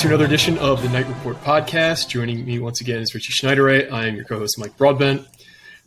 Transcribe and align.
To 0.00 0.06
another 0.06 0.24
edition 0.24 0.56
of 0.56 0.82
the 0.82 0.88
Knight 0.88 1.06
Report 1.08 1.36
podcast. 1.44 2.08
Joining 2.08 2.42
me 2.46 2.58
once 2.58 2.80
again 2.80 3.02
is 3.02 3.14
Richie 3.14 3.34
Schneiderite. 3.34 3.92
I 3.92 4.06
am 4.06 4.16
your 4.16 4.24
co-host 4.24 4.58
Mike 4.58 4.74
Broadbent. 4.78 5.26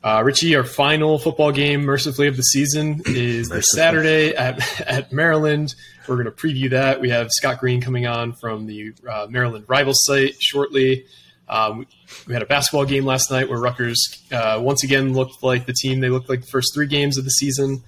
Uh, 0.03 0.21
Richie, 0.23 0.55
our 0.55 0.63
final 0.63 1.17
football 1.17 1.51
game, 1.51 1.81
mercifully 1.83 2.27
of 2.27 2.37
the 2.37 2.43
season, 2.43 3.01
is 3.07 3.49
this 3.49 3.71
Saturday 3.71 4.35
at 4.35 4.81
at 4.81 5.11
Maryland. 5.11 5.73
We're 6.07 6.21
going 6.21 6.25
to 6.25 6.31
preview 6.31 6.69
that. 6.69 7.01
We 7.01 7.09
have 7.09 7.29
Scott 7.31 7.59
Greene 7.59 7.81
coming 7.81 8.05
on 8.05 8.33
from 8.33 8.67
the 8.67 8.93
uh, 9.09 9.25
Maryland 9.31 9.65
rival 9.67 9.93
site 9.95 10.35
shortly. 10.39 11.05
Um, 11.49 11.87
we 12.27 12.33
had 12.33 12.43
a 12.43 12.45
basketball 12.45 12.85
game 12.85 13.05
last 13.05 13.31
night 13.31 13.49
where 13.49 13.59
Rutgers 13.59 14.23
uh, 14.31 14.59
once 14.61 14.83
again 14.83 15.13
looked 15.13 15.41
like 15.41 15.65
the 15.65 15.73
team 15.73 16.01
they 16.01 16.09
looked 16.09 16.29
like 16.29 16.41
the 16.41 16.51
first 16.51 16.75
three 16.75 16.87
games 16.87 17.17
of 17.17 17.23
the 17.23 17.31
season. 17.31 17.81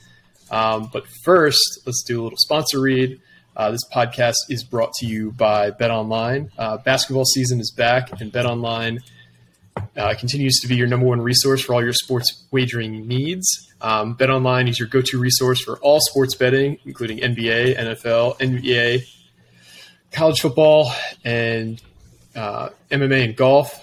Um, 0.49 0.89
but 0.91 1.05
first, 1.23 1.81
let's 1.85 2.01
do 2.01 2.19
a 2.19 2.23
little 2.23 2.39
sponsor 2.39 2.81
read. 2.81 3.21
Uh, 3.55 3.71
this 3.71 3.81
podcast 3.93 4.35
is 4.49 4.63
brought 4.63 4.91
to 4.93 5.05
you 5.05 5.31
by 5.31 5.71
Bet 5.71 5.89
Online. 5.89 6.51
Uh, 6.57 6.77
basketball 6.77 7.23
season 7.25 7.59
is 7.59 7.71
back, 7.71 8.19
and 8.19 8.31
Bet 8.31 8.45
Online 8.45 8.99
uh, 9.95 10.13
continues 10.17 10.59
to 10.59 10.67
be 10.67 10.75
your 10.75 10.87
number 10.87 11.05
one 11.05 11.21
resource 11.21 11.61
for 11.61 11.73
all 11.73 11.83
your 11.83 11.93
sports 11.93 12.43
wagering 12.51 13.07
needs. 13.07 13.71
Um, 13.79 14.13
Bet 14.13 14.29
Online 14.29 14.67
is 14.67 14.77
your 14.77 14.89
go 14.89 15.01
to 15.01 15.19
resource 15.19 15.61
for 15.61 15.77
all 15.77 15.99
sports 16.01 16.35
betting, 16.35 16.79
including 16.85 17.19
NBA, 17.19 17.77
NFL, 17.77 18.39
NBA, 18.39 19.07
college 20.11 20.41
football, 20.41 20.91
and 21.23 21.81
uh, 22.35 22.69
MMA 22.91 23.23
and 23.23 23.35
golf. 23.37 23.81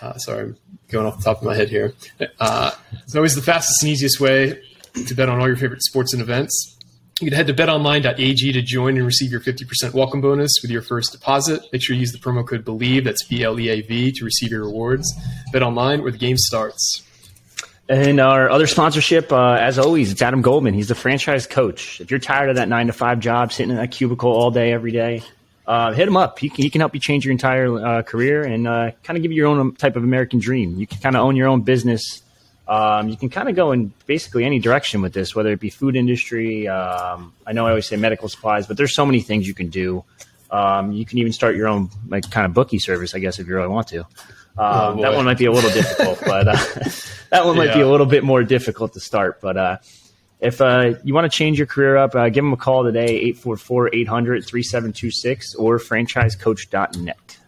Uh, 0.00 0.16
sorry, 0.18 0.44
I'm 0.44 0.56
going 0.88 1.06
off 1.06 1.18
the 1.18 1.24
top 1.24 1.38
of 1.38 1.44
my 1.44 1.54
head 1.56 1.68
here. 1.68 1.94
Uh, 2.38 2.70
it's 3.02 3.16
always 3.16 3.34
the 3.34 3.42
fastest 3.42 3.82
and 3.82 3.90
easiest 3.90 4.20
way 4.20 4.60
to 5.06 5.14
bet 5.14 5.28
on 5.28 5.40
all 5.40 5.48
your 5.48 5.56
favorite 5.56 5.82
sports 5.82 6.12
and 6.12 6.22
events. 6.22 6.76
You 7.20 7.26
can 7.26 7.36
head 7.36 7.48
to 7.48 7.54
betonline.ag 7.54 8.52
to 8.52 8.62
join 8.62 8.96
and 8.96 9.04
receive 9.04 9.30
your 9.30 9.42
50% 9.42 9.92
welcome 9.92 10.22
bonus 10.22 10.52
with 10.62 10.70
your 10.70 10.80
first 10.80 11.12
deposit. 11.12 11.62
Make 11.70 11.82
sure 11.82 11.94
you 11.94 12.00
use 12.00 12.12
the 12.12 12.18
promo 12.18 12.48
code 12.48 12.64
BLEAV, 12.64 13.04
that's 13.04 13.22
B 13.24 13.42
L 13.44 13.60
E 13.60 13.68
A 13.68 13.82
V, 13.82 14.10
to 14.12 14.24
receive 14.24 14.50
your 14.50 14.64
rewards. 14.64 15.12
Bet 15.52 15.62
online 15.62 16.00
where 16.00 16.10
the 16.10 16.16
game 16.16 16.38
starts. 16.38 17.02
And 17.90 18.20
our 18.20 18.48
other 18.48 18.66
sponsorship, 18.66 19.30
uh, 19.32 19.58
as 19.60 19.78
always, 19.78 20.10
it's 20.10 20.22
Adam 20.22 20.40
Goldman. 20.40 20.72
He's 20.72 20.88
the 20.88 20.94
franchise 20.94 21.46
coach. 21.46 22.00
If 22.00 22.10
you're 22.10 22.20
tired 22.20 22.48
of 22.48 22.56
that 22.56 22.70
nine 22.70 22.86
to 22.86 22.94
five 22.94 23.20
job, 23.20 23.52
sitting 23.52 23.70
in 23.70 23.76
that 23.76 23.90
cubicle 23.90 24.30
all 24.30 24.50
day, 24.50 24.72
every 24.72 24.92
day, 24.92 25.22
uh, 25.66 25.92
hit 25.92 26.08
him 26.08 26.16
up. 26.16 26.38
He 26.38 26.48
can, 26.48 26.62
he 26.62 26.70
can 26.70 26.80
help 26.80 26.94
you 26.94 27.00
change 27.00 27.26
your 27.26 27.32
entire 27.32 27.84
uh, 27.84 28.02
career 28.02 28.44
and 28.44 28.66
uh, 28.66 28.92
kind 29.04 29.18
of 29.18 29.22
give 29.22 29.30
you 29.30 29.36
your 29.36 29.48
own 29.48 29.74
type 29.74 29.96
of 29.96 30.04
American 30.04 30.38
dream. 30.38 30.78
You 30.78 30.86
can 30.86 30.98
kind 31.00 31.16
of 31.16 31.22
own 31.22 31.36
your 31.36 31.48
own 31.48 31.60
business 31.60 32.22
um, 32.70 33.08
you 33.08 33.16
can 33.16 33.28
kind 33.28 33.48
of 33.48 33.56
go 33.56 33.72
in 33.72 33.92
basically 34.06 34.44
any 34.44 34.60
direction 34.60 35.02
with 35.02 35.12
this, 35.12 35.34
whether 35.34 35.50
it 35.50 35.58
be 35.58 35.70
food 35.70 35.96
industry. 35.96 36.68
Um, 36.68 37.32
I 37.44 37.52
know 37.52 37.66
I 37.66 37.70
always 37.70 37.86
say 37.86 37.96
medical 37.96 38.28
supplies, 38.28 38.68
but 38.68 38.76
there's 38.76 38.94
so 38.94 39.04
many 39.04 39.20
things 39.20 39.48
you 39.48 39.54
can 39.54 39.70
do. 39.70 40.04
Um, 40.52 40.92
you 40.92 41.04
can 41.04 41.18
even 41.18 41.32
start 41.32 41.56
your 41.56 41.66
own 41.66 41.90
like 42.06 42.30
kind 42.30 42.46
of 42.46 42.54
bookie 42.54 42.78
service, 42.78 43.12
I 43.12 43.18
guess, 43.18 43.40
if 43.40 43.48
you 43.48 43.56
really 43.56 43.68
want 43.68 43.88
to. 43.88 44.00
Um, 44.00 44.06
oh 44.56 45.02
that 45.02 45.14
one 45.14 45.24
might 45.24 45.38
be 45.38 45.46
a 45.46 45.52
little 45.52 45.70
difficult, 45.70 46.20
but 46.24 46.46
uh, 46.46 46.52
that 47.30 47.44
one 47.44 47.56
might 47.56 47.70
yeah. 47.70 47.74
be 47.74 47.80
a 47.80 47.88
little 47.88 48.06
bit 48.06 48.22
more 48.22 48.44
difficult 48.44 48.92
to 48.92 49.00
start. 49.00 49.40
But 49.40 49.56
uh, 49.56 49.78
if 50.38 50.60
uh, 50.60 50.94
you 51.02 51.12
want 51.12 51.30
to 51.30 51.36
change 51.36 51.58
your 51.58 51.66
career 51.66 51.96
up, 51.96 52.14
uh, 52.14 52.28
give 52.28 52.44
them 52.44 52.52
a 52.52 52.56
call 52.56 52.84
today, 52.84 53.16
844 53.16 53.90
800 53.96 54.46
3726 54.46 55.56
or 55.56 55.78
franchisecoach.net. 55.78 57.39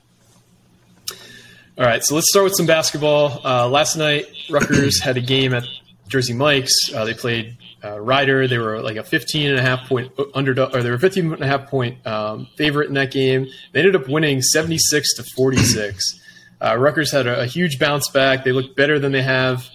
All 1.83 1.89
right, 1.89 2.05
so 2.05 2.15
let's 2.15 2.29
start 2.29 2.45
with 2.45 2.55
some 2.55 2.67
basketball. 2.67 3.45
Uh, 3.45 3.69
last 3.69 3.97
night, 3.97 4.27
Rutgers 4.49 5.01
had 5.01 5.17
a 5.17 5.21
game 5.21 5.53
at 5.53 5.65
Jersey 6.07 6.33
Mike's. 6.33 6.77
Uh, 6.95 7.05
they 7.05 7.13
played 7.13 7.57
uh, 7.83 7.99
Rider. 7.99 8.47
They 8.47 8.59
were 8.59 8.81
like 8.81 8.95
a 8.95 9.03
15 9.03 9.51
and 9.51 9.59
a 9.59 9.63
half 9.63 9.89
point 9.89 10.13
underdog, 10.33 10.77
or 10.77 10.85
they 10.85 10.91
were 10.91 10.99
15 11.01 11.33
and 11.33 11.43
a 11.43 11.47
half 11.49 11.69
point 11.69 12.07
um, 12.07 12.47
favorite 12.57 12.87
in 12.87 12.95
that 12.95 13.11
game. 13.11 13.49
They 13.73 13.81
ended 13.81 13.97
up 13.97 14.09
winning 14.09 14.43
76 14.43 15.15
to 15.17 15.25
46. 15.25 16.21
Uh, 16.61 16.77
Rutgers 16.77 17.11
had 17.11 17.27
a, 17.27 17.41
a, 17.41 17.47
huge 17.47 17.81
bounce 17.81 18.09
back. 18.11 18.45
They 18.45 18.53
looked 18.53 18.77
better 18.77 19.01
than 19.01 19.11
they 19.11 19.23
have. 19.23 19.69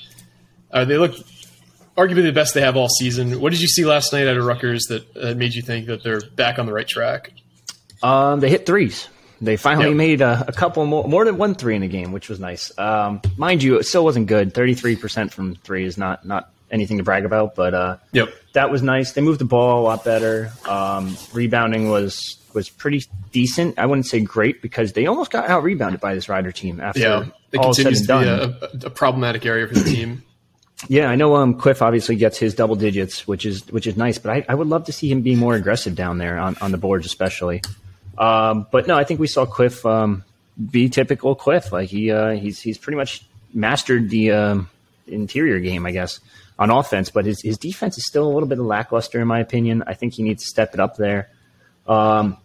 Uh, 0.72 0.85
they 0.85 0.97
looked 0.97 1.22
arguably 1.97 2.23
the 2.23 2.31
best 2.31 2.53
they 2.53 2.62
have 2.62 2.78
all 2.78 2.88
season. 2.88 3.41
What 3.41 3.51
did 3.51 3.59
you 3.59 3.67
see 3.67 3.84
last 3.84 4.13
night 4.13 4.28
out 4.28 4.38
of 4.38 4.46
Rutgers 4.46 4.85
that 4.85 5.35
made 5.35 5.53
you 5.53 5.62
think 5.62 5.88
that 5.88 6.06
they're 6.06 6.22
back 6.22 6.57
on 6.57 6.67
the 6.67 6.73
right 6.73 6.88
track? 6.88 7.34
Um, 8.01 8.40
they 8.40 8.50
hit 8.50 8.66
threes. 8.66 9.09
They 9.40 9.58
finally 9.58 9.90
yep. 9.90 9.96
made 9.96 10.22
a, 10.22 10.46
a, 10.48 10.52
couple 10.52 10.86
more, 10.86 11.08
more 11.08 11.24
than 11.24 11.38
one 11.38 11.53
three 11.53 11.75
in 11.75 11.84
a 11.84 11.88
game, 11.88 12.12
which 12.12 12.30
was 12.30 12.40
nice. 12.40 12.75
Um, 12.80 13.22
mind 13.38 13.62
you, 13.62 13.78
it 13.78 13.84
still 13.84 14.03
wasn't 14.03 14.28
good. 14.28 14.53
Thirty 14.53 14.74
three 14.74 14.96
percent 14.96 15.31
from 15.31 15.56
three 15.56 15.86
is 15.86 15.98
not 15.98 16.25
not 16.25 16.52
anything 16.72 16.98
to 16.98 17.03
brag 17.03 17.25
about, 17.25 17.56
but 17.56 17.74
uh, 17.74 17.97
yep. 18.12 18.30
that 18.53 18.72
was 18.72 18.81
nice. 18.81 19.12
They 19.14 19.22
moved 19.22 19.40
the 19.40 19.46
ball 19.46 19.81
a 19.81 19.84
lot 19.84 20.03
better. 20.03 20.52
Um, 20.68 21.16
rebounding 21.34 21.90
was 21.90 22.38
was 22.53 22.70
pretty 22.70 23.03
decent. 23.31 23.78
I 23.78 23.86
wouldn't 23.86 24.08
say 24.08 24.20
great 24.22 24.62
because 24.62 24.94
they 24.94 25.06
almost 25.06 25.31
got 25.31 25.47
out 25.50 25.64
rebounded 25.64 26.02
by 26.02 26.16
this 26.16 26.28
Rider 26.28 26.52
team 26.52 26.80
after 26.80 27.00
yeah, 27.00 27.26
it 27.52 27.59
all 27.59 27.74
continues 27.74 28.06
said 28.06 28.28
and 28.28 28.62
to 28.62 28.78
be 28.78 28.86
a, 28.86 28.88
a, 28.88 28.90
problematic 28.90 29.46
area 29.46 29.68
for 29.68 29.76
the 29.76 29.84
team. 29.84 30.24
Yeah, 30.88 31.08
I 31.08 31.16
know. 31.16 31.36
Um, 31.36 31.56
Cliff 31.56 31.81
obviously 31.81 32.18
gets 32.18 32.38
his 32.38 32.53
double 32.53 32.76
digits, 32.76 33.28
which 33.28 33.47
is 33.47 33.66
which 33.72 33.88
is 33.88 33.97
nice. 33.97 34.20
But 34.20 34.31
I, 34.31 34.46
I 34.47 34.53
would 34.53 34.68
love 34.68 34.86
to 34.86 34.92
see 34.92 35.09
him 35.09 35.24
be 35.24 35.36
more 35.36 35.56
aggressive 35.56 35.96
down 35.96 36.20
there 36.20 36.38
on, 36.38 36.56
on 36.62 36.72
the 36.72 36.78
boards, 36.78 37.08
especially. 37.08 37.64
Um, 38.17 38.67
but 38.72 38.88
no, 38.88 38.95
I 38.95 39.03
think 39.03 39.19
we 39.19 39.28
saw 39.28 39.45
Cliff 39.45 39.85
um, 39.85 40.23
be 40.72 40.89
typical 40.89 41.35
Cliff. 41.35 41.72
Like 41.72 41.89
he 41.89 42.11
uh, 42.11 42.31
he's 42.31 42.59
he's 42.59 42.78
pretty 42.78 42.97
much 42.97 43.25
mastered 43.53 44.09
the 44.09 44.31
um, 44.31 44.69
interior 45.07 45.59
game, 45.59 45.85
I 45.85 45.91
guess, 45.91 46.19
on 46.57 46.72
offense. 46.72 47.09
But 47.09 47.25
his 47.25 47.41
his 47.41 47.57
defense 47.57 47.97
is 47.97 48.07
still 48.07 48.25
a 48.25 48.31
little 48.33 48.50
bit 48.50 48.57
lackluster, 48.59 49.19
in 49.19 49.28
my 49.28 49.39
opinion. 49.39 49.83
I 49.85 49.94
think 49.94 50.13
he 50.13 50.23
needs 50.23 50.44
to 50.44 50.50
step 50.50 50.73
it 50.73 50.79
up 50.79 50.97
there. 50.97 51.29
Um, 51.88 52.38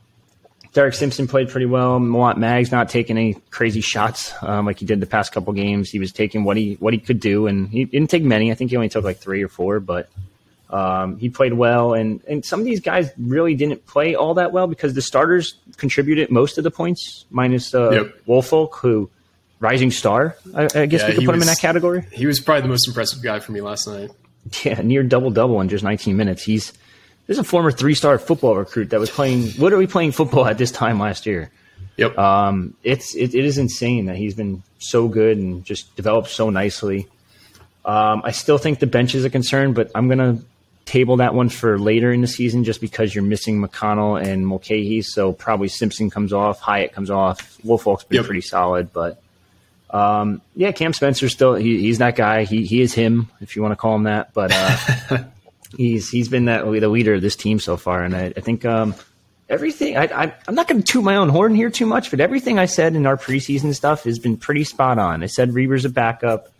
Derek 0.72 0.94
Simpson 0.94 1.26
played 1.28 1.50
pretty 1.50 1.66
well. 1.66 2.00
Mawot 2.00 2.38
Mag's 2.38 2.72
not 2.72 2.88
taking 2.88 3.18
any 3.18 3.34
crazy 3.50 3.82
shots 3.82 4.32
um, 4.42 4.64
like 4.64 4.78
he 4.78 4.86
did 4.86 5.00
the 5.00 5.06
past 5.06 5.32
couple 5.32 5.52
games. 5.52 5.90
He 5.90 5.98
was 5.98 6.12
taking 6.12 6.44
what 6.44 6.56
he 6.56 6.74
what 6.80 6.94
he 6.94 6.98
could 6.98 7.20
do, 7.20 7.46
and 7.46 7.68
he 7.68 7.84
didn't 7.84 8.08
take 8.08 8.22
many. 8.22 8.50
I 8.50 8.54
think 8.54 8.70
he 8.70 8.76
only 8.76 8.88
took 8.88 9.04
like 9.04 9.18
three 9.18 9.42
or 9.42 9.48
four, 9.48 9.80
but 9.80 10.08
um, 10.72 11.18
he 11.18 11.28
played 11.28 11.52
well, 11.52 11.92
and, 11.92 12.22
and 12.26 12.44
some 12.44 12.58
of 12.58 12.64
these 12.64 12.80
guys 12.80 13.10
really 13.18 13.54
didn't 13.54 13.84
play 13.86 14.14
all 14.14 14.34
that 14.34 14.52
well 14.52 14.66
because 14.66 14.94
the 14.94 15.02
starters 15.02 15.54
contributed 15.76 16.30
most 16.30 16.56
of 16.56 16.64
the 16.64 16.70
points, 16.70 17.26
minus 17.30 17.74
uh, 17.74 17.90
yep. 17.90 18.14
Woolfolk, 18.26 18.76
who 18.76 19.10
rising 19.60 19.90
star. 19.90 20.36
I, 20.54 20.64
I 20.74 20.86
guess 20.86 21.02
yeah, 21.02 21.08
we 21.08 21.14
could 21.14 21.24
put 21.24 21.26
was, 21.26 21.36
him 21.36 21.42
in 21.42 21.46
that 21.46 21.60
category. 21.60 22.06
He 22.10 22.26
was 22.26 22.40
probably 22.40 22.62
the 22.62 22.68
most 22.68 22.88
impressive 22.88 23.22
guy 23.22 23.38
for 23.40 23.52
me 23.52 23.60
last 23.60 23.86
night. 23.86 24.10
Yeah, 24.64 24.80
near 24.80 25.04
double 25.04 25.30
double 25.30 25.60
in 25.60 25.68
just 25.68 25.84
19 25.84 26.16
minutes. 26.16 26.42
He's 26.42 26.72
there's 27.26 27.38
a 27.38 27.44
former 27.44 27.70
three 27.70 27.94
star 27.94 28.18
football 28.18 28.56
recruit 28.56 28.90
that 28.90 28.98
was 28.98 29.08
playing 29.08 29.50
What 29.52 29.72
are 29.72 29.78
we 29.78 29.86
playing 29.86 30.10
football 30.12 30.46
at 30.46 30.58
this 30.58 30.72
time 30.72 30.98
last 30.98 31.26
year. 31.26 31.50
Yep. 31.96 32.18
Um, 32.18 32.74
it's 32.82 33.14
it, 33.14 33.34
it 33.34 33.44
is 33.44 33.58
insane 33.58 34.06
that 34.06 34.16
he's 34.16 34.34
been 34.34 34.62
so 34.78 35.06
good 35.06 35.38
and 35.38 35.64
just 35.64 35.94
developed 35.94 36.28
so 36.28 36.50
nicely. 36.50 37.06
Um, 37.84 38.22
I 38.24 38.32
still 38.32 38.58
think 38.58 38.78
the 38.78 38.86
bench 38.86 39.14
is 39.14 39.24
a 39.24 39.30
concern, 39.30 39.74
but 39.74 39.90
I'm 39.94 40.08
gonna 40.08 40.38
table 40.84 41.16
that 41.18 41.34
one 41.34 41.48
for 41.48 41.78
later 41.78 42.12
in 42.12 42.20
the 42.20 42.26
season 42.26 42.64
just 42.64 42.80
because 42.80 43.14
you're 43.14 43.24
missing 43.24 43.60
McConnell 43.60 44.22
and 44.22 44.46
Mulcahy. 44.46 45.02
So 45.02 45.32
probably 45.32 45.68
Simpson 45.68 46.10
comes 46.10 46.32
off, 46.32 46.60
Hyatt 46.60 46.92
comes 46.92 47.10
off. 47.10 47.58
Woolfolk's 47.64 48.04
been 48.04 48.16
yep. 48.16 48.26
pretty 48.26 48.40
solid, 48.40 48.92
but 48.92 49.22
um, 49.90 50.40
yeah, 50.56 50.72
Cam 50.72 50.92
Spencer 50.92 51.28
still 51.28 51.54
he, 51.54 51.80
he's 51.80 51.98
that 51.98 52.16
guy. 52.16 52.44
He 52.44 52.64
he 52.64 52.80
is 52.80 52.94
him 52.94 53.30
if 53.40 53.56
you 53.56 53.62
want 53.62 53.72
to 53.72 53.76
call 53.76 53.94
him 53.94 54.04
that, 54.04 54.32
but 54.32 54.50
uh, 54.54 55.24
he's 55.76 56.08
he's 56.08 56.28
been 56.28 56.46
that 56.46 56.64
the 56.64 56.88
leader 56.88 57.14
of 57.14 57.20
this 57.20 57.36
team 57.36 57.60
so 57.60 57.76
far, 57.76 58.02
and 58.02 58.16
I, 58.16 58.32
I 58.36 58.40
think. 58.40 58.64
Um, 58.64 58.94
everything 59.48 59.98
I, 59.98 60.04
I, 60.04 60.34
am 60.48 60.54
not 60.54 60.66
going 60.66 60.82
to 60.82 60.92
toot 60.92 61.04
my 61.04 61.16
own 61.16 61.28
horn 61.28 61.54
here 61.54 61.68
too 61.68 61.84
much, 61.84 62.10
but 62.10 62.20
everything 62.20 62.58
I 62.58 62.64
said 62.64 62.96
in 62.96 63.04
our 63.04 63.18
preseason 63.18 63.74
stuff 63.74 64.04
has 64.04 64.18
been 64.18 64.38
pretty 64.38 64.64
spot 64.64 64.98
on. 64.98 65.22
I 65.22 65.26
said 65.26 65.50
Reiber's 65.50 65.84
a 65.84 65.90
backup 65.90 66.51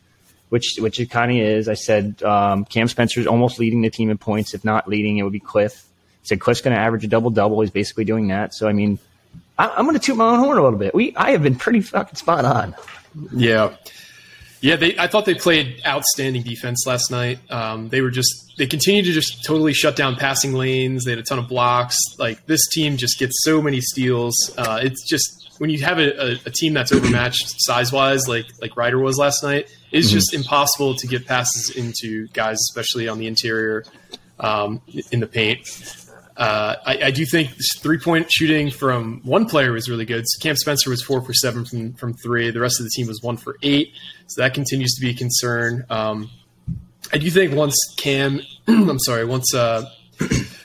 which 0.53 0.77
which 0.79 1.01
it 1.01 1.11
kind 1.11 1.31
of 1.31 1.39
is. 1.39 1.67
I 1.67 1.73
said 1.73 2.23
um, 2.23 2.67
Cam 2.67 2.87
Spencer's 2.87 3.27
almost 3.27 3.59
leading 3.59 3.81
the 3.81 3.89
team 3.89 4.11
in 4.11 4.19
points. 4.19 4.53
If 4.53 4.67
not 4.67 4.87
leading, 4.87 5.17
it 5.17 5.23
would 5.23 5.33
be 5.33 5.41
Cliff. 5.41 5.83
I 5.83 6.25
said 6.25 6.41
Cliff's 6.41 6.61
going 6.61 6.77
to 6.77 6.81
average 6.81 7.05
a 7.05 7.09
double 7.09 7.31
double. 7.31 7.63
He's 7.63 7.71
basically 7.71 8.05
doing 8.05 8.29
that. 8.29 8.53
So 8.53 8.69
I 8.69 8.75
mean, 8.75 8.99
I, 9.59 9.79
am 9.79 9.87
going 9.87 9.99
to 9.99 9.99
toot 9.99 10.15
my 10.15 10.29
own 10.29 10.41
horn 10.41 10.59
a 10.59 10.63
little 10.63 10.79
bit. 10.79 10.95
We 10.95 11.17
I 11.17 11.31
have 11.31 11.43
been 11.43 11.57
pretty 11.57 11.81
fucking 11.81 12.17
spot 12.17 12.45
on. 12.45 12.75
Yeah. 13.35 13.75
Yeah, 14.61 14.77
they. 14.77 14.99
I 14.99 15.07
thought 15.07 15.25
they 15.25 15.35
played 15.35 15.81
outstanding 15.87 16.43
defense 16.43 16.87
last 16.87 17.11
night. 17.11 17.39
Um, 17.51 17.89
they 17.89 18.03
were 18.03 18.11
just 18.11 18.53
they 18.59 18.67
continued 18.67 19.07
to 19.07 19.13
just 19.13 19.47
totally 19.47 19.73
shut 19.73 19.97
down 19.97 20.17
passing 20.17 20.53
lanes. 20.53 21.07
They 21.07 21.13
had 21.13 21.19
a 21.19 21.23
ton 21.23 21.39
of 21.39 21.49
blocks. 21.49 21.97
Like 22.19 22.45
this 22.45 22.69
team 22.69 22.99
just 22.99 23.19
gets 23.19 23.43
so 23.43 23.63
many 23.63 23.81
steals. 23.81 24.35
Uh, 24.59 24.81
it's 24.83 25.09
just 25.09 25.42
when 25.59 25.71
you 25.71 25.83
have 25.85 25.99
a, 25.99 26.33
a, 26.33 26.33
a 26.47 26.51
team 26.51 26.75
that's 26.75 26.93
overmatched 26.93 27.55
size 27.59 27.93
wise, 27.93 28.29
like 28.29 28.47
like 28.61 28.77
Rider 28.77 28.99
was 28.99 29.19
last 29.19 29.43
night, 29.43 29.75
it's 29.91 30.09
mm-hmm. 30.09 30.17
just 30.17 30.35
impossible 30.35 30.95
to 30.97 31.07
get 31.07 31.27
passes 31.27 31.75
into 31.77 32.29
guys, 32.29 32.57
especially 32.71 33.09
on 33.09 33.19
the 33.19 33.27
interior 33.27 33.85
um, 34.41 34.81
in 35.11 35.21
the 35.21 35.27
paint. 35.27 35.69
Uh, 36.37 36.77
I, 36.87 36.99
I, 37.05 37.11
do 37.11 37.27
think 37.27 37.51
three 37.79 37.99
point 37.99 38.33
shooting 38.33 38.71
from 38.71 39.21
one 39.23 39.45
player 39.47 39.71
was 39.71 39.91
really 39.91 40.07
good. 40.07 40.25
So 40.27 40.43
Cam 40.43 40.57
Spencer 40.57 40.89
was 40.89 41.03
four 41.03 41.21
for 41.21 41.35
seven 41.35 41.67
from, 41.67 41.93
from 41.93 42.15
three. 42.15 42.51
The 42.51 42.59
rest 42.59 42.81
of 42.81 42.85
the 42.85 42.91
team 42.97 43.07
was 43.07 43.21
one 43.23 43.37
for 43.37 43.57
eight. 43.63 43.93
So 44.29 44.41
that 44.41 44.55
continues 44.55 44.95
to 44.95 45.03
be 45.03 45.11
a 45.11 45.15
concern. 45.15 45.85
Um, 45.91 46.31
I 47.13 47.19
do 47.19 47.29
think 47.31 47.55
once 47.55 47.77
Cam, 47.99 48.41
I'm 48.67 48.99
sorry, 48.99 49.27
once 49.27 49.55
uh, 49.55 49.85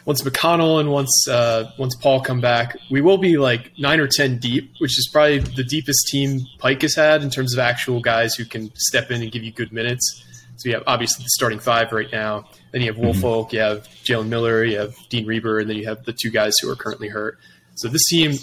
once 0.07 0.21
McConnell 0.21 0.79
and 0.79 0.89
once 0.89 1.27
uh, 1.27 1.69
once 1.77 1.93
Paul 1.97 2.21
come 2.21 2.39
back, 2.39 2.77
we 2.89 3.01
will 3.01 3.17
be 3.17 3.37
like 3.37 3.73
nine 3.77 3.99
or 3.99 4.07
ten 4.07 4.37
deep, 4.37 4.71
which 4.79 4.97
is 4.97 5.09
probably 5.11 5.39
the 5.39 5.65
deepest 5.65 6.07
team 6.07 6.39
Pike 6.59 6.81
has 6.81 6.95
had 6.95 7.21
in 7.21 7.29
terms 7.29 7.53
of 7.53 7.59
actual 7.59 7.99
guys 7.99 8.33
who 8.33 8.45
can 8.45 8.73
step 8.75 9.11
in 9.11 9.21
and 9.21 9.29
give 9.31 9.43
you 9.43 9.51
good 9.51 9.73
minutes. 9.73 10.23
So 10.55 10.69
you 10.69 10.75
have 10.75 10.85
obviously 10.87 11.23
the 11.23 11.29
starting 11.31 11.59
five 11.59 11.91
right 11.91 12.09
now. 12.09 12.45
Then 12.71 12.81
you 12.81 12.87
have 12.87 12.97
Woolfolk, 12.97 13.51
you 13.51 13.59
have 13.59 13.85
Jalen 14.05 14.29
Miller, 14.29 14.63
you 14.63 14.79
have 14.79 14.95
Dean 15.09 15.27
Reiber, 15.27 15.59
and 15.59 15.69
then 15.69 15.75
you 15.75 15.85
have 15.87 16.05
the 16.05 16.13
two 16.13 16.31
guys 16.31 16.53
who 16.61 16.71
are 16.71 16.77
currently 16.77 17.09
hurt. 17.09 17.37
So 17.75 17.89
this 17.89 18.05
team, 18.05 18.35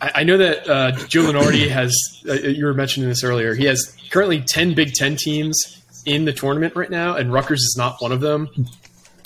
I, 0.00 0.12
I 0.14 0.24
know 0.24 0.38
that 0.38 0.66
uh, 0.66 0.92
Joe 1.08 1.24
Lunardi 1.24 1.68
has. 1.70 1.94
Uh, 2.26 2.32
you 2.32 2.64
were 2.64 2.74
mentioning 2.74 3.10
this 3.10 3.22
earlier. 3.22 3.54
He 3.54 3.66
has 3.66 3.94
currently 4.10 4.40
ten 4.48 4.72
Big 4.72 4.94
Ten 4.94 5.16
teams 5.16 5.76
in 6.06 6.24
the 6.24 6.32
tournament 6.32 6.74
right 6.74 6.90
now, 6.90 7.16
and 7.16 7.30
Rutgers 7.30 7.60
is 7.60 7.74
not 7.76 8.00
one 8.00 8.12
of 8.12 8.22
them. 8.22 8.48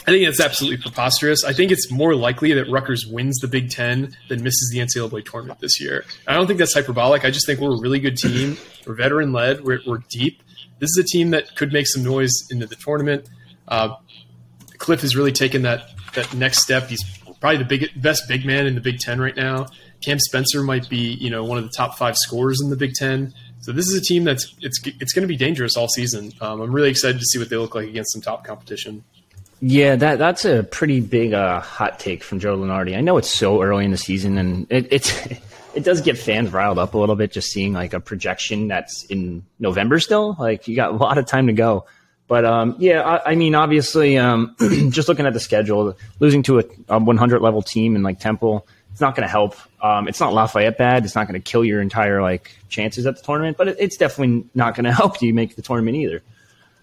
I 0.06 0.11
think 0.11 0.27
that's 0.27 0.41
absolutely 0.41 0.83
preposterous. 0.83 1.45
I 1.45 1.55
think 1.55 1.73
it's 1.73 1.91
more 1.91 2.15
likely 2.15 2.53
that 2.53 2.69
Rutgers 2.71 3.06
wins 3.06 3.39
the 3.41 3.49
Big 3.49 3.71
Ten 3.71 4.15
than 4.29 4.43
misses 4.43 4.71
the 4.71 4.81
NCAA 4.81 5.25
tournament 5.25 5.61
this 5.61 5.81
year. 5.81 6.05
I 6.27 6.35
don't 6.35 6.47
think 6.47 6.59
that's 6.59 6.75
hyperbolic. 6.75 7.25
I 7.25 7.31
just 7.31 7.47
think 7.47 7.59
we're 7.59 7.75
a 7.75 7.81
really 7.81 8.01
good 8.01 8.19
team. 8.19 8.59
We're 8.87 8.95
veteran 8.95 9.33
led. 9.33 9.65
We're, 9.65 9.81
we're 9.87 10.03
deep. 10.11 10.43
This 10.79 10.91
is 10.91 10.99
a 10.99 11.05
team 11.05 11.31
that 11.31 11.56
could 11.56 11.73
make 11.73 11.87
some 11.87 12.05
noise 12.05 12.33
into 12.51 12.67
the 12.67 12.77
tournament. 12.77 13.31
Uh, 13.67 13.97
Cliff 14.77 15.01
has 15.01 15.17
really 15.17 15.33
taken 15.33 15.62
that 15.62 15.89
that 16.15 16.35
next 16.35 16.62
step. 16.62 16.89
He's 16.89 17.03
probably 17.41 17.59
the 17.59 17.65
big, 17.65 17.91
best 18.00 18.29
big 18.29 18.45
man 18.45 18.67
in 18.67 18.75
the 18.75 18.81
Big 18.81 18.99
Ten 18.99 19.21
right 19.21 19.35
now. 19.35 19.67
Cam 20.05 20.19
Spencer 20.19 20.62
might 20.62 20.89
be, 20.89 21.15
you 21.15 21.31
know, 21.31 21.45
one 21.45 21.57
of 21.57 21.65
the 21.65 21.73
top 21.75 21.97
five 21.97 22.17
scorers 22.17 22.61
in 22.62 22.71
the 22.71 22.77
Big 22.77 22.93
Ten. 22.93 23.33
So 23.61 23.73
this 23.73 23.87
is 23.87 23.99
a 23.99 24.03
team 24.03 24.25
that's 24.25 24.55
it's 24.61 24.79
it's 24.85 25.12
going 25.15 25.23
to 25.23 25.29
be 25.29 25.37
dangerous 25.37 25.77
all 25.77 25.89
season. 25.89 26.33
Um, 26.41 26.61
I'm 26.61 26.73
really 26.73 26.91
excited 26.91 27.19
to 27.19 27.25
see 27.25 27.39
what 27.39 27.49
they 27.49 27.57
look 27.57 27.75
like 27.75 27.89
against 27.89 28.12
some 28.12 28.21
top 28.21 28.45
competition. 28.45 29.05
Yeah, 29.61 29.97
that 29.97 30.19
that's 30.19 30.45
a 30.45 30.62
pretty 30.62 31.01
big 31.01 31.33
uh, 31.33 31.61
hot 31.61 31.99
take 31.99 32.23
from 32.23 32.39
Joe 32.39 32.56
Lunardi. 32.56 32.97
I 32.97 33.01
know 33.01 33.17
it's 33.17 33.31
so 33.31 33.62
early 33.62 33.85
in 33.85 33.91
the 33.91 33.97
season, 33.97 34.39
and 34.39 34.67
it, 34.71 34.89
it's 34.91 35.27
it 35.75 35.85
does 35.85 36.01
get 36.01 36.19
fans 36.19 36.53
riled 36.53 36.79
up 36.79 36.95
a 36.95 36.99
little 36.99 37.17
bit 37.17 37.33
just 37.33 37.51
seeing 37.51 37.73
like 37.73 37.93
a 37.93 38.01
projection 38.01 38.69
that's 38.69 39.05
in 39.06 39.45
November 39.59 39.99
still. 40.01 40.37
Like 40.39 40.69
you 40.69 40.77
got 40.77 40.91
a 40.91 40.97
lot 40.97 41.19
of 41.19 41.27
time 41.27 41.47
to 41.47 41.53
go. 41.53 41.87
But 42.27 42.45
um, 42.45 42.77
yeah, 42.79 43.03
I, 43.03 43.33
I, 43.33 43.35
mean, 43.35 43.55
obviously, 43.55 44.17
um, 44.17 44.56
just 44.91 45.09
looking 45.09 45.27
at 45.27 45.35
the 45.35 45.41
schedule, 45.41 45.97
losing 46.21 46.43
to 46.45 46.59
a, 46.61 46.65
a 46.89 46.99
100 46.99 47.43
level 47.43 47.61
team 47.61 47.97
in 47.97 48.03
like 48.03 48.19
Temple, 48.19 48.67
it's 48.93 49.00
not 49.00 49.15
going 49.15 49.27
to 49.27 49.31
help. 49.31 49.57
Um, 49.83 50.09
it's 50.09 50.21
not 50.21 50.33
Lafayette 50.33 50.79
bad. 50.79 51.05
It's 51.05 51.15
not 51.15 51.29
going 51.29 51.41
to 51.41 51.50
kill 51.50 51.65
your 51.65 51.83
entire 51.83 52.23
like 52.23 52.57
chances 52.69 53.07
at 53.07 53.17
the 53.17 53.23
tournament, 53.23 53.57
but 53.59 53.69
it, 53.69 53.77
it's 53.79 53.97
definitely 53.97 54.49
not 54.55 54.75
going 54.75 54.85
to 54.85 54.93
help 54.93 55.21
you 55.21 55.35
make 55.35 55.57
the 55.57 55.62
tournament 55.62 55.97
either. 55.97 56.23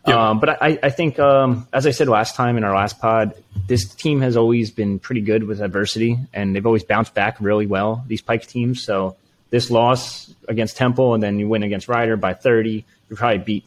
Yep. 0.08 0.18
Um, 0.18 0.40
but 0.40 0.62
I, 0.62 0.80
I 0.82 0.90
think, 0.90 1.20
um, 1.20 1.68
as 1.72 1.86
I 1.86 1.92
said 1.92 2.08
last 2.08 2.36
time 2.36 2.58
in 2.58 2.64
our 2.64 2.76
last 2.76 3.00
pod, 3.00 3.36
this 3.68 3.94
team 3.94 4.22
has 4.22 4.36
always 4.36 4.72
been 4.72 4.98
pretty 4.98 5.22
good 5.22 5.44
with 5.44 5.62
adversity, 5.62 6.18
and 6.34 6.56
they've 6.56 6.66
always 6.66 6.84
bounced 6.84 7.14
back 7.14 7.38
really 7.40 7.68
well. 7.68 8.04
These 8.08 8.22
Pike 8.22 8.48
teams. 8.48 8.84
So 8.84 9.16
this 9.52 9.70
loss 9.70 10.34
against 10.48 10.76
Temple, 10.76 11.14
and 11.14 11.22
then 11.22 11.38
you 11.38 11.48
win 11.48 11.62
against 11.62 11.88
Rider 11.88 12.18
by 12.18 12.34
30, 12.34 12.84
you 13.10 13.16
probably 13.16 13.40
beat 13.40 13.64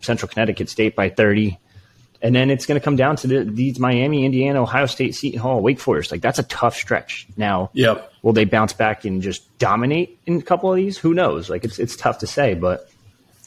Central 0.00 0.28
Connecticut 0.28 0.70
State 0.70 0.96
by 0.96 1.10
30. 1.10 1.58
And 2.22 2.34
then 2.34 2.48
it's 2.48 2.64
going 2.64 2.80
to 2.80 2.84
come 2.84 2.96
down 2.96 3.16
to 3.16 3.26
the, 3.26 3.44
these 3.44 3.78
Miami, 3.78 4.24
Indiana, 4.24 4.62
Ohio 4.62 4.86
State, 4.86 5.14
Seton 5.14 5.38
Hall, 5.38 5.60
Wake 5.60 5.78
Forest. 5.78 6.10
Like 6.10 6.22
that's 6.22 6.38
a 6.38 6.44
tough 6.44 6.74
stretch. 6.74 7.26
Now, 7.36 7.68
yep. 7.74 8.10
will 8.22 8.32
they 8.32 8.46
bounce 8.46 8.72
back 8.72 9.04
and 9.04 9.20
just 9.20 9.58
dominate 9.58 10.18
in 10.24 10.38
a 10.38 10.42
couple 10.42 10.70
of 10.70 10.76
these? 10.76 10.96
Who 10.96 11.12
knows? 11.12 11.50
Like 11.50 11.64
it's 11.64 11.78
it's 11.78 11.96
tough 11.96 12.20
to 12.20 12.26
say, 12.26 12.54
but 12.54 12.88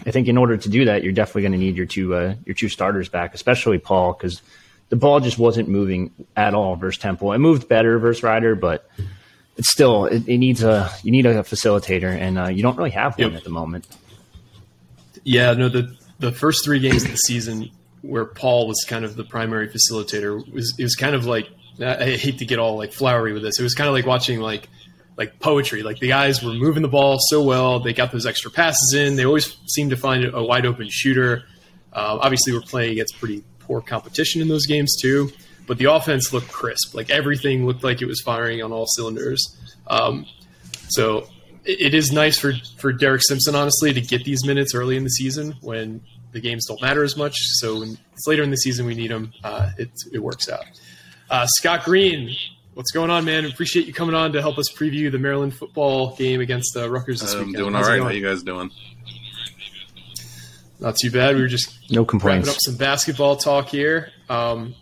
I 0.05 0.11
think 0.11 0.27
in 0.27 0.37
order 0.37 0.57
to 0.57 0.69
do 0.69 0.85
that, 0.85 1.03
you're 1.03 1.13
definitely 1.13 1.43
going 1.43 1.51
to 1.53 1.57
need 1.57 1.75
your 1.75 1.85
two 1.85 2.15
uh, 2.15 2.35
your 2.45 2.53
two 2.53 2.69
starters 2.69 3.09
back, 3.09 3.33
especially 3.33 3.77
Paul, 3.77 4.13
because 4.13 4.41
the 4.89 4.95
ball 4.95 5.19
just 5.19 5.37
wasn't 5.37 5.69
moving 5.69 6.11
at 6.35 6.53
all 6.53 6.75
versus 6.75 7.01
Temple. 7.01 7.33
It 7.33 7.39
moved 7.39 7.67
better 7.67 7.99
versus 7.99 8.23
Rider, 8.23 8.55
but 8.55 8.89
it's 9.57 9.69
still 9.69 10.05
it, 10.05 10.27
it 10.27 10.37
needs 10.37 10.63
a 10.63 10.89
you 11.03 11.11
need 11.11 11.25
a 11.25 11.43
facilitator, 11.43 12.15
and 12.15 12.37
uh, 12.37 12.47
you 12.47 12.61
don't 12.61 12.77
really 12.77 12.91
have 12.91 13.17
one 13.17 13.31
yep. 13.31 13.37
at 13.37 13.43
the 13.43 13.49
moment. 13.49 13.87
Yeah, 15.23 15.53
no 15.53 15.69
the 15.69 15.95
the 16.19 16.31
first 16.31 16.63
three 16.63 16.79
games 16.79 17.03
of 17.03 17.11
the 17.11 17.17
season 17.17 17.71
where 18.01 18.25
Paul 18.25 18.67
was 18.67 18.85
kind 18.87 19.03
of 19.03 19.15
the 19.15 19.23
primary 19.23 19.67
facilitator 19.67 20.51
was 20.51 20.75
it 20.77 20.83
was 20.83 20.95
kind 20.95 21.15
of 21.15 21.25
like 21.25 21.49
I 21.79 22.11
hate 22.11 22.39
to 22.39 22.45
get 22.45 22.59
all 22.59 22.77
like 22.77 22.93
flowery 22.93 23.33
with 23.33 23.43
this. 23.43 23.59
It 23.59 23.63
was 23.63 23.73
kind 23.73 23.87
of 23.87 23.93
like 23.93 24.05
watching 24.05 24.39
like 24.39 24.69
like 25.17 25.39
poetry. 25.39 25.83
Like 25.83 25.99
the 25.99 26.07
guys 26.09 26.43
were 26.43 26.53
moving 26.53 26.83
the 26.83 26.87
ball 26.87 27.17
so 27.19 27.43
well. 27.43 27.79
They 27.79 27.93
got 27.93 28.11
those 28.11 28.25
extra 28.25 28.51
passes 28.51 28.93
in. 28.95 29.15
They 29.15 29.25
always 29.25 29.57
seemed 29.67 29.89
to 29.89 29.97
find 29.97 30.23
a 30.23 30.43
wide 30.43 30.65
open 30.65 30.87
shooter. 30.89 31.43
Uh, 31.91 32.19
obviously, 32.21 32.53
we're 32.53 32.61
playing 32.61 32.93
against 32.93 33.17
pretty 33.19 33.43
poor 33.59 33.81
competition 33.81 34.41
in 34.41 34.47
those 34.47 34.65
games 34.65 34.95
too. 35.01 35.31
But 35.65 35.79
the 35.79 35.85
offense 35.85 36.31
looked 36.31 36.49
crisp. 36.49 36.93
Like 36.93 37.09
everything 37.09 37.65
looked 37.65 37.83
like 37.83 38.01
it 38.01 38.05
was 38.05 38.21
firing 38.21 38.63
on 38.63 38.71
all 38.71 38.85
cylinders. 38.85 39.43
Um, 39.87 40.25
so 40.87 41.27
it 41.65 41.93
is 41.93 42.11
nice 42.11 42.37
for 42.37 42.53
for 42.77 42.93
Derek 42.93 43.21
Simpson, 43.27 43.55
honestly, 43.55 43.91
to 43.93 43.99
get 43.99 44.23
these 44.23 44.45
minutes 44.45 44.73
early 44.73 44.95
in 44.95 45.03
the 45.03 45.09
season 45.09 45.55
when 45.61 46.01
the 46.31 46.39
games 46.39 46.65
don't 46.65 46.81
matter 46.81 47.03
as 47.03 47.17
much. 47.17 47.35
So 47.37 47.79
when 47.79 47.97
it's 48.13 48.27
later 48.27 48.43
in 48.43 48.51
the 48.51 48.57
season, 48.57 48.85
we 48.85 48.95
need 48.95 49.11
them. 49.11 49.33
Uh, 49.43 49.71
it 49.77 49.89
it 50.13 50.19
works 50.19 50.47
out. 50.47 50.63
Uh, 51.29 51.45
Scott 51.57 51.83
Greene, 51.83 52.33
what's 52.77 52.91
going 52.91 53.09
on, 53.09 53.25
man? 53.25 53.43
Appreciate 53.45 53.87
you 53.87 53.93
coming 53.93 54.13
on 54.13 54.33
to 54.33 54.41
help 54.41 54.59
us 54.59 54.71
preview 54.71 55.11
the 55.11 55.17
Maryland 55.17 55.55
football 55.55 56.15
game 56.15 56.41
against 56.41 56.75
the 56.75 56.85
uh, 56.85 56.87
Rutgers 56.87 57.21
this 57.21 57.33
I'm 57.33 57.39
weekend. 57.47 57.57
doing 57.57 57.75
all 57.75 57.81
right. 57.81 57.99
How 57.99 58.09
you 58.09 58.23
guys 58.23 58.43
doing? 58.43 58.69
Not 60.79 60.95
too 60.95 61.09
bad. 61.09 61.35
We 61.35 61.41
were 61.41 61.47
just 61.47 61.75
no 61.89 62.05
complaints. 62.05 62.47
Wrapping 62.47 62.55
up 62.55 62.61
some 62.61 62.77
basketball 62.77 63.35
talk 63.35 63.69
here. 63.69 64.11
Um, 64.29 64.75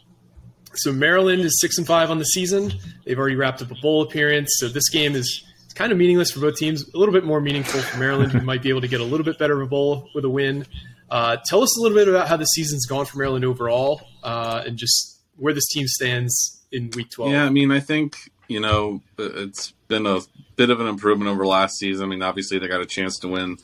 so 0.73 0.91
Maryland 0.91 1.41
is 1.43 1.57
six 1.61 1.77
and 1.77 1.87
five 1.87 2.11
on 2.11 2.19
the 2.19 2.25
season. 2.25 2.73
They've 3.05 3.17
already 3.17 3.37
wrapped 3.37 3.61
up 3.61 3.71
a 3.71 3.75
bowl 3.75 4.01
appearance. 4.01 4.49
So 4.57 4.67
this 4.67 4.89
game 4.89 5.15
is 5.15 5.45
kind 5.73 5.93
of 5.93 5.97
meaningless 5.97 6.31
for 6.31 6.41
both 6.41 6.57
teams. 6.57 6.83
A 6.93 6.97
little 6.97 7.13
bit 7.13 7.23
more 7.23 7.39
meaningful 7.39 7.79
for 7.79 7.97
Maryland, 7.97 8.33
who 8.33 8.41
might 8.45 8.61
be 8.61 8.67
able 8.67 8.81
to 8.81 8.89
get 8.89 8.99
a 8.99 9.05
little 9.05 9.23
bit 9.23 9.39
better 9.39 9.61
of 9.61 9.67
a 9.67 9.69
bowl 9.69 10.09
with 10.13 10.25
a 10.25 10.29
win. 10.29 10.65
Uh, 11.09 11.37
tell 11.45 11.63
us 11.63 11.77
a 11.79 11.81
little 11.81 11.97
bit 11.97 12.09
about 12.09 12.27
how 12.27 12.35
the 12.35 12.43
season's 12.43 12.85
gone 12.87 13.05
for 13.05 13.19
Maryland 13.19 13.45
overall, 13.45 14.01
uh, 14.21 14.63
and 14.65 14.77
just 14.77 15.21
where 15.37 15.53
this 15.53 15.67
team 15.67 15.87
stands 15.87 16.64
in 16.75 16.91
Week 16.91 17.09
12. 17.09 17.31
Yeah, 17.31 17.45
I 17.45 17.49
mean, 17.49 17.71
I 17.71 17.79
think 17.79 18.17
you 18.47 18.59
know 18.59 19.01
it's 19.17 19.73
been 19.87 20.05
a 20.05 20.19
bit 20.55 20.69
of 20.69 20.79
an 20.79 20.87
improvement 20.87 21.29
over 21.29 21.45
last 21.45 21.77
season. 21.77 22.05
I 22.05 22.07
mean, 22.07 22.21
obviously 22.21 22.59
they 22.59 22.67
got 22.67 22.81
a 22.81 22.85
chance 22.85 23.17
to 23.19 23.27
win 23.27 23.57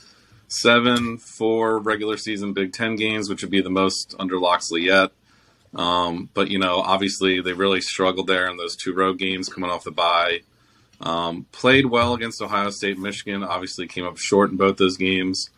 seven, 0.48 1.18
four 1.18 1.80
regular 1.80 2.18
season 2.18 2.54
Big 2.54 2.74
Ten 2.74 2.96
games, 2.96 3.30
which 3.30 3.42
would 3.42 3.52
be 3.52 3.62
the 3.62 3.70
most 3.70 4.16
under 4.20 4.40
Locksley 4.40 4.84
yet. 4.84 5.12
Um, 5.74 6.30
but 6.34 6.50
you 6.50 6.60
know, 6.60 6.78
obviously 6.78 7.42
they 7.42 7.54
really 7.54 7.82
struggled 7.82 8.28
there 8.28 8.50
in 8.50 8.58
those 8.58 8.76
two 8.76 8.94
road 8.94 9.20
games 9.20 9.50
coming 9.50 9.70
off 9.70 9.84
the 9.84 9.92
bye. 9.92 10.42
Um, 11.00 11.46
played 11.52 11.88
well 11.88 12.14
against 12.14 12.42
Ohio 12.42 12.70
State, 12.70 12.98
Michigan. 12.98 13.44
Obviously, 13.44 13.88
came 13.88 14.06
up 14.06 14.18
short 14.18 14.52
in 14.52 14.58
both 14.58 14.78
those 14.78 14.98
games. 14.98 15.50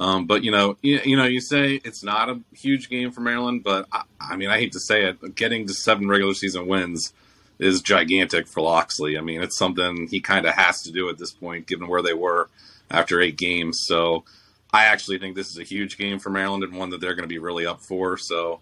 Um, 0.00 0.26
but 0.26 0.42
you 0.42 0.50
know, 0.50 0.78
you, 0.80 0.98
you, 1.04 1.16
know, 1.16 1.26
you 1.26 1.42
say 1.42 1.80
it's 1.84 2.02
not 2.02 2.30
a 2.30 2.40
huge 2.54 2.88
game 2.88 3.12
for 3.12 3.20
Maryland, 3.20 3.62
but 3.62 3.86
I, 3.92 4.02
I, 4.18 4.36
mean, 4.36 4.48
I 4.48 4.58
hate 4.58 4.72
to 4.72 4.80
say 4.80 5.04
it, 5.04 5.34
getting 5.34 5.66
to 5.66 5.74
seven 5.74 6.08
regular 6.08 6.32
season 6.32 6.66
wins 6.66 7.12
is 7.58 7.82
gigantic 7.82 8.48
for 8.48 8.62
Locksley. 8.62 9.18
I 9.18 9.20
mean, 9.20 9.42
it's 9.42 9.58
something 9.58 10.08
he 10.08 10.20
kind 10.20 10.46
of 10.46 10.54
has 10.54 10.82
to 10.84 10.90
do 10.90 11.10
at 11.10 11.18
this 11.18 11.32
point, 11.32 11.66
given 11.66 11.86
where 11.86 12.00
they 12.00 12.14
were 12.14 12.48
after 12.90 13.20
eight 13.20 13.36
games. 13.36 13.84
So, 13.86 14.24
I 14.72 14.84
actually 14.86 15.18
think 15.18 15.36
this 15.36 15.50
is 15.50 15.58
a 15.58 15.64
huge 15.64 15.98
game 15.98 16.18
for 16.18 16.30
Maryland 16.30 16.64
and 16.64 16.76
one 16.76 16.90
that 16.90 17.00
they're 17.00 17.14
going 17.14 17.28
to 17.28 17.32
be 17.32 17.38
really 17.38 17.66
up 17.66 17.80
for. 17.80 18.16
So, 18.16 18.60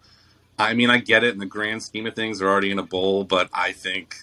I 0.58 0.74
mean, 0.74 0.90
I 0.90 0.98
get 0.98 1.22
it 1.22 1.34
in 1.34 1.38
the 1.38 1.46
grand 1.46 1.82
scheme 1.82 2.06
of 2.06 2.16
things; 2.16 2.38
they're 2.38 2.48
already 2.48 2.70
in 2.70 2.78
a 2.78 2.84
bowl, 2.84 3.24
but 3.24 3.48
I 3.52 3.72
think 3.72 4.16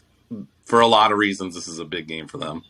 for 0.65 0.81
a 0.81 0.87
lot 0.87 1.11
of 1.11 1.17
reasons, 1.17 1.55
this 1.55 1.67
is 1.67 1.79
a 1.79 1.85
big 1.85 2.07
game 2.07 2.27
for 2.27 2.37
them. 2.37 2.63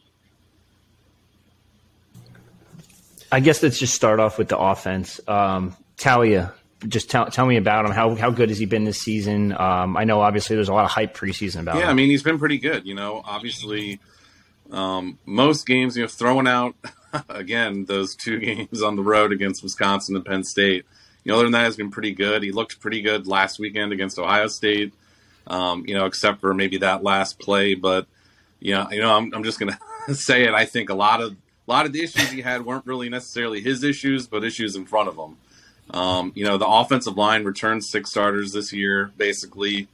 I 3.36 3.42
guess 3.42 3.62
let's 3.62 3.78
just 3.78 3.94
start 3.94 4.22
off 4.22 4.38
with 4.38 4.48
the 4.48 4.58
offense. 4.58 5.20
Um, 5.28 5.76
Taulia, 5.98 6.54
just 6.88 7.10
tell, 7.10 7.26
tell 7.26 7.46
me 7.46 7.58
about 7.58 7.86
him. 7.86 7.92
How, 7.92 8.16
how 8.16 8.32
good 8.32 8.48
has 8.48 8.58
he 8.58 8.66
been 8.66 8.86
this 8.86 9.02
season? 9.02 9.52
Um, 9.52 9.98
I 9.98 10.06
know 10.06 10.22
obviously 10.22 10.56
there's 10.56 10.70
a 10.70 10.74
lot 10.74 10.86
of 10.86 10.92
hype 10.92 11.18
preseason 11.18 11.60
about 11.60 11.76
him. 11.76 11.82
yeah, 11.82 11.88
him. 11.88 11.92
I 11.92 11.94
mean, 11.96 12.10
he's 12.10 12.24
been 12.24 12.40
pretty 12.40 12.58
good. 12.58 12.86
You 12.86 12.96
know, 12.96 13.22
obviously 13.26 14.00
Um, 14.72 15.20
most 15.26 15.68
games, 15.68 15.98
you 15.98 16.04
know, 16.04 16.08
throwing 16.08 16.48
out 16.48 16.76
again 17.30 17.86
those 17.86 18.16
two 18.16 18.40
games 18.50 18.82
on 18.82 18.96
the 18.96 19.04
road 19.04 19.32
against 19.34 19.62
Wisconsin 19.64 20.16
and 20.16 20.26
Penn 20.26 20.44
State. 20.46 20.86
You 21.24 21.32
know, 21.32 21.36
other 21.36 21.46
than 21.46 21.52
that, 21.54 21.64
has 21.64 21.76
been 21.76 21.92
pretty 21.92 22.14
good. 22.14 22.42
He 22.42 22.52
looked 22.54 22.80
pretty 22.80 23.02
good 23.02 23.28
last 23.28 23.60
weekend 23.60 23.92
against 23.92 24.18
Ohio 24.18 24.48
State. 24.48 24.94
Um, 25.48 25.84
you 25.86 25.94
know, 25.94 26.06
except 26.06 26.40
for 26.40 26.54
maybe 26.54 26.78
that 26.78 27.04
last 27.04 27.38
play, 27.38 27.76
but 27.76 28.08
you 28.60 28.74
know, 28.74 28.88
you 28.92 29.02
know, 29.02 29.14
I'm, 29.16 29.34
I'm 29.34 29.44
just 29.44 29.60
gonna 29.60 29.78
say 30.14 30.46
it. 30.46 30.54
I 30.54 30.66
think 30.66 30.90
a 30.90 30.96
lot 30.96 31.22
of 31.22 31.36
a 31.68 31.72
lot 31.72 31.86
of 31.86 31.94
the 31.94 32.04
issues 32.04 32.30
he 32.30 32.42
had 32.42 32.66
weren't 32.66 32.86
really 32.86 33.10
necessarily 33.10 33.62
his 33.62 33.84
issues, 33.84 34.28
but 34.28 34.44
issues 34.44 34.76
in 34.76 34.86
front 34.86 35.10
of 35.10 35.18
him. 35.18 35.38
Um, 35.90 36.32
you 36.36 36.46
know, 36.46 36.58
the 36.58 36.68
offensive 36.68 37.18
line 37.18 37.44
returned 37.44 37.84
six 37.84 38.10
starters 38.10 38.54
this 38.54 38.74
year, 38.74 39.12
basically. 39.18 39.88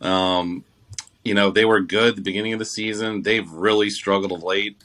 Um, 0.00 0.64
you 1.24 1.34
know, 1.34 1.50
they 1.50 1.64
were 1.64 1.80
good 1.80 2.10
at 2.10 2.16
the 2.16 2.22
beginning 2.22 2.52
of 2.52 2.58
the 2.58 2.64
season. 2.64 3.22
They've 3.22 3.50
really 3.50 3.90
struggled 3.90 4.32
of 4.32 4.42
late. 4.42 4.76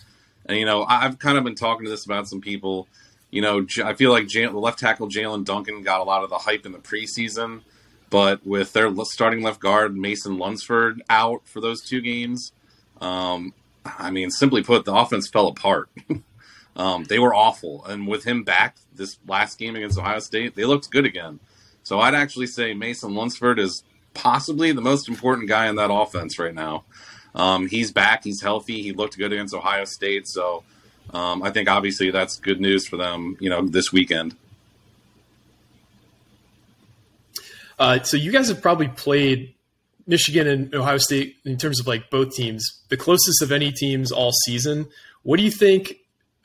And, 0.45 0.57
you 0.57 0.65
know, 0.65 0.85
I've 0.87 1.19
kind 1.19 1.37
of 1.37 1.43
been 1.43 1.55
talking 1.55 1.85
to 1.85 1.91
this 1.91 2.05
about 2.05 2.27
some 2.27 2.41
people. 2.41 2.87
You 3.31 3.41
know, 3.41 3.65
I 3.83 3.93
feel 3.93 4.11
like 4.11 4.27
the 4.29 4.47
left 4.49 4.79
tackle 4.79 5.07
Jaelyn 5.07 5.45
Duncan 5.45 5.83
got 5.83 5.99
a 5.99 6.03
lot 6.03 6.23
of 6.23 6.29
the 6.29 6.37
hype 6.37 6.65
in 6.65 6.71
the 6.71 6.79
preseason, 6.79 7.61
but 8.09 8.45
with 8.45 8.73
their 8.73 8.91
starting 9.03 9.43
left 9.43 9.59
guard 9.59 9.95
Mason 9.95 10.39
Lunsford 10.39 11.03
out 11.09 11.41
for 11.45 11.61
those 11.61 11.81
two 11.81 12.01
games, 12.01 12.53
um, 13.01 13.53
I 13.85 14.09
mean, 14.09 14.31
simply 14.31 14.63
put, 14.63 14.85
the 14.85 14.95
offense 14.95 15.29
fell 15.29 15.47
apart. 15.47 15.89
um, 16.79 17.03
they 17.03 17.19
were 17.19 17.35
awful, 17.35 17.83
and 17.85 18.07
with 18.07 18.23
him 18.23 18.43
back 18.43 18.77
this 18.95 19.17
last 19.27 19.59
game 19.59 19.75
against 19.75 19.99
Ohio 19.99 20.19
State, 20.19 20.55
they 20.55 20.63
looked 20.63 20.89
good 20.89 21.03
again. 21.03 21.41
So 21.83 21.99
I'd 21.99 22.15
actually 22.15 22.47
say 22.47 22.73
Mason 22.73 23.13
Lunsford 23.15 23.59
is 23.59 23.83
possibly 24.13 24.71
the 24.71 24.79
most 24.79 25.09
important 25.09 25.49
guy 25.49 25.67
in 25.67 25.75
that 25.75 25.91
offense 25.91 26.39
right 26.39 26.55
now. 26.55 26.85
Um, 27.35 27.67
he's 27.67 27.91
back. 27.91 28.23
He's 28.23 28.41
healthy. 28.41 28.81
He 28.81 28.93
looked 28.93 29.17
good 29.17 29.33
against 29.33 29.53
Ohio 29.53 29.83
State. 29.83 30.25
So 30.29 30.63
um, 31.13 31.43
I 31.43 31.51
think 31.51 31.67
obviously 31.69 32.11
that's 32.11 32.37
good 32.37 32.61
news 32.61 32.87
for 32.87 32.95
them. 32.95 33.35
You 33.41 33.49
know, 33.49 33.67
this 33.67 33.91
weekend. 33.91 34.37
Uh, 37.77 38.01
so 38.03 38.15
you 38.15 38.31
guys 38.31 38.47
have 38.47 38.61
probably 38.61 38.87
played 38.87 39.53
Michigan 40.07 40.47
and 40.47 40.73
Ohio 40.73 40.97
State 40.97 41.35
in 41.43 41.57
terms 41.57 41.81
of 41.81 41.87
like 41.87 42.09
both 42.09 42.33
teams, 42.35 42.65
the 42.87 42.95
closest 42.95 43.41
of 43.41 43.51
any 43.51 43.73
teams 43.73 44.13
all 44.13 44.31
season. 44.45 44.87
What 45.23 45.35
do 45.35 45.43
you 45.43 45.51
think 45.51 45.97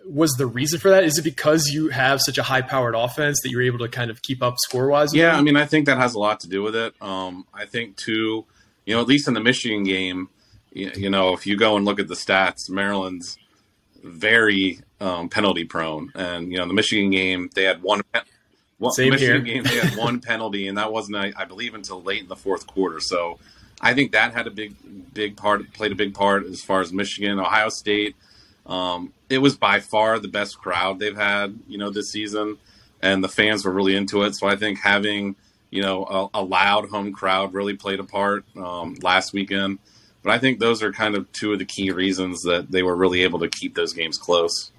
was 0.08 0.32
the 0.32 0.46
reason 0.46 0.78
for 0.78 0.90
that? 0.90 1.04
Is 1.04 1.18
it 1.18 1.22
because 1.22 1.68
you 1.68 1.88
have 1.88 2.20
such 2.20 2.38
a 2.38 2.42
high 2.42 2.62
powered 2.62 2.94
offense 2.94 3.40
that 3.42 3.50
you're 3.50 3.62
able 3.62 3.78
to 3.78 3.88
kind 3.88 4.10
of 4.10 4.22
keep 4.22 4.42
up 4.42 4.56
score 4.58 4.88
wise? 4.88 5.14
Yeah, 5.14 5.36
I 5.36 5.40
mean, 5.42 5.56
I 5.56 5.66
think 5.66 5.86
that 5.86 5.98
has 5.98 6.14
a 6.14 6.18
lot 6.18 6.40
to 6.40 6.48
do 6.48 6.62
with 6.62 6.76
it. 6.76 6.94
Um, 7.00 7.46
I 7.54 7.66
think 7.66 7.96
too, 7.96 8.44
you 8.84 8.94
know, 8.94 9.00
at 9.00 9.06
least 9.06 9.28
in 9.28 9.34
the 9.34 9.40
Michigan 9.40 9.84
game, 9.84 10.28
you, 10.72 10.90
you 10.94 11.10
know, 11.10 11.32
if 11.32 11.46
you 11.46 11.56
go 11.56 11.76
and 11.76 11.84
look 11.84 11.98
at 12.00 12.08
the 12.08 12.14
stats, 12.14 12.68
Maryland's 12.68 13.38
very 14.02 14.80
um, 15.00 15.28
penalty 15.28 15.64
prone, 15.64 16.12
and 16.14 16.50
you 16.50 16.58
know, 16.58 16.66
the 16.66 16.74
Michigan 16.74 17.10
game 17.10 17.50
they 17.54 17.64
had 17.64 17.82
one. 17.82 18.02
Well, 18.78 18.90
Same 18.90 19.10
Michigan 19.10 19.44
here. 19.44 19.54
game 19.54 19.62
they 19.62 19.78
had 19.78 19.96
one 19.96 20.20
penalty, 20.20 20.68
and 20.68 20.76
that 20.76 20.92
wasn't, 20.92 21.16
I, 21.16 21.32
I 21.36 21.44
believe, 21.44 21.74
until 21.74 22.02
late 22.02 22.22
in 22.22 22.28
the 22.28 22.36
fourth 22.36 22.66
quarter. 22.66 23.00
So, 23.00 23.38
I 23.80 23.94
think 23.94 24.12
that 24.12 24.34
had 24.34 24.46
a 24.46 24.50
big, 24.50 24.74
big 25.14 25.36
part, 25.36 25.72
played 25.72 25.92
a 25.92 25.94
big 25.94 26.12
part 26.12 26.44
as 26.46 26.60
far 26.60 26.80
as 26.80 26.92
Michigan, 26.92 27.38
Ohio 27.38 27.68
State. 27.68 28.16
Um, 28.66 29.12
it 29.28 29.38
was 29.38 29.56
by 29.56 29.80
far 29.80 30.18
the 30.18 30.28
best 30.28 30.58
crowd 30.58 30.98
they've 30.98 31.16
had, 31.16 31.58
you 31.68 31.78
know, 31.78 31.90
this 31.90 32.10
season, 32.10 32.58
and 33.02 33.22
the 33.22 33.28
fans 33.28 33.64
were 33.64 33.72
really 33.72 33.94
into 33.94 34.22
it. 34.22 34.34
So 34.34 34.46
I 34.46 34.56
think 34.56 34.78
having, 34.78 35.36
you 35.70 35.82
know, 35.82 36.30
a, 36.34 36.40
a 36.40 36.42
loud 36.42 36.88
home 36.88 37.12
crowd 37.12 37.52
really 37.52 37.74
played 37.74 38.00
a 38.00 38.04
part 38.04 38.44
um, 38.56 38.96
last 39.02 39.32
weekend. 39.32 39.78
But 40.22 40.32
I 40.32 40.38
think 40.38 40.58
those 40.58 40.82
are 40.82 40.92
kind 40.92 41.14
of 41.14 41.30
two 41.32 41.52
of 41.52 41.58
the 41.58 41.66
key 41.66 41.90
reasons 41.90 42.42
that 42.44 42.70
they 42.70 42.82
were 42.82 42.96
really 42.96 43.22
able 43.22 43.40
to 43.40 43.48
keep 43.48 43.74
those 43.74 43.92
games 43.92 44.16
close. 44.16 44.70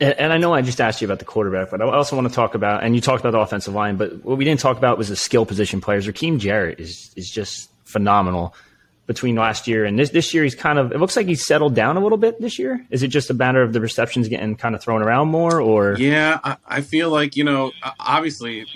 And, 0.00 0.32
I 0.32 0.38
know 0.38 0.54
I 0.54 0.62
just 0.62 0.80
asked 0.80 1.02
you 1.02 1.06
about 1.06 1.18
the 1.18 1.26
quarterback, 1.26 1.70
but 1.70 1.82
I 1.82 1.84
also 1.84 2.16
want 2.16 2.26
to 2.26 2.34
talk 2.34 2.54
about, 2.54 2.82
and 2.82 2.94
you 2.94 3.02
talked 3.02 3.20
about 3.20 3.32
the 3.32 3.38
offensive 3.38 3.74
line, 3.74 3.96
but 3.96 4.24
what 4.24 4.38
we 4.38 4.46
didn't 4.46 4.60
talk 4.60 4.78
about 4.78 4.96
was 4.96 5.10
the 5.10 5.16
skill 5.16 5.44
position 5.44 5.82
players. 5.82 6.06
Rakim 6.06 6.38
Jarrett 6.38 6.80
is 6.80 7.10
is 7.16 7.30
just 7.30 7.70
phenomenal 7.84 8.54
between 9.06 9.34
last 9.34 9.66
year 9.66 9.84
and 9.84 9.98
this 9.98 10.10
this 10.10 10.32
year. 10.32 10.44
He's 10.44 10.54
kind 10.54 10.78
of 10.78 10.92
it 10.92 10.98
looks 10.98 11.16
like 11.16 11.26
he's 11.26 11.44
settled 11.44 11.74
down 11.74 11.96
a 11.96 12.00
little 12.00 12.18
bit 12.18 12.40
this 12.40 12.58
year. 12.58 12.86
Is 12.90 13.02
it 13.02 13.08
just 13.08 13.30
a 13.30 13.34
matter 13.34 13.62
of 13.62 13.72
the 13.72 13.80
receptions 13.80 14.28
getting 14.28 14.56
kind 14.56 14.74
of 14.74 14.82
thrown 14.82 15.02
around 15.02 15.28
more, 15.28 15.60
or 15.60 15.96
Yeah, 15.98 16.38
I, 16.42 16.56
I 16.66 16.80
feel 16.80 17.10
like 17.10 17.36
you 17.36 17.44
know, 17.44 17.72
obviously, 17.98 18.66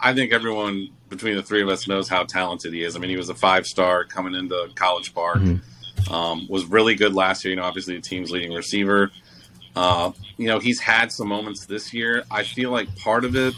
I 0.00 0.14
think 0.14 0.32
everyone 0.32 0.88
between 1.08 1.36
the 1.36 1.42
three 1.42 1.62
of 1.62 1.68
us 1.68 1.86
knows 1.86 2.08
how 2.08 2.24
talented 2.24 2.72
he 2.72 2.82
is. 2.82 2.96
I 2.96 2.98
mean, 2.98 3.10
he 3.10 3.16
was 3.16 3.28
a 3.28 3.34
five 3.34 3.66
star 3.66 4.04
coming 4.04 4.34
into 4.34 4.68
College 4.74 5.14
Park. 5.14 5.40
Um, 6.10 6.46
was 6.48 6.64
really 6.66 6.94
good 6.94 7.14
last 7.14 7.44
year. 7.44 7.50
You 7.50 7.56
know, 7.56 7.64
obviously 7.64 7.96
the 7.96 8.02
team's 8.02 8.30
leading 8.30 8.52
receiver. 8.52 9.10
Uh, 9.74 10.12
you 10.36 10.46
know, 10.46 10.58
he's 10.58 10.80
had 10.80 11.12
some 11.12 11.28
moments 11.28 11.66
this 11.66 11.92
year. 11.92 12.24
I 12.30 12.44
feel 12.44 12.70
like 12.70 12.94
part 12.96 13.24
of 13.24 13.36
it 13.36 13.54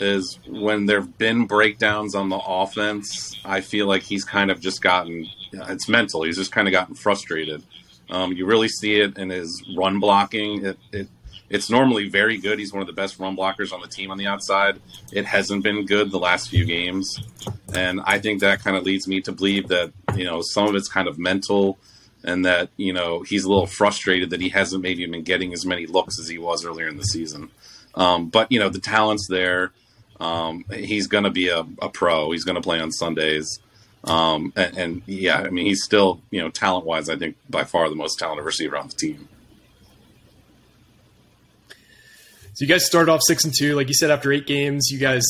is 0.00 0.38
when 0.46 0.86
there 0.86 1.00
have 1.00 1.18
been 1.18 1.46
breakdowns 1.46 2.14
on 2.14 2.28
the 2.28 2.38
offense. 2.38 3.38
I 3.44 3.60
feel 3.60 3.86
like 3.86 4.02
he's 4.02 4.24
kind 4.24 4.50
of 4.50 4.60
just 4.60 4.82
gotten 4.82 5.26
it's 5.52 5.88
mental. 5.88 6.22
He's 6.22 6.36
just 6.36 6.52
kind 6.52 6.68
of 6.68 6.72
gotten 6.72 6.94
frustrated. 6.94 7.62
Um, 8.10 8.32
you 8.32 8.46
really 8.46 8.68
see 8.68 9.00
it 9.00 9.18
in 9.18 9.30
his 9.30 9.62
run 9.76 10.00
blocking. 10.00 10.64
It, 10.64 10.78
it 10.92 11.08
it's 11.48 11.70
normally 11.70 12.08
very 12.08 12.38
good. 12.38 12.58
He's 12.58 12.72
one 12.72 12.80
of 12.80 12.88
the 12.88 12.92
best 12.92 13.18
run 13.18 13.36
blockers 13.36 13.72
on 13.72 13.80
the 13.80 13.86
team 13.86 14.10
on 14.10 14.18
the 14.18 14.26
outside. 14.26 14.80
It 15.12 15.24
hasn't 15.26 15.62
been 15.62 15.86
good 15.86 16.10
the 16.10 16.18
last 16.18 16.48
few 16.48 16.64
games, 16.64 17.20
and 17.74 18.00
I 18.04 18.18
think 18.18 18.40
that 18.40 18.60
kind 18.60 18.76
of 18.76 18.84
leads 18.84 19.06
me 19.06 19.20
to 19.22 19.32
believe 19.32 19.68
that 19.68 19.92
you 20.16 20.24
know 20.24 20.42
some 20.42 20.66
of 20.66 20.74
it's 20.74 20.88
kind 20.88 21.08
of 21.08 21.18
mental, 21.18 21.78
and 22.24 22.44
that 22.44 22.70
you 22.76 22.92
know 22.92 23.22
he's 23.22 23.44
a 23.44 23.48
little 23.48 23.66
frustrated 23.66 24.30
that 24.30 24.40
he 24.40 24.48
hasn't 24.48 24.82
maybe 24.82 25.06
been 25.06 25.22
getting 25.22 25.52
as 25.52 25.64
many 25.64 25.86
looks 25.86 26.18
as 26.18 26.28
he 26.28 26.38
was 26.38 26.64
earlier 26.64 26.88
in 26.88 26.96
the 26.96 27.04
season. 27.04 27.50
Um, 27.94 28.28
but 28.28 28.50
you 28.50 28.58
know 28.58 28.68
the 28.68 28.80
talent's 28.80 29.28
there. 29.28 29.72
Um, 30.20 30.64
he's 30.72 31.06
going 31.06 31.24
to 31.24 31.30
be 31.30 31.48
a, 31.48 31.66
a 31.80 31.88
pro. 31.88 32.32
He's 32.32 32.44
going 32.44 32.54
to 32.56 32.60
play 32.62 32.80
on 32.80 32.90
Sundays. 32.92 33.58
Um, 34.04 34.52
and, 34.56 34.78
and, 34.78 35.02
yeah, 35.06 35.38
I 35.38 35.50
mean, 35.50 35.66
he's 35.66 35.82
still, 35.82 36.20
you 36.30 36.40
know, 36.40 36.48
talent 36.48 36.86
wise, 36.86 37.08
I 37.08 37.16
think 37.16 37.36
by 37.50 37.64
far 37.64 37.88
the 37.88 37.96
most 37.96 38.18
talented 38.18 38.46
receiver 38.46 38.76
on 38.76 38.88
the 38.88 38.94
team. 38.94 39.28
So 42.54 42.64
you 42.64 42.68
guys 42.68 42.86
started 42.86 43.12
off 43.12 43.20
six 43.26 43.44
and 43.44 43.52
two, 43.54 43.74
like 43.74 43.88
you 43.88 43.94
said. 43.94 44.10
After 44.10 44.32
eight 44.32 44.46
games, 44.46 44.88
you 44.90 44.98
guys. 44.98 45.26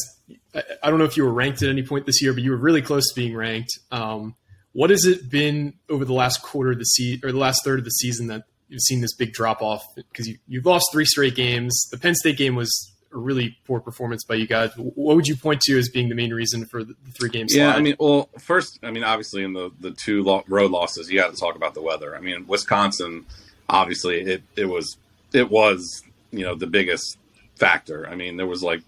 I, 0.55 0.63
I 0.83 0.91
don't 0.91 1.01
know 1.01 1.07
if 1.07 1.17
you 1.17 1.25
were 1.25 1.33
ranked 1.33 1.63
at 1.63 1.69
any 1.69 1.83
point 1.83 2.07
this 2.07 2.23
year, 2.23 2.33
but 2.33 2.43
you 2.43 2.53
were 2.53 2.57
really 2.57 2.83
close 2.83 3.09
to 3.09 3.15
being 3.17 3.35
ranked. 3.35 3.73
Um, 3.91 4.37
what 4.73 4.91
has 4.91 5.05
it 5.07 5.29
been 5.29 5.75
over 5.89 6.05
the 6.05 6.13
last 6.13 6.43
quarter 6.43 6.71
of 6.71 6.79
the 6.79 6.85
season 6.85 7.27
or 7.27 7.33
the 7.33 7.39
last 7.39 7.65
third 7.65 7.79
of 7.79 7.85
the 7.85 7.91
season 7.91 8.29
that 8.29 8.45
you've 8.69 8.83
seen 8.83 9.01
this 9.01 9.15
big 9.15 9.33
drop 9.33 9.61
off? 9.61 9.83
Because 9.97 10.29
you, 10.29 10.39
you've 10.47 10.67
lost 10.67 10.87
three 10.93 11.05
straight 11.05 11.35
games. 11.35 11.89
The 11.91 11.99
Penn 11.99 12.15
State 12.15 12.37
game 12.37 12.55
was 12.55 12.93
a 13.17 13.19
really 13.19 13.57
poor 13.67 13.81
performance 13.81 14.23
by 14.23 14.35
you 14.35 14.47
guys. 14.47 14.71
What 14.77 15.17
would 15.17 15.27
you 15.27 15.37
point 15.37 15.63
to 15.63 15.79
as 15.79 15.89
being 15.89 16.09
the 16.09 16.15
main 16.15 16.33
reason 16.33 16.67
for 16.67 16.85
the 16.85 16.95
three 17.13 17.31
games? 17.31 17.55
Yeah, 17.55 17.75
I 17.75 17.81
mean, 17.81 17.97
well, 17.99 18.29
first, 18.39 18.79
I 18.83 18.91
mean, 18.91 19.03
obviously, 19.03 19.43
in 19.43 19.55
the 19.55 19.71
the 19.81 19.91
two 19.91 20.23
road 20.47 20.71
losses, 20.71 21.11
you 21.11 21.19
got 21.19 21.35
to 21.35 21.41
talk 21.41 21.57
about 21.57 21.75
the 21.75 21.83
weather. 21.83 22.15
I 22.15 22.21
mean, 22.21 22.47
Wisconsin, 22.47 23.25
obviously, 23.69 24.21
it 24.21 24.43
it 24.55 24.67
was 24.67 24.97
it 25.33 25.51
was 25.51 26.03
you 26.31 26.45
know 26.45 26.55
the 26.55 26.67
biggest 26.67 27.19
factor. 27.57 28.07
I 28.07 28.15
mean, 28.15 28.37
there 28.37 28.47
was 28.47 28.63
like 28.63 28.83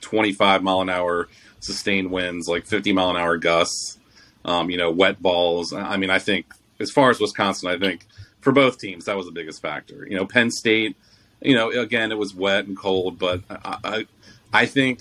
twenty 0.00 0.32
five 0.32 0.62
mile 0.62 0.80
an 0.80 0.88
hour 0.88 1.28
sustained 1.60 2.10
winds, 2.10 2.48
like 2.48 2.64
fifty 2.64 2.92
mile 2.92 3.10
an 3.10 3.16
hour 3.16 3.36
gusts. 3.36 3.98
Um, 4.44 4.70
you 4.70 4.78
know, 4.78 4.90
wet 4.90 5.20
balls. 5.20 5.72
I 5.72 5.96
mean, 5.96 6.10
I 6.10 6.20
think 6.20 6.46
as 6.80 6.90
far 6.90 7.10
as 7.10 7.20
Wisconsin, 7.20 7.68
I 7.68 7.78
think 7.78 8.06
for 8.40 8.52
both 8.52 8.78
teams 8.78 9.04
that 9.06 9.16
was 9.16 9.26
the 9.26 9.32
biggest 9.32 9.60
factor. 9.60 10.06
You 10.08 10.16
know, 10.16 10.24
Penn 10.24 10.50
State 10.50 10.96
you 11.40 11.54
know, 11.54 11.70
again, 11.70 12.12
it 12.12 12.18
was 12.18 12.34
wet 12.34 12.66
and 12.66 12.76
cold, 12.76 13.18
but 13.18 13.42
I, 13.50 13.78
I, 13.84 14.06
I 14.52 14.66
think 14.66 15.00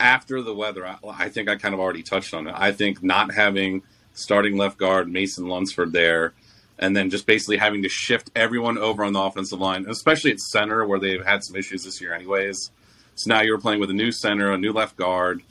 after 0.00 0.42
the 0.42 0.54
weather, 0.54 0.86
I, 0.86 0.96
I, 1.08 1.28
think 1.28 1.48
I 1.48 1.56
kind 1.56 1.74
of 1.74 1.80
already 1.80 2.02
touched 2.02 2.34
on 2.34 2.46
it. 2.46 2.54
I 2.56 2.72
think 2.72 3.02
not 3.02 3.34
having 3.34 3.82
starting 4.14 4.56
left 4.56 4.78
guard 4.78 5.10
Mason 5.10 5.48
Lunsford 5.48 5.92
there, 5.92 6.34
and 6.78 6.96
then 6.96 7.10
just 7.10 7.26
basically 7.26 7.56
having 7.56 7.82
to 7.82 7.88
shift 7.88 8.30
everyone 8.36 8.78
over 8.78 9.04
on 9.04 9.12
the 9.12 9.20
offensive 9.20 9.60
line, 9.60 9.86
especially 9.88 10.32
at 10.32 10.40
center 10.40 10.86
where 10.86 10.98
they've 10.98 11.24
had 11.24 11.42
some 11.42 11.56
issues 11.56 11.84
this 11.84 12.00
year, 12.00 12.12
anyways. 12.12 12.70
So 13.14 13.30
now 13.30 13.40
you're 13.40 13.58
playing 13.58 13.80
with 13.80 13.90
a 13.90 13.94
new 13.94 14.12
center, 14.12 14.52
a 14.52 14.58
new 14.58 14.72
left 14.72 14.96
guard, 14.96 15.42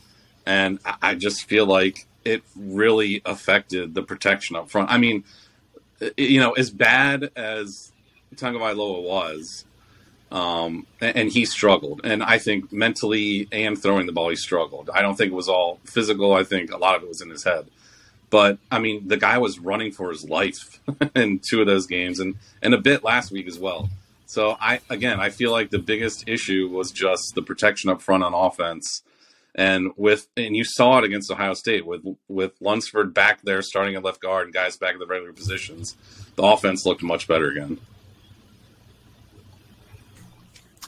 and 0.45 0.79
I 1.01 1.15
just 1.15 1.45
feel 1.45 1.65
like 1.65 2.07
it 2.23 2.43
really 2.55 3.21
affected 3.25 3.93
the 3.93 4.03
protection 4.03 4.55
up 4.55 4.69
front. 4.69 4.89
I 4.89 4.97
mean, 4.97 5.25
you 6.15 6.39
know, 6.39 6.53
as 6.53 6.69
bad 6.69 7.31
as 7.35 7.91
Tagovailoa 8.35 9.03
was, 9.03 9.65
um, 10.31 10.85
and 10.99 11.29
he 11.29 11.45
struggled. 11.45 12.01
And 12.03 12.21
I 12.21 12.37
think 12.37 12.71
mentally 12.71 13.47
and 13.51 13.81
throwing 13.81 14.05
the 14.05 14.11
ball, 14.11 14.29
he 14.29 14.35
struggled. 14.35 14.89
I 14.93 15.01
don't 15.01 15.15
think 15.15 15.31
it 15.31 15.35
was 15.35 15.49
all 15.49 15.79
physical. 15.85 16.33
I 16.33 16.43
think 16.43 16.71
a 16.71 16.77
lot 16.77 16.95
of 16.95 17.03
it 17.03 17.09
was 17.09 17.21
in 17.21 17.29
his 17.29 17.43
head. 17.43 17.67
But 18.29 18.57
I 18.69 18.79
mean, 18.79 19.07
the 19.07 19.17
guy 19.17 19.37
was 19.37 19.59
running 19.59 19.91
for 19.91 20.09
his 20.09 20.27
life 20.27 20.81
in 21.15 21.39
two 21.39 21.61
of 21.61 21.67
those 21.67 21.87
games, 21.87 22.19
and 22.19 22.35
and 22.61 22.73
a 22.73 22.77
bit 22.77 23.03
last 23.03 23.31
week 23.31 23.47
as 23.47 23.57
well. 23.57 23.89
So 24.25 24.57
I 24.59 24.81
again, 24.89 25.19
I 25.19 25.29
feel 25.29 25.51
like 25.51 25.69
the 25.69 25.79
biggest 25.79 26.27
issue 26.27 26.67
was 26.67 26.91
just 26.91 27.35
the 27.35 27.41
protection 27.41 27.89
up 27.89 28.01
front 28.01 28.23
on 28.23 28.33
offense. 28.33 29.03
And 29.55 29.91
with 29.95 30.27
and 30.35 30.55
you 30.55 30.65
saw 30.65 30.99
it 30.99 31.05
against 31.05 31.31
Ohio 31.31 31.53
State 31.53 31.85
with 31.85 32.01
with 32.27 32.51
Lunsford 32.59 33.13
back 33.13 33.41
there 33.43 33.61
starting 33.61 33.95
at 33.95 34.03
left 34.03 34.21
guard 34.21 34.45
and 34.45 34.53
guys 34.53 34.75
back 34.75 34.93
at 34.93 34.99
the 34.99 35.07
regular 35.07 35.31
positions, 35.31 35.95
the 36.35 36.43
offense 36.43 36.85
looked 36.85 37.01
much 37.01 37.27
better 37.27 37.49
again. 37.49 37.79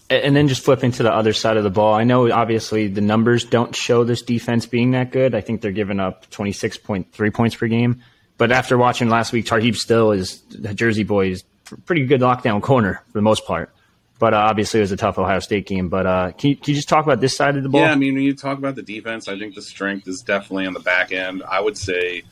And 0.09 0.35
then 0.35 0.47
just 0.47 0.63
flipping 0.63 0.91
to 0.93 1.03
the 1.03 1.13
other 1.13 1.33
side 1.33 1.57
of 1.57 1.63
the 1.63 1.69
ball, 1.69 1.93
I 1.93 2.03
know 2.03 2.31
obviously 2.31 2.87
the 2.87 3.01
numbers 3.01 3.45
don't 3.45 3.75
show 3.75 4.03
this 4.03 4.23
defense 4.23 4.65
being 4.65 4.91
that 4.91 5.11
good. 5.11 5.35
I 5.35 5.41
think 5.41 5.61
they're 5.61 5.71
giving 5.71 5.99
up 5.99 6.29
26.3 6.31 7.33
points 7.33 7.55
per 7.55 7.67
game. 7.67 8.01
But 8.37 8.51
after 8.51 8.77
watching 8.77 9.09
last 9.09 9.33
week, 9.33 9.45
Tarheeb 9.45 9.75
Still 9.75 10.11
is 10.11 10.41
the 10.49 10.73
Jersey 10.73 11.03
boy 11.03 11.27
is 11.27 11.43
pretty 11.85 12.05
good 12.05 12.21
lockdown 12.21 12.61
corner 12.61 13.03
for 13.07 13.19
the 13.19 13.21
most 13.21 13.45
part. 13.45 13.71
But 14.17 14.33
uh, 14.33 14.37
obviously, 14.37 14.79
it 14.79 14.83
was 14.83 14.91
a 14.91 14.97
tough 14.97 15.17
Ohio 15.17 15.39
State 15.39 15.65
game. 15.67 15.89
But 15.89 16.05
uh, 16.05 16.31
can, 16.31 16.51
you, 16.51 16.55
can 16.55 16.71
you 16.71 16.75
just 16.75 16.89
talk 16.89 17.05
about 17.05 17.21
this 17.21 17.35
side 17.35 17.55
of 17.55 17.63
the 17.63 17.69
ball? 17.69 17.81
Yeah, 17.81 17.91
I 17.91 17.95
mean, 17.95 18.15
when 18.15 18.23
you 18.23 18.35
talk 18.35 18.57
about 18.57 18.75
the 18.75 18.81
defense, 18.81 19.27
I 19.27 19.37
think 19.37 19.55
the 19.55 19.61
strength 19.61 20.07
is 20.07 20.21
definitely 20.25 20.65
on 20.65 20.73
the 20.73 20.81
back 20.81 21.11
end. 21.11 21.43
I 21.49 21.61
would 21.61 21.77
say 21.77 22.23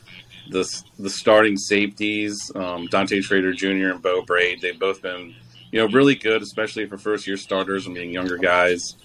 the 0.50 0.66
the 0.98 1.10
starting 1.10 1.56
safeties, 1.56 2.50
um, 2.54 2.86
Dante 2.86 3.20
Trader 3.20 3.52
Jr. 3.52 3.90
and 3.90 4.02
Beau 4.02 4.22
Brade, 4.22 4.60
they've 4.60 4.78
both 4.78 5.00
been 5.00 5.34
you 5.70 5.80
know 5.80 5.86
really 5.86 6.14
good, 6.14 6.42
especially 6.42 6.86
for 6.86 6.98
first 6.98 7.26
year 7.26 7.36
starters 7.36 7.86
and 7.86 7.94
being 7.94 8.10
younger 8.10 8.38
guys. 8.38 8.96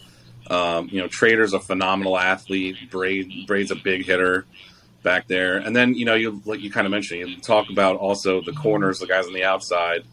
Um, 0.49 0.89
you 0.91 0.99
know, 0.99 1.07
Trader's 1.07 1.53
a 1.53 1.59
phenomenal 1.59 2.17
athlete. 2.17 2.75
Brade 2.89 3.47
Brade's 3.47 3.71
a 3.71 3.75
big 3.75 4.05
hitter 4.05 4.45
back 5.03 5.27
there. 5.27 5.57
And 5.57 5.75
then 5.75 5.93
you 5.93 6.05
know 6.05 6.15
you 6.15 6.41
like 6.45 6.61
you 6.61 6.71
kind 6.71 6.87
of 6.87 6.91
mentioned 6.91 7.29
you 7.29 7.37
talk 7.39 7.69
about 7.69 7.97
also 7.97 8.41
the 8.41 8.53
corners, 8.53 8.99
the 8.99 9.07
guys 9.07 9.27
on 9.27 9.33
the 9.33 9.43
outside. 9.43 10.03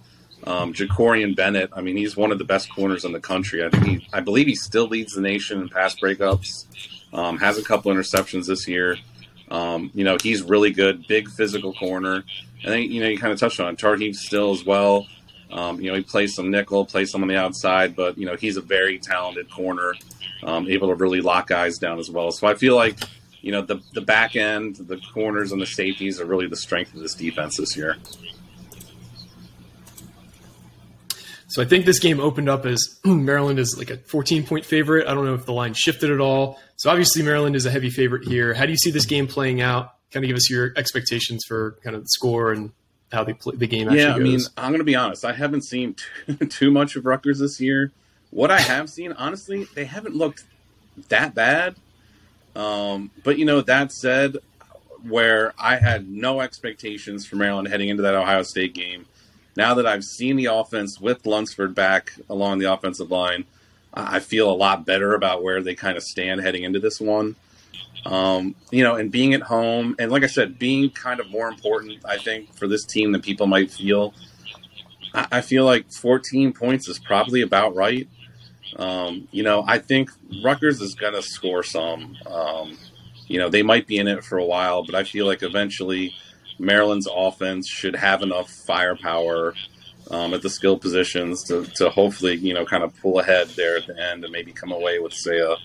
Um, 0.44 0.72
Jakorian 0.72 1.36
Bennett, 1.36 1.70
I 1.74 1.82
mean, 1.82 1.98
he's 1.98 2.16
one 2.16 2.32
of 2.32 2.38
the 2.38 2.44
best 2.44 2.72
corners 2.72 3.04
in 3.04 3.12
the 3.12 3.20
country. 3.20 3.62
I 3.62 3.68
think 3.68 3.84
he, 3.84 4.08
I 4.10 4.20
believe 4.20 4.46
he 4.46 4.54
still 4.54 4.88
leads 4.88 5.12
the 5.12 5.20
nation 5.20 5.60
in 5.60 5.68
pass 5.68 5.94
breakups. 6.00 6.64
Um, 7.12 7.36
has 7.38 7.58
a 7.58 7.62
couple 7.62 7.92
interceptions 7.92 8.46
this 8.46 8.66
year. 8.66 8.96
Um, 9.50 9.90
you 9.94 10.04
know, 10.04 10.16
he's 10.22 10.42
really 10.42 10.70
good, 10.70 11.06
big 11.06 11.28
physical 11.28 11.74
corner. 11.74 12.24
And 12.62 12.72
then, 12.72 12.82
you 12.82 13.02
know, 13.02 13.08
you 13.08 13.18
kind 13.18 13.32
of 13.32 13.38
touched 13.38 13.60
on 13.60 13.76
Tarheeb 13.76 14.14
Still 14.14 14.52
as 14.52 14.64
well. 14.64 15.06
Um, 15.52 15.80
you 15.80 15.90
know, 15.90 15.96
he 15.96 16.02
plays 16.02 16.34
some 16.34 16.50
nickel, 16.50 16.84
plays 16.84 17.10
some 17.10 17.22
on 17.22 17.28
the 17.28 17.36
outside, 17.36 17.96
but, 17.96 18.16
you 18.16 18.26
know, 18.26 18.36
he's 18.36 18.56
a 18.56 18.60
very 18.60 18.98
talented 18.98 19.50
corner, 19.50 19.94
um, 20.44 20.68
able 20.68 20.88
to 20.88 20.94
really 20.94 21.20
lock 21.20 21.48
guys 21.48 21.78
down 21.78 21.98
as 21.98 22.08
well. 22.08 22.30
So 22.30 22.46
I 22.46 22.54
feel 22.54 22.76
like 22.76 22.96
you 23.42 23.52
know, 23.52 23.62
the 23.62 23.80
the 23.94 24.00
back 24.00 24.36
end, 24.36 24.76
the 24.76 24.98
corners, 25.14 25.52
and 25.52 25.60
the 25.60 25.66
safeties 25.66 26.20
are 26.20 26.26
really 26.26 26.46
the 26.46 26.56
strength 26.56 26.94
of 26.94 27.00
this 27.00 27.14
defense 27.14 27.56
this 27.56 27.76
year. 27.76 27.96
So 31.48 31.60
I 31.62 31.64
think 31.64 31.84
this 31.84 31.98
game 31.98 32.20
opened 32.20 32.48
up 32.48 32.64
as 32.64 33.00
Maryland 33.04 33.58
is 33.58 33.76
like 33.76 33.90
a 33.90 33.96
14 33.96 34.46
point 34.46 34.64
favorite. 34.64 35.08
I 35.08 35.14
don't 35.14 35.24
know 35.24 35.34
if 35.34 35.46
the 35.46 35.52
line 35.52 35.74
shifted 35.74 36.10
at 36.10 36.20
all. 36.20 36.60
So 36.76 36.90
obviously 36.90 37.22
Maryland 37.22 37.56
is 37.56 37.66
a 37.66 37.70
heavy 37.70 37.90
favorite 37.90 38.24
here. 38.24 38.54
How 38.54 38.66
do 38.66 38.72
you 38.72 38.78
see 38.78 38.90
this 38.90 39.06
game 39.06 39.26
playing 39.26 39.60
out? 39.60 39.94
Kind 40.12 40.24
of 40.24 40.28
give 40.28 40.36
us 40.36 40.50
your 40.50 40.72
expectations 40.76 41.44
for 41.46 41.78
kind 41.82 41.96
of 41.96 42.02
the 42.02 42.08
score 42.08 42.52
and 42.52 42.72
how 43.12 43.24
they 43.24 43.32
play 43.32 43.56
the 43.56 43.66
game. 43.66 43.90
yeah, 43.90 44.14
I 44.14 44.18
goes. 44.18 44.22
mean, 44.22 44.40
I'm 44.56 44.70
going 44.70 44.78
to 44.80 44.84
be 44.84 44.96
honest. 44.96 45.24
I 45.24 45.32
haven't 45.32 45.62
seen 45.62 45.94
too, 46.26 46.34
too 46.48 46.70
much 46.70 46.96
of 46.96 47.04
Rutgers 47.06 47.38
this 47.38 47.60
year. 47.60 47.92
What 48.30 48.50
I 48.50 48.60
have 48.60 48.88
seen, 48.88 49.12
honestly, 49.12 49.66
they 49.74 49.84
haven't 49.84 50.14
looked 50.14 50.44
that 51.08 51.34
bad. 51.34 51.76
Um, 52.54 53.10
but 53.24 53.38
you 53.38 53.44
know, 53.44 53.60
that 53.62 53.92
said, 53.92 54.36
where 55.02 55.54
I 55.58 55.76
had 55.76 56.08
no 56.08 56.40
expectations 56.40 57.26
for 57.26 57.36
Maryland 57.36 57.68
heading 57.68 57.88
into 57.88 58.02
that 58.02 58.14
Ohio 58.14 58.42
State 58.42 58.74
game, 58.74 59.06
now 59.56 59.74
that 59.74 59.86
I've 59.86 60.04
seen 60.04 60.36
the 60.36 60.46
offense 60.46 61.00
with 61.00 61.26
Lunsford 61.26 61.74
back 61.74 62.12
along 62.28 62.58
the 62.58 62.72
offensive 62.72 63.10
line, 63.10 63.44
I 63.92 64.20
feel 64.20 64.50
a 64.50 64.54
lot 64.54 64.86
better 64.86 65.14
about 65.14 65.42
where 65.42 65.62
they 65.62 65.74
kind 65.74 65.96
of 65.96 66.02
stand 66.02 66.40
heading 66.40 66.62
into 66.62 66.78
this 66.78 67.00
one. 67.00 67.34
Um, 68.06 68.54
you 68.70 68.82
know, 68.82 68.96
and 68.96 69.10
being 69.10 69.34
at 69.34 69.42
home, 69.42 69.94
and 69.98 70.10
like 70.10 70.24
I 70.24 70.26
said, 70.26 70.58
being 70.58 70.90
kind 70.90 71.20
of 71.20 71.30
more 71.30 71.48
important, 71.48 72.04
I 72.04 72.18
think, 72.18 72.54
for 72.54 72.66
this 72.66 72.84
team 72.84 73.12
than 73.12 73.20
people 73.20 73.46
might 73.46 73.70
feel. 73.70 74.14
I 75.12 75.40
feel 75.40 75.64
like 75.64 75.90
14 75.90 76.52
points 76.52 76.88
is 76.88 76.98
probably 76.98 77.42
about 77.42 77.74
right. 77.74 78.08
Um, 78.76 79.28
you 79.32 79.42
know, 79.42 79.64
I 79.66 79.78
think 79.78 80.10
Rutgers 80.44 80.80
is 80.80 80.94
going 80.94 81.14
to 81.14 81.22
score 81.22 81.64
some. 81.64 82.16
Um, 82.26 82.78
you 83.26 83.38
know, 83.38 83.48
they 83.48 83.62
might 83.62 83.86
be 83.86 83.98
in 83.98 84.08
it 84.08 84.24
for 84.24 84.38
a 84.38 84.44
while, 84.44 84.84
but 84.84 84.94
I 84.94 85.04
feel 85.04 85.26
like 85.26 85.42
eventually 85.42 86.14
Maryland's 86.58 87.08
offense 87.12 87.68
should 87.68 87.96
have 87.96 88.22
enough 88.22 88.50
firepower 88.50 89.54
um, 90.10 90.34
at 90.34 90.42
the 90.42 90.50
skill 90.50 90.78
positions 90.78 91.44
to, 91.44 91.64
to 91.76 91.90
hopefully, 91.90 92.36
you 92.36 92.54
know, 92.54 92.64
kind 92.64 92.82
of 92.82 92.96
pull 93.00 93.18
ahead 93.20 93.48
there 93.50 93.76
at 93.76 93.86
the 93.86 93.98
end 93.98 94.24
and 94.24 94.32
maybe 94.32 94.52
come 94.52 94.72
away 94.72 94.98
with, 94.98 95.12
say, 95.12 95.38
a 95.38 95.56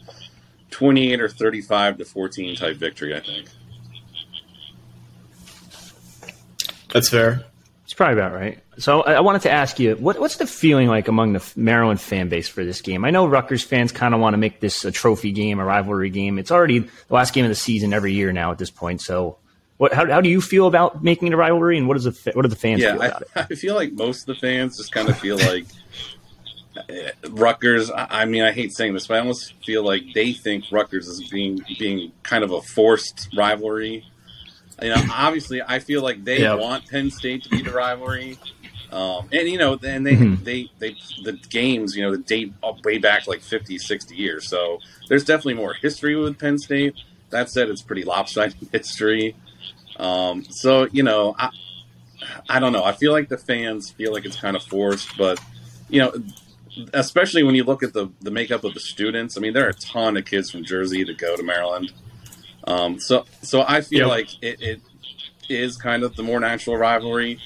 28 0.72 1.22
or 1.22 1.30
35 1.30 1.98
to 2.00 2.06
14 2.06 2.56
type 2.56 2.78
victory, 2.78 3.16
I 3.16 3.20
think. 3.20 3.50
That's 6.92 7.10
fair. 7.10 7.46
It's 7.84 7.94
probably 7.94 8.14
about 8.14 8.34
right. 8.34 8.60
So 8.78 9.04
I, 9.04 9.20
wanted 9.20 9.44
to 9.44 9.52
ask 9.52 9.80
you, 9.80 9.96
what, 9.96 10.20
what's 10.20 10.38
the 10.38 10.48
feeling 10.48 10.88
like 10.88 11.08
among 11.08 11.34
the 11.34 11.54
Maryland 11.56 12.02
fan 12.02 12.30
base 12.30 12.48
for 12.48 12.66
this 12.66 12.82
game? 12.82 13.06
I 13.06 13.12
know 13.12 13.28
Rutgers 13.28 13.64
fans 13.64 13.92
kind 13.92 14.14
of 14.14 14.20
want 14.20 14.34
to 14.34 14.38
make 14.38 14.60
this 14.60 14.84
a 14.86 14.92
trophy 14.92 15.32
game, 15.32 15.60
a 15.60 15.66
rivalry 15.66 16.10
game. 16.10 16.40
It's 16.40 16.52
already 16.52 16.80
the 16.80 17.14
last 17.14 17.34
game 17.34 17.46
of 17.46 17.50
the 17.50 17.56
season 17.56 17.94
every 17.94 18.14
year 18.14 18.32
now 18.32 18.52
at 18.52 18.58
this 18.58 18.72
point. 18.72 19.02
So, 19.02 19.38
what, 19.78 19.94
how, 19.94 20.10
how 20.10 20.22
do 20.22 20.30
you 20.30 20.42
feel 20.42 20.68
about 20.68 21.04
making 21.04 21.28
it 21.28 21.34
a 21.34 21.38
rivalry, 21.38 21.78
and 21.78 21.88
what 21.88 21.96
does 21.96 22.06
the 22.06 22.32
what 22.32 22.44
do 22.44 22.48
the 22.48 22.56
fans 22.56 22.82
yeah, 22.82 22.94
feel 22.94 23.02
about 23.02 23.24
I, 23.36 23.40
it? 23.42 23.48
I 23.52 23.56
feel 23.56 23.76
like 23.76 23.92
most 23.92 24.22
of 24.22 24.28
the 24.28 24.36
fans 24.36 24.78
just 24.78 24.92
kind 24.92 25.10
of 25.10 25.18
feel 25.20 25.38
like 25.38 25.66
Rutgers. 27.30 27.92
I 27.96 28.26
mean, 28.26 28.44
I 28.44 28.52
hate 28.52 28.74
saying 28.74 28.94
this, 28.94 29.08
but 29.08 29.16
I 29.16 29.20
almost 29.20 29.54
feel 29.64 29.84
like 29.84 30.04
they 30.14 30.34
think 30.34 30.66
Rutgers 30.72 31.08
is 31.08 31.30
being 31.30 31.64
being 31.80 32.12
kind 32.24 32.44
of 32.44 32.52
a 32.52 32.62
forced 32.62 33.30
rivalry. 33.36 34.06
You 34.82 34.90
know, 34.90 35.02
obviously, 35.12 35.62
I 35.62 35.80
feel 35.80 36.02
like 36.02 36.24
they 36.24 36.44
want 36.48 36.90
Penn 36.90 37.10
State 37.10 37.44
to 37.44 37.50
be 37.50 37.62
the 37.62 37.72
rivalry. 37.72 38.38
Um, 38.92 39.28
and 39.32 39.48
you 39.50 39.58
know, 39.58 39.78
and 39.84 40.06
they, 40.06 40.16
mm-hmm. 40.16 40.44
they, 40.44 40.70
they, 40.80 40.96
the 41.24 41.34
games, 41.50 41.96
you 41.96 42.04
know, 42.04 42.12
the 42.12 42.22
date 42.22 42.54
way 42.84 42.98
back 42.98 43.28
like 43.28 43.42
50, 43.42 43.78
60 43.78 44.16
years. 44.16 44.48
So 44.48 44.80
there's 45.10 45.26
definitely 45.26 45.56
more 45.56 45.74
history 45.74 46.16
with 46.16 46.38
Penn 46.40 46.58
State. 46.58 46.96
That 47.30 47.50
said, 47.50 47.70
it's 47.70 47.82
pretty 47.82 48.04
lopsided 48.04 48.56
history. 48.72 49.36
Um, 49.98 50.44
so 50.46 50.88
you 50.92 51.04
know, 51.04 51.36
I, 51.38 51.50
I 52.50 52.60
don't 52.60 52.74
know. 52.74 52.84
I 52.84 52.94
feel 52.94 53.12
like 53.12 53.30
the 53.30 53.38
fans 53.38 53.92
feel 53.92 54.14
like 54.14 54.26
it's 54.26 54.40
kind 54.40 54.56
of 54.56 54.64
forced, 54.64 55.18
but 55.18 55.40
you 55.90 56.00
know, 56.02 56.14
especially 56.94 57.44
when 57.44 57.56
you 57.56 57.64
look 57.64 57.84
at 57.84 57.94
the 57.94 58.10
the 58.22 58.32
makeup 58.32 58.64
of 58.64 58.74
the 58.74 58.80
students. 58.80 59.38
I 59.38 59.42
mean, 59.42 59.54
there 59.54 59.66
are 59.66 59.70
a 59.70 59.74
ton 59.74 60.18
of 60.18 60.26
kids 60.26 60.50
from 60.50 60.64
Jersey 60.64 61.04
that 61.04 61.18
go 61.18 61.36
to 61.36 61.44
Maryland. 61.44 61.94
Um, 62.66 63.00
so 63.00 63.26
so 63.42 63.64
I 63.68 63.82
feel 63.82 64.08
yep. 64.08 64.10
like 64.10 64.44
it, 64.44 64.62
it 64.62 64.82
is 65.50 65.78
kind 65.78 66.04
of 66.04 66.16
the 66.16 66.24
more 66.24 66.40
natural 66.40 66.78
rivalry 66.78 67.40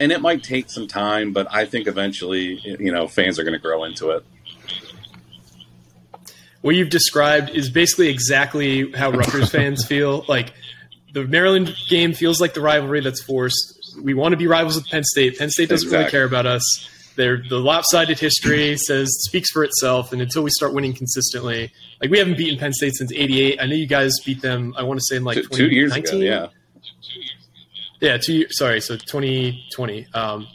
and 0.00 0.12
it 0.12 0.20
might 0.20 0.42
take 0.42 0.70
some 0.70 0.86
time, 0.86 1.32
but 1.32 1.46
I 1.50 1.64
think 1.64 1.86
eventually, 1.86 2.60
you 2.78 2.92
know, 2.92 3.08
fans 3.08 3.38
are 3.38 3.42
going 3.42 3.54
to 3.54 3.58
grow 3.58 3.84
into 3.84 4.10
it. 4.10 4.24
What 6.60 6.74
you've 6.74 6.90
described 6.90 7.50
is 7.50 7.70
basically 7.70 8.08
exactly 8.08 8.92
how 8.92 9.10
Rutgers 9.10 9.50
fans 9.50 9.84
feel. 9.84 10.24
Like 10.28 10.52
the 11.12 11.24
Maryland 11.24 11.74
game 11.88 12.12
feels 12.12 12.40
like 12.40 12.54
the 12.54 12.60
rivalry 12.60 13.00
that's 13.00 13.22
forced. 13.22 13.96
We 14.02 14.14
want 14.14 14.32
to 14.32 14.36
be 14.36 14.46
rivals 14.46 14.76
with 14.76 14.88
Penn 14.88 15.04
State. 15.04 15.38
Penn 15.38 15.50
State 15.50 15.68
doesn't 15.68 15.86
exactly. 15.86 15.98
really 15.98 16.10
care 16.10 16.24
about 16.24 16.46
us. 16.46 16.88
They're, 17.18 17.42
the 17.48 17.58
lopsided 17.58 18.20
history 18.20 18.76
says 18.76 19.08
speaks 19.26 19.50
for 19.50 19.64
itself, 19.64 20.12
and 20.12 20.22
until 20.22 20.44
we 20.44 20.50
start 20.50 20.72
winning 20.72 20.94
consistently, 20.94 21.72
like 22.00 22.12
we 22.12 22.18
haven't 22.18 22.36
beaten 22.36 22.56
Penn 22.60 22.72
State 22.72 22.94
since 22.94 23.12
'88. 23.12 23.60
I 23.60 23.66
know 23.66 23.74
you 23.74 23.88
guys 23.88 24.12
beat 24.24 24.40
them. 24.40 24.72
I 24.78 24.84
want 24.84 25.00
to 25.00 25.04
say 25.04 25.16
in 25.16 25.24
like 25.24 25.34
two, 25.34 25.48
two 25.48 25.66
years 25.66 25.96
ago. 25.96 26.16
Yeah, 26.18 26.46
yeah, 28.00 28.18
two. 28.18 28.46
Sorry, 28.50 28.80
so 28.80 28.96
2020. 28.96 30.06
Um, 30.14 30.46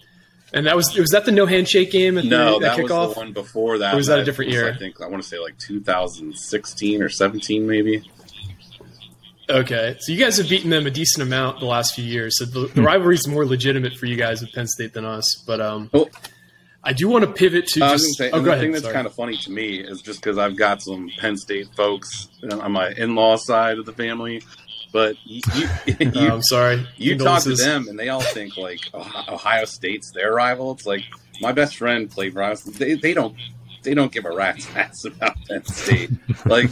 and 0.53 0.65
that 0.65 0.77
was 0.77 0.97
was 0.97 1.09
that 1.09 1.25
the 1.25 1.33
no 1.33 1.45
handshake 1.45 1.91
game? 1.91 2.17
At 2.17 2.23
no, 2.23 2.59
the, 2.59 2.67
that 2.67 2.81
was 2.81 2.89
the 2.89 3.19
one 3.19 3.33
before 3.33 3.79
that. 3.79 3.93
Or 3.93 3.97
was 3.97 4.07
that, 4.07 4.19
a 4.19 4.23
different 4.23 4.51
year? 4.51 4.71
I 4.71 4.77
think 4.77 5.01
I 5.01 5.07
want 5.07 5.21
to 5.21 5.27
say 5.27 5.39
like 5.39 5.57
2016 5.57 7.03
or 7.03 7.09
17, 7.09 7.67
maybe. 7.67 8.09
Okay, 9.49 9.97
so 9.99 10.13
you 10.13 10.17
guys 10.17 10.37
have 10.37 10.47
beaten 10.47 10.69
them 10.69 10.87
a 10.87 10.91
decent 10.91 11.23
amount 11.23 11.59
the 11.59 11.65
last 11.65 11.93
few 11.93 12.05
years. 12.05 12.37
So 12.37 12.45
the, 12.45 12.67
the 12.67 12.67
hmm. 12.67 12.85
rivalry 12.85 13.15
is 13.15 13.27
more 13.27 13.45
legitimate 13.45 13.97
for 13.97 14.05
you 14.05 14.15
guys 14.15 14.39
with 14.39 14.53
Penn 14.53 14.67
State 14.67 14.93
than 14.93 15.03
us. 15.03 15.43
But 15.45 15.59
um, 15.59 15.89
well, 15.91 16.07
I 16.83 16.93
do 16.93 17.07
want 17.07 17.23
to 17.23 17.31
pivot 17.31 17.67
to. 17.67 17.85
Uh, 17.85 17.91
just, 17.91 18.17
say, 18.17 18.29
oh, 18.31 18.39
the 18.41 18.49
ahead, 18.49 18.61
thing 18.61 18.71
that's 18.71 18.83
sorry. 18.83 18.93
kind 18.93 19.07
of 19.07 19.13
funny 19.13 19.37
to 19.37 19.51
me 19.51 19.79
is 19.79 20.01
just 20.01 20.21
because 20.21 20.37
I've 20.37 20.57
got 20.57 20.81
some 20.81 21.09
Penn 21.17 21.37
State 21.37 21.67
folks 21.75 22.27
on 22.49 22.71
my 22.71 22.91
in-law 22.91 23.37
side 23.37 23.77
of 23.77 23.85
the 23.85 23.93
family 23.93 24.41
but 24.93 25.17
you, 25.25 25.41
you, 25.55 25.95
you 25.99 26.11
oh, 26.15 26.35
I'm 26.35 26.41
sorry. 26.43 26.87
You 26.95 27.17
talk 27.17 27.43
to 27.43 27.55
them, 27.55 27.89
and 27.89 27.99
they 27.99 28.07
all 28.07 28.21
think 28.21 28.55
like 28.55 28.79
oh, 28.93 29.25
Ohio 29.27 29.65
State's 29.65 30.11
their 30.11 30.31
rival. 30.31 30.71
It's 30.71 30.85
like 30.85 31.01
my 31.41 31.51
best 31.51 31.75
friend 31.75 32.09
played 32.09 32.33
for 32.33 32.55
They, 32.71 32.93
they 32.93 33.13
don't 33.13 33.35
they 33.81 33.93
don't 33.93 34.11
give 34.11 34.25
a 34.25 34.31
rat's 34.31 34.67
ass 34.75 35.03
about 35.03 35.35
Penn 35.49 35.65
State. 35.65 36.11
Like, 36.45 36.69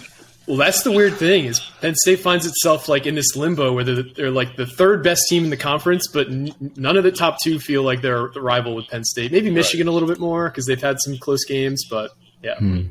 well, 0.51 0.57
that's 0.57 0.83
the 0.83 0.91
weird 0.91 1.13
thing 1.13 1.45
is 1.45 1.61
Penn 1.79 1.95
State 1.95 2.19
finds 2.19 2.45
itself 2.45 2.89
like 2.89 3.05
in 3.05 3.15
this 3.15 3.37
limbo 3.37 3.71
where 3.71 3.85
they're, 3.85 4.03
they're 4.03 4.31
like 4.31 4.57
the 4.57 4.65
third 4.65 5.01
best 5.01 5.21
team 5.29 5.45
in 5.45 5.49
the 5.49 5.55
conference, 5.55 6.09
but 6.11 6.27
n- 6.27 6.53
none 6.75 6.97
of 6.97 7.05
the 7.05 7.11
top 7.13 7.37
two 7.41 7.57
feel 7.57 7.83
like 7.83 8.01
they're 8.01 8.27
the 8.33 8.41
rival 8.41 8.75
with 8.75 8.85
Penn 8.89 9.05
State. 9.05 9.31
Maybe 9.31 9.49
Michigan 9.49 9.87
right. 9.87 9.91
a 9.91 9.93
little 9.93 10.09
bit 10.09 10.19
more 10.19 10.49
because 10.49 10.65
they've 10.65 10.81
had 10.81 10.97
some 10.99 11.17
close 11.17 11.45
games, 11.45 11.85
but 11.89 12.11
yeah. 12.43 12.57
Hmm. 12.57 12.87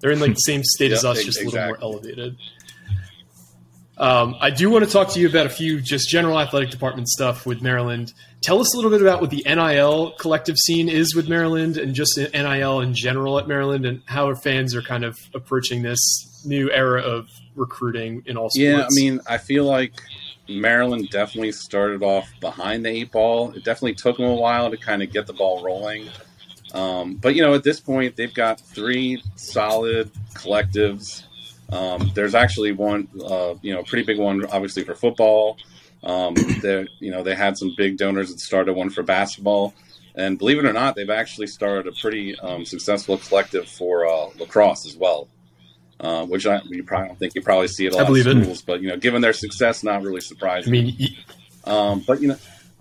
They're 0.00 0.10
in 0.10 0.20
like 0.20 0.34
the 0.34 0.40
same 0.40 0.62
state 0.62 0.92
as 0.92 1.04
us, 1.06 1.24
just 1.24 1.40
a 1.40 1.44
little 1.46 1.68
more 1.68 1.78
elevated. 1.80 2.36
Um, 3.96 4.36
I 4.38 4.50
do 4.50 4.68
want 4.68 4.84
to 4.84 4.90
talk 4.90 5.08
to 5.12 5.20
you 5.20 5.26
about 5.26 5.46
a 5.46 5.50
few 5.50 5.80
just 5.80 6.10
general 6.10 6.38
athletic 6.38 6.68
department 6.68 7.08
stuff 7.08 7.46
with 7.46 7.62
Maryland. 7.62 8.12
Tell 8.44 8.60
us 8.60 8.74
a 8.74 8.76
little 8.76 8.90
bit 8.90 9.00
about 9.00 9.22
what 9.22 9.30
the 9.30 9.42
NIL 9.46 10.10
collective 10.18 10.56
scene 10.58 10.90
is 10.90 11.14
with 11.14 11.30
Maryland 11.30 11.78
and 11.78 11.94
just 11.94 12.18
NIL 12.18 12.80
in 12.80 12.94
general 12.94 13.38
at 13.38 13.48
Maryland 13.48 13.86
and 13.86 14.02
how 14.04 14.26
our 14.26 14.36
fans 14.36 14.74
are 14.74 14.82
kind 14.82 15.02
of 15.02 15.18
approaching 15.34 15.80
this 15.82 16.42
new 16.44 16.70
era 16.70 17.00
of 17.00 17.26
recruiting 17.56 18.22
in 18.26 18.36
all 18.36 18.50
sports. 18.50 18.56
Yeah, 18.58 18.82
I 18.82 18.88
mean, 18.90 19.20
I 19.26 19.38
feel 19.38 19.64
like 19.64 19.94
Maryland 20.46 21.08
definitely 21.08 21.52
started 21.52 22.02
off 22.02 22.28
behind 22.40 22.84
the 22.84 22.90
eight 22.90 23.12
ball. 23.12 23.50
It 23.52 23.64
definitely 23.64 23.94
took 23.94 24.18
them 24.18 24.26
a 24.26 24.34
while 24.34 24.70
to 24.70 24.76
kind 24.76 25.02
of 25.02 25.10
get 25.10 25.26
the 25.26 25.32
ball 25.32 25.64
rolling. 25.64 26.10
Um, 26.74 27.14
but, 27.14 27.34
you 27.34 27.40
know, 27.40 27.54
at 27.54 27.62
this 27.62 27.80
point, 27.80 28.14
they've 28.14 28.34
got 28.34 28.60
three 28.60 29.22
solid 29.36 30.10
collectives 30.34 31.22
um, 31.70 32.10
there's 32.14 32.34
actually 32.34 32.72
one, 32.72 33.08
uh, 33.24 33.54
you 33.62 33.72
know, 33.72 33.82
pretty 33.82 34.04
big 34.04 34.18
one, 34.18 34.44
obviously 34.46 34.84
for 34.84 34.94
football. 34.94 35.56
Um, 36.04 36.34
they, 36.62 36.86
you 37.00 37.10
know, 37.10 37.22
they 37.22 37.34
had 37.34 37.56
some 37.56 37.74
big 37.76 37.96
donors 37.96 38.30
that 38.30 38.40
started 38.40 38.74
one 38.74 38.90
for 38.90 39.02
basketball, 39.02 39.74
and 40.14 40.38
believe 40.38 40.58
it 40.58 40.64
or 40.64 40.72
not, 40.72 40.96
they've 40.96 41.10
actually 41.10 41.46
started 41.46 41.86
a 41.86 41.92
pretty 41.92 42.38
um, 42.38 42.64
successful 42.64 43.18
collective 43.18 43.68
for 43.68 44.06
uh, 44.06 44.28
lacrosse 44.38 44.86
as 44.86 44.96
well. 44.96 45.28
Uh, 46.00 46.26
which 46.26 46.44
I 46.44 46.60
you 46.64 46.82
probably 46.82 47.08
don't 47.08 47.18
think 47.18 47.34
you 47.36 47.40
probably 47.40 47.68
see 47.68 47.86
it 47.86 47.94
a 47.94 47.96
lot 47.96 48.10
of 48.10 48.18
schools, 48.18 48.60
it. 48.60 48.66
but 48.66 48.82
you 48.82 48.88
know, 48.88 48.96
given 48.96 49.22
their 49.22 49.32
success, 49.32 49.84
not 49.84 50.02
really 50.02 50.20
surprising. 50.20 50.70
I 50.70 50.72
mean, 50.72 51.16
um, 51.64 52.04
but 52.06 52.20
you 52.20 52.28
know, 52.28 52.36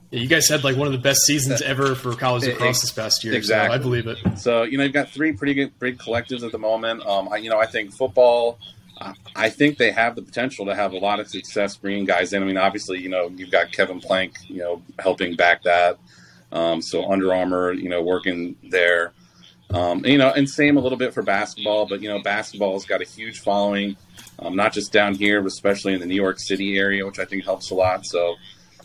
yeah, 0.10 0.20
you 0.20 0.28
guys 0.28 0.50
had 0.50 0.64
like 0.64 0.76
one 0.76 0.88
of 0.88 0.94
the 0.94 1.00
best 1.00 1.22
seasons 1.22 1.62
ever 1.62 1.96
for 1.96 2.16
college 2.16 2.44
lacrosse 2.44 2.82
this 2.82 2.92
past 2.92 3.24
year. 3.24 3.34
Exactly, 3.36 3.70
so 3.70 3.74
I 3.74 3.78
believe 3.82 4.08
it. 4.08 4.18
So 4.40 4.64
you 4.64 4.78
know, 4.78 4.84
you've 4.84 4.94
got 4.94 5.10
three 5.10 5.32
pretty 5.32 5.54
good 5.54 5.80
big 5.80 6.00
collectives 6.00 6.44
at 6.44 6.52
the 6.52 6.58
moment. 6.58 7.06
Um, 7.06 7.30
I, 7.32 7.38
you 7.38 7.50
know, 7.50 7.60
I 7.60 7.68
think 7.68 7.94
football 7.94 8.60
I 9.36 9.50
think 9.50 9.78
they 9.78 9.92
have 9.92 10.16
the 10.16 10.22
potential 10.22 10.66
to 10.66 10.76
have 10.76 10.94
a 10.94 10.98
lot 10.98 11.20
of 11.20 11.28
success 11.28 11.76
bringing 11.76 12.06
guys 12.06 12.34
in. 12.34 12.44
I 12.44 12.46
mean, 12.46 12.58
obviously, 12.58 13.00
you 13.00 13.10
know, 13.10 13.32
you've 13.36 13.52
got 13.52 13.72
Kevin 13.72 14.00
Plank, 14.00 14.38
you 14.48 14.58
know, 14.58 14.82
helping 15.00 15.36
back 15.36 15.64
that. 15.64 15.98
Um, 16.52 16.82
so 16.82 17.12
Under 17.12 17.34
Armour, 17.34 17.74
you 17.74 17.90
know, 17.90 18.02
working 18.02 18.56
there. 18.64 19.14
Um, 19.72 20.06
you 20.06 20.20
know, 20.20 20.30
and 20.30 20.48
same 20.48 20.78
a 20.78 20.80
little 20.80 20.98
bit 20.98 21.14
for 21.14 21.24
basketball, 21.24 21.88
but 21.88 22.02
you 22.02 22.08
know, 22.08 22.22
basketball 22.22 22.74
has 22.74 22.86
got 22.86 23.02
a 23.02 23.06
huge 23.06 23.40
following, 23.40 23.98
um, 24.38 24.56
not 24.56 24.72
just 24.72 24.92
down 24.92 25.16
here, 25.16 25.42
but 25.42 25.48
especially 25.48 25.94
in 25.94 26.00
the 26.00 26.06
New 26.06 26.16
York 26.16 26.38
City 26.40 26.78
area, 26.78 27.06
which 27.06 27.18
I 27.18 27.26
think 27.26 27.44
helps 27.44 27.72
a 27.72 27.76
lot. 27.76 28.06
So, 28.06 28.36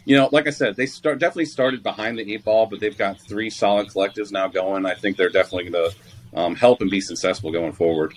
you 0.07 0.17
know, 0.17 0.31
like 0.33 0.47
I 0.47 0.51
said, 0.51 0.77
they 0.77 0.87
start 0.87 1.19
definitely 1.19 1.45
started 1.45 1.83
behind 1.83 2.19
the 2.19 2.33
eight 2.33 2.45
ball, 2.45 2.65
but 2.67 2.81
they've 2.81 2.97
got 2.97 3.21
three 3.21 3.51
solid 3.51 3.89
collectives 3.89 4.33
now 4.33 4.49
going. 4.49 4.87
I 4.87 4.95
think 4.95 5.19
they're 5.19 5.29
definitely 5.29 5.71
going 5.71 5.91
to 5.91 5.97
um, 6.39 6.55
help 6.55 6.81
and 6.81 6.91
be 6.91 7.03
successful 7.03 7.53
going 7.53 7.73
forward. 7.73 8.15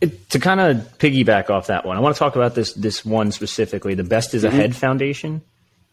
It, 0.00 0.30
to 0.30 0.38
kind 0.38 0.60
of 0.60 0.98
piggyback 0.98 1.50
off 1.50 1.66
that 1.66 1.84
one, 1.84 1.96
I 1.96 2.00
want 2.00 2.14
to 2.14 2.18
talk 2.18 2.36
about 2.36 2.54
this 2.54 2.72
this 2.72 3.04
one 3.04 3.32
specifically. 3.32 3.94
The 3.94 4.04
Best 4.04 4.34
is 4.34 4.44
mm-hmm. 4.44 4.56
Ahead 4.56 4.76
Foundation. 4.76 5.42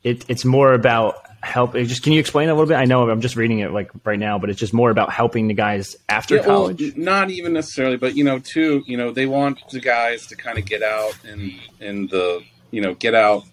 It, 0.03 0.25
it's 0.29 0.45
more 0.45 0.73
about 0.73 1.27
help. 1.41 1.73
Just 1.73 2.03
can 2.03 2.13
you 2.13 2.19
explain 2.19 2.49
a 2.49 2.53
little 2.53 2.67
bit? 2.67 2.75
I 2.75 2.85
know 2.85 3.09
I'm 3.09 3.21
just 3.21 3.35
reading 3.35 3.59
it 3.59 3.71
like 3.71 3.91
right 4.03 4.19
now, 4.19 4.39
but 4.39 4.49
it's 4.49 4.59
just 4.59 4.73
more 4.73 4.89
about 4.89 5.11
helping 5.11 5.47
the 5.47 5.53
guys 5.53 5.95
after 6.07 6.37
yeah, 6.37 6.43
college. 6.43 6.81
Well, 6.81 6.91
not 6.95 7.29
even 7.29 7.53
necessarily, 7.53 7.97
but 7.97 8.15
you 8.15 8.23
know, 8.23 8.39
too. 8.39 8.83
You 8.85 8.97
know, 8.97 9.11
they 9.11 9.25
want 9.25 9.59
the 9.71 9.79
guys 9.79 10.27
to 10.27 10.35
kind 10.35 10.57
of 10.57 10.65
get 10.65 10.83
out 10.83 11.17
and 11.25 11.53
in 11.79 12.07
the 12.07 12.43
you 12.71 12.81
know 12.81 12.93
get 12.93 13.15
out 13.15 13.43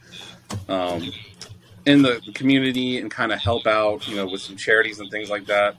um, 0.68 1.10
in 1.86 2.02
the 2.02 2.20
community 2.34 2.98
and 2.98 3.10
kind 3.10 3.32
of 3.32 3.40
help 3.40 3.66
out. 3.66 4.06
You 4.06 4.16
know, 4.16 4.26
with 4.26 4.40
some 4.40 4.56
charities 4.56 5.00
and 5.00 5.10
things 5.10 5.30
like 5.30 5.46
that 5.46 5.76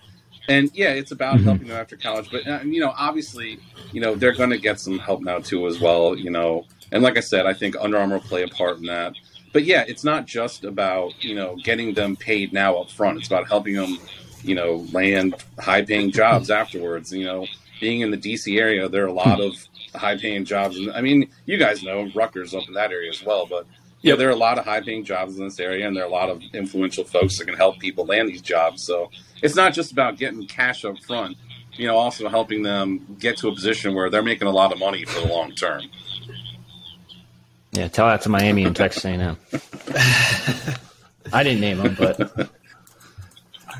and 0.47 0.69
yeah, 0.73 0.89
it's 0.89 1.11
about 1.11 1.35
mm-hmm. 1.35 1.45
helping 1.45 1.67
them 1.67 1.77
after 1.77 1.97
college. 1.97 2.29
But 2.31 2.47
uh, 2.47 2.59
you 2.63 2.79
know, 2.79 2.93
obviously, 2.97 3.59
you 3.91 4.01
know 4.01 4.15
they're 4.15 4.33
going 4.33 4.51
to 4.51 4.57
get 4.57 4.79
some 4.79 4.99
help 4.99 5.21
now 5.21 5.39
too 5.39 5.67
as 5.67 5.79
well. 5.79 6.15
You 6.15 6.29
know, 6.29 6.65
and 6.91 7.03
like 7.03 7.17
I 7.17 7.21
said, 7.21 7.45
I 7.45 7.53
think 7.53 7.75
Under 7.79 7.97
Armour 7.97 8.15
will 8.15 8.23
play 8.23 8.43
a 8.43 8.47
part 8.47 8.77
in 8.77 8.85
that. 8.85 9.13
But 9.53 9.63
yeah, 9.63 9.85
it's 9.87 10.03
not 10.03 10.25
just 10.25 10.63
about 10.63 11.23
you 11.23 11.35
know 11.35 11.55
getting 11.63 11.93
them 11.93 12.15
paid 12.15 12.53
now 12.53 12.75
up 12.77 12.89
front. 12.89 13.17
It's 13.17 13.27
about 13.27 13.47
helping 13.47 13.75
them, 13.75 13.97
you 14.43 14.55
know, 14.55 14.85
land 14.91 15.35
high 15.59 15.81
paying 15.81 16.11
jobs 16.11 16.49
afterwards. 16.49 17.11
You 17.11 17.25
know, 17.25 17.47
being 17.79 18.01
in 18.01 18.11
the 18.11 18.17
DC 18.17 18.59
area, 18.59 18.89
there 18.89 19.03
are 19.03 19.07
a 19.07 19.13
lot 19.13 19.39
of 19.39 19.55
high 19.95 20.17
paying 20.17 20.45
jobs. 20.45 20.77
And 20.77 20.91
I 20.91 21.01
mean, 21.01 21.29
you 21.45 21.57
guys 21.57 21.83
know 21.83 22.09
Rutgers 22.13 22.53
up 22.53 22.67
in 22.67 22.73
that 22.73 22.91
area 22.91 23.09
as 23.09 23.23
well, 23.23 23.45
but 23.45 23.65
yeah, 24.05 24.15
there 24.15 24.27
are 24.27 24.33
a 24.33 24.35
lot 24.35 24.59
of 24.59 24.65
high 24.65 24.81
paying 24.81 25.03
jobs 25.03 25.35
in 25.35 25.45
this 25.45 25.59
area, 25.59 25.87
and 25.87 25.97
there 25.97 26.03
are 26.03 26.07
a 26.07 26.11
lot 26.11 26.29
of 26.29 26.39
influential 26.53 27.03
folks 27.03 27.39
that 27.39 27.45
can 27.45 27.55
help 27.55 27.79
people 27.79 28.05
land 28.05 28.29
these 28.29 28.41
jobs. 28.43 28.85
So 28.85 29.09
it's 29.41 29.55
not 29.55 29.73
just 29.73 29.91
about 29.91 30.19
getting 30.19 30.45
cash 30.45 30.85
up 30.85 30.99
front, 30.99 31.37
you 31.73 31.87
know, 31.87 31.97
also 31.97 32.29
helping 32.29 32.61
them 32.61 33.17
get 33.19 33.37
to 33.37 33.47
a 33.47 33.55
position 33.55 33.95
where 33.95 34.11
they're 34.11 34.21
making 34.21 34.47
a 34.47 34.51
lot 34.51 34.71
of 34.71 34.77
money 34.77 35.05
for 35.05 35.21
the 35.21 35.27
long 35.27 35.53
term. 35.53 35.81
Yeah, 37.71 37.87
tell 37.87 38.07
that 38.07 38.21
to 38.21 38.29
Miami 38.29 38.63
and 38.63 38.75
Texas 38.75 39.03
A&M. 39.05 39.37
I 41.33 41.41
didn't 41.41 41.61
name 41.61 41.79
them, 41.79 41.95
but 41.97 42.51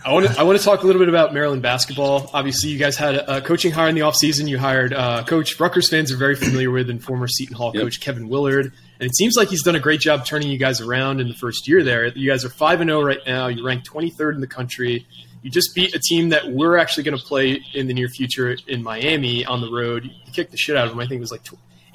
I 0.05 0.13
want 0.13 0.27
to 0.27 0.39
I 0.39 0.43
want 0.43 0.59
to 0.59 0.63
talk 0.63 0.83
a 0.83 0.85
little 0.85 0.99
bit 0.99 1.09
about 1.09 1.33
Maryland 1.33 1.63
basketball. 1.63 2.29
Obviously, 2.31 2.69
you 2.69 2.77
guys 2.77 2.95
had 2.95 3.15
a 3.15 3.41
coaching 3.41 3.71
hire 3.71 3.89
in 3.89 3.95
the 3.95 4.01
offseason. 4.01 4.47
You 4.47 4.59
hired 4.59 4.93
uh, 4.93 5.23
coach 5.23 5.59
Rutgers 5.59 5.89
fans 5.89 6.11
are 6.11 6.15
very 6.15 6.35
familiar 6.35 6.69
with 6.69 6.91
and 6.91 7.03
former 7.03 7.27
Seton 7.27 7.55
Hall 7.55 7.71
yep. 7.73 7.81
coach 7.81 7.99
Kevin 8.01 8.29
Willard. 8.29 8.71
And 8.99 9.09
it 9.09 9.15
seems 9.15 9.35
like 9.35 9.47
he's 9.47 9.63
done 9.63 9.73
a 9.73 9.79
great 9.79 9.99
job 9.99 10.23
turning 10.23 10.49
you 10.49 10.59
guys 10.59 10.79
around 10.79 11.21
in 11.21 11.27
the 11.27 11.33
first 11.33 11.67
year 11.67 11.83
there. 11.83 12.05
You 12.05 12.29
guys 12.29 12.45
are 12.45 12.49
5 12.49 12.81
and 12.81 12.89
0 12.91 13.01
right 13.01 13.17
now. 13.25 13.47
You 13.47 13.65
rank 13.65 13.83
23rd 13.83 14.35
in 14.35 14.41
the 14.41 14.47
country. 14.47 15.07
You 15.41 15.49
just 15.49 15.73
beat 15.73 15.95
a 15.95 15.99
team 15.99 16.29
that 16.29 16.51
we're 16.51 16.77
actually 16.77 17.03
going 17.03 17.17
to 17.17 17.23
play 17.23 17.63
in 17.73 17.87
the 17.87 17.93
near 17.95 18.07
future 18.07 18.55
in 18.67 18.83
Miami 18.83 19.43
on 19.43 19.59
the 19.59 19.71
road. 19.71 20.05
You 20.05 20.31
kicked 20.31 20.51
the 20.51 20.57
shit 20.57 20.77
out 20.77 20.85
of 20.85 20.91
them. 20.91 20.99
I 20.99 21.07
think 21.07 21.17
it 21.17 21.21
was 21.21 21.31
like 21.31 21.41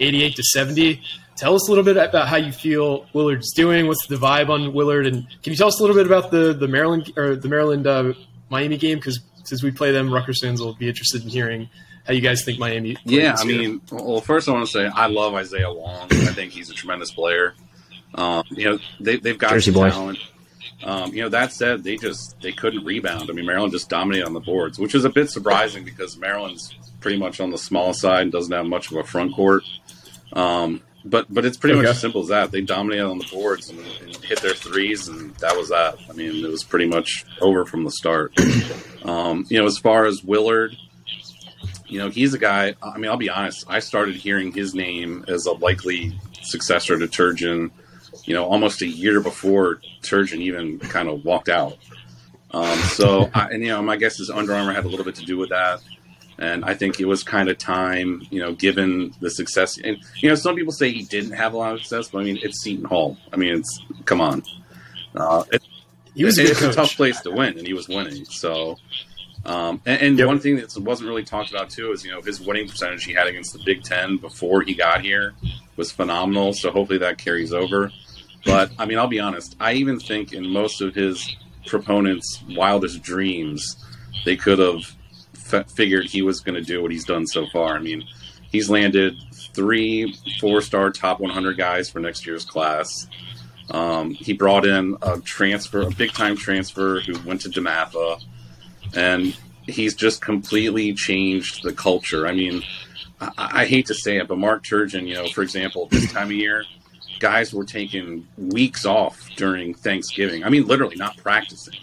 88 0.00 0.34
to 0.34 0.42
70. 0.42 1.00
Tell 1.40 1.54
us 1.54 1.68
a 1.68 1.70
little 1.70 1.84
bit 1.84 1.96
about 1.96 2.28
how 2.28 2.36
you 2.36 2.52
feel 2.52 3.06
Willard's 3.14 3.54
doing. 3.54 3.86
What's 3.86 4.06
the 4.06 4.16
vibe 4.16 4.50
on 4.50 4.74
Willard? 4.74 5.06
And 5.06 5.26
can 5.42 5.54
you 5.54 5.56
tell 5.56 5.68
us 5.68 5.80
a 5.80 5.82
little 5.82 5.96
bit 5.96 6.04
about 6.04 6.30
the, 6.30 6.52
the 6.52 6.68
Maryland 6.68 7.10
or 7.16 7.34
the 7.34 7.48
Maryland 7.48 7.86
uh, 7.86 8.12
Miami 8.50 8.76
game? 8.76 8.98
Because 8.98 9.20
since 9.44 9.62
we 9.62 9.70
play 9.70 9.90
them, 9.90 10.12
Rutgers 10.12 10.42
fans 10.42 10.60
will 10.60 10.74
be 10.74 10.86
interested 10.86 11.22
in 11.22 11.30
hearing 11.30 11.70
how 12.06 12.12
you 12.12 12.20
guys 12.20 12.44
think 12.44 12.58
Miami. 12.58 12.98
Yeah, 13.06 13.36
I 13.38 13.44
mean, 13.44 13.80
well, 13.90 14.20
first 14.20 14.50
I 14.50 14.52
want 14.52 14.66
to 14.66 14.70
say 14.70 14.86
I 14.86 15.06
love 15.06 15.32
Isaiah 15.32 15.72
Wong. 15.72 16.08
I 16.10 16.34
think 16.34 16.52
he's 16.52 16.68
a 16.68 16.74
tremendous 16.74 17.10
player. 17.10 17.54
Um, 18.14 18.44
you 18.50 18.72
know, 18.72 18.78
they, 19.00 19.12
have 19.12 19.38
got 19.38 19.52
Jersey 19.52 19.72
talent. 19.72 20.18
Um, 20.84 21.14
you 21.14 21.22
know, 21.22 21.30
that 21.30 21.54
said, 21.54 21.82
they 21.84 21.96
just 21.96 22.38
they 22.42 22.52
couldn't 22.52 22.84
rebound. 22.84 23.30
I 23.30 23.32
mean, 23.32 23.46
Maryland 23.46 23.72
just 23.72 23.88
dominated 23.88 24.26
on 24.26 24.34
the 24.34 24.40
boards, 24.40 24.78
which 24.78 24.94
is 24.94 25.06
a 25.06 25.10
bit 25.10 25.30
surprising 25.30 25.84
because 25.84 26.18
Maryland's 26.18 26.74
pretty 27.00 27.16
much 27.16 27.40
on 27.40 27.50
the 27.50 27.56
small 27.56 27.94
side 27.94 28.24
and 28.24 28.32
doesn't 28.32 28.52
have 28.52 28.66
much 28.66 28.90
of 28.90 28.98
a 28.98 29.04
front 29.04 29.34
court. 29.34 29.62
Um, 30.34 30.82
but 31.04 31.32
but 31.32 31.44
it's 31.44 31.56
pretty 31.56 31.74
okay. 31.74 31.86
much 31.86 31.96
as 31.96 32.00
simple 32.00 32.22
as 32.22 32.28
that. 32.28 32.50
They 32.50 32.60
dominated 32.60 33.04
on 33.04 33.18
the 33.18 33.28
boards 33.32 33.70
and, 33.70 33.78
and, 33.78 34.16
hit 34.16 34.40
their 34.42 34.54
threes, 34.54 35.08
and 35.08 35.34
that 35.36 35.56
was 35.56 35.70
that. 35.70 35.96
I 36.08 36.12
mean, 36.12 36.44
it 36.44 36.50
was 36.50 36.62
pretty 36.62 36.86
much 36.86 37.24
over 37.40 37.64
from 37.64 37.84
the 37.84 37.90
start. 37.90 38.32
Um, 39.02 39.46
you 39.48 39.58
know, 39.58 39.64
as 39.64 39.78
far 39.78 40.04
as 40.04 40.22
Willard, 40.22 40.76
you 41.86 41.98
know, 41.98 42.10
he's 42.10 42.34
a 42.34 42.38
guy. 42.38 42.74
I 42.82 42.98
mean, 42.98 43.10
I'll 43.10 43.16
be 43.16 43.30
honest. 43.30 43.64
I 43.66 43.78
started 43.78 44.14
hearing 44.14 44.52
his 44.52 44.74
name 44.74 45.24
as 45.26 45.46
a 45.46 45.52
likely 45.52 46.18
successor 46.42 46.98
to 46.98 47.06
Turgeon. 47.06 47.70
You 48.24 48.34
know, 48.34 48.44
almost 48.44 48.82
a 48.82 48.86
year 48.86 49.20
before 49.20 49.80
Turgeon 50.02 50.40
even 50.40 50.78
kind 50.78 51.08
of 51.08 51.24
walked 51.24 51.48
out. 51.48 51.78
Um, 52.50 52.78
so, 52.78 53.30
I, 53.32 53.48
and 53.48 53.62
you 53.62 53.70
know, 53.70 53.82
my 53.82 53.96
guess 53.96 54.20
is 54.20 54.28
Under 54.28 54.54
Armour 54.54 54.74
had 54.74 54.84
a 54.84 54.88
little 54.88 55.04
bit 55.04 55.14
to 55.16 55.24
do 55.24 55.38
with 55.38 55.50
that. 55.50 55.80
And 56.40 56.64
I 56.64 56.74
think 56.74 56.98
it 56.98 57.04
was 57.04 57.22
kind 57.22 57.50
of 57.50 57.58
time, 57.58 58.26
you 58.30 58.40
know, 58.40 58.54
given 58.54 59.14
the 59.20 59.30
success. 59.30 59.78
And 59.78 59.98
you 60.16 60.30
know, 60.30 60.34
some 60.34 60.56
people 60.56 60.72
say 60.72 60.90
he 60.90 61.02
didn't 61.02 61.32
have 61.32 61.52
a 61.52 61.58
lot 61.58 61.74
of 61.74 61.80
success, 61.80 62.08
but 62.08 62.20
I 62.20 62.24
mean, 62.24 62.38
it's 62.42 62.62
Seton 62.62 62.86
Hall. 62.86 63.18
I 63.30 63.36
mean, 63.36 63.58
it's 63.58 63.80
come 64.06 64.22
on. 64.22 64.42
Uh, 65.14 65.44
it, 65.52 65.62
he 66.14 66.24
was 66.24 66.38
it's 66.38 66.62
a 66.62 66.72
tough 66.72 66.96
place 66.96 67.20
to 67.20 67.30
win, 67.30 67.58
and 67.58 67.66
he 67.66 67.74
was 67.74 67.88
winning. 67.88 68.24
So, 68.24 68.76
um, 69.44 69.82
and, 69.84 70.02
and 70.02 70.18
yep. 70.18 70.28
one 70.28 70.38
thing 70.38 70.56
that 70.56 70.74
wasn't 70.78 71.08
really 71.08 71.24
talked 71.24 71.50
about 71.50 71.68
too 71.68 71.92
is 71.92 72.04
you 72.04 72.10
know 72.10 72.22
his 72.22 72.40
winning 72.40 72.68
percentage 72.68 73.04
he 73.04 73.12
had 73.12 73.26
against 73.26 73.52
the 73.52 73.60
Big 73.64 73.82
Ten 73.82 74.16
before 74.16 74.62
he 74.62 74.74
got 74.74 75.02
here 75.02 75.34
was 75.76 75.92
phenomenal. 75.92 76.54
So 76.54 76.70
hopefully 76.70 76.98
that 77.00 77.18
carries 77.18 77.52
over. 77.52 77.92
But 78.44 78.70
I 78.78 78.86
mean, 78.86 78.98
I'll 78.98 79.08
be 79.08 79.20
honest. 79.20 79.56
I 79.60 79.74
even 79.74 80.00
think 80.00 80.32
in 80.32 80.48
most 80.48 80.80
of 80.80 80.94
his 80.94 81.36
proponents' 81.66 82.42
wildest 82.48 83.02
dreams, 83.02 83.76
they 84.24 84.36
could 84.36 84.58
have 84.58 84.96
f- 85.52 85.70
figured 85.70 86.06
he 86.06 86.22
was 86.22 86.40
going 86.40 86.54
to 86.54 86.62
do 86.62 86.82
what 86.82 86.90
he's 86.90 87.04
done 87.04 87.26
so 87.26 87.46
far. 87.52 87.74
I 87.74 87.78
mean, 87.78 88.04
he's 88.50 88.68
landed 88.70 89.16
three 89.54 90.14
four-star 90.40 90.90
top 90.90 91.20
100 91.20 91.56
guys 91.56 91.90
for 91.90 92.00
next 92.00 92.26
year's 92.26 92.44
class. 92.44 93.06
Um, 93.70 94.10
he 94.10 94.32
brought 94.32 94.66
in 94.66 94.96
a 95.02 95.20
transfer, 95.20 95.82
a 95.82 95.90
big-time 95.90 96.36
transfer 96.36 97.00
who 97.00 97.18
went 97.26 97.42
to 97.42 97.48
DeMatha 97.48 98.20
and 98.94 99.36
he's 99.66 99.94
just 99.94 100.20
completely 100.20 100.92
changed 100.94 101.62
the 101.62 101.72
culture. 101.72 102.26
I 102.26 102.32
mean, 102.32 102.62
I, 103.20 103.32
I 103.38 103.64
hate 103.66 103.86
to 103.86 103.94
say 103.94 104.16
it, 104.16 104.28
but 104.28 104.38
Mark 104.38 104.64
Turgeon, 104.64 105.06
you 105.06 105.14
know, 105.14 105.28
for 105.28 105.42
example, 105.42 105.86
this 105.90 106.12
time 106.12 106.26
of 106.26 106.32
year, 106.32 106.64
guys 107.20 107.52
were 107.52 107.64
taking 107.64 108.26
weeks 108.36 108.84
off 108.84 109.28
during 109.36 109.74
Thanksgiving. 109.74 110.44
I 110.44 110.48
mean, 110.48 110.66
literally 110.66 110.96
not 110.96 111.16
practicing, 111.18 111.78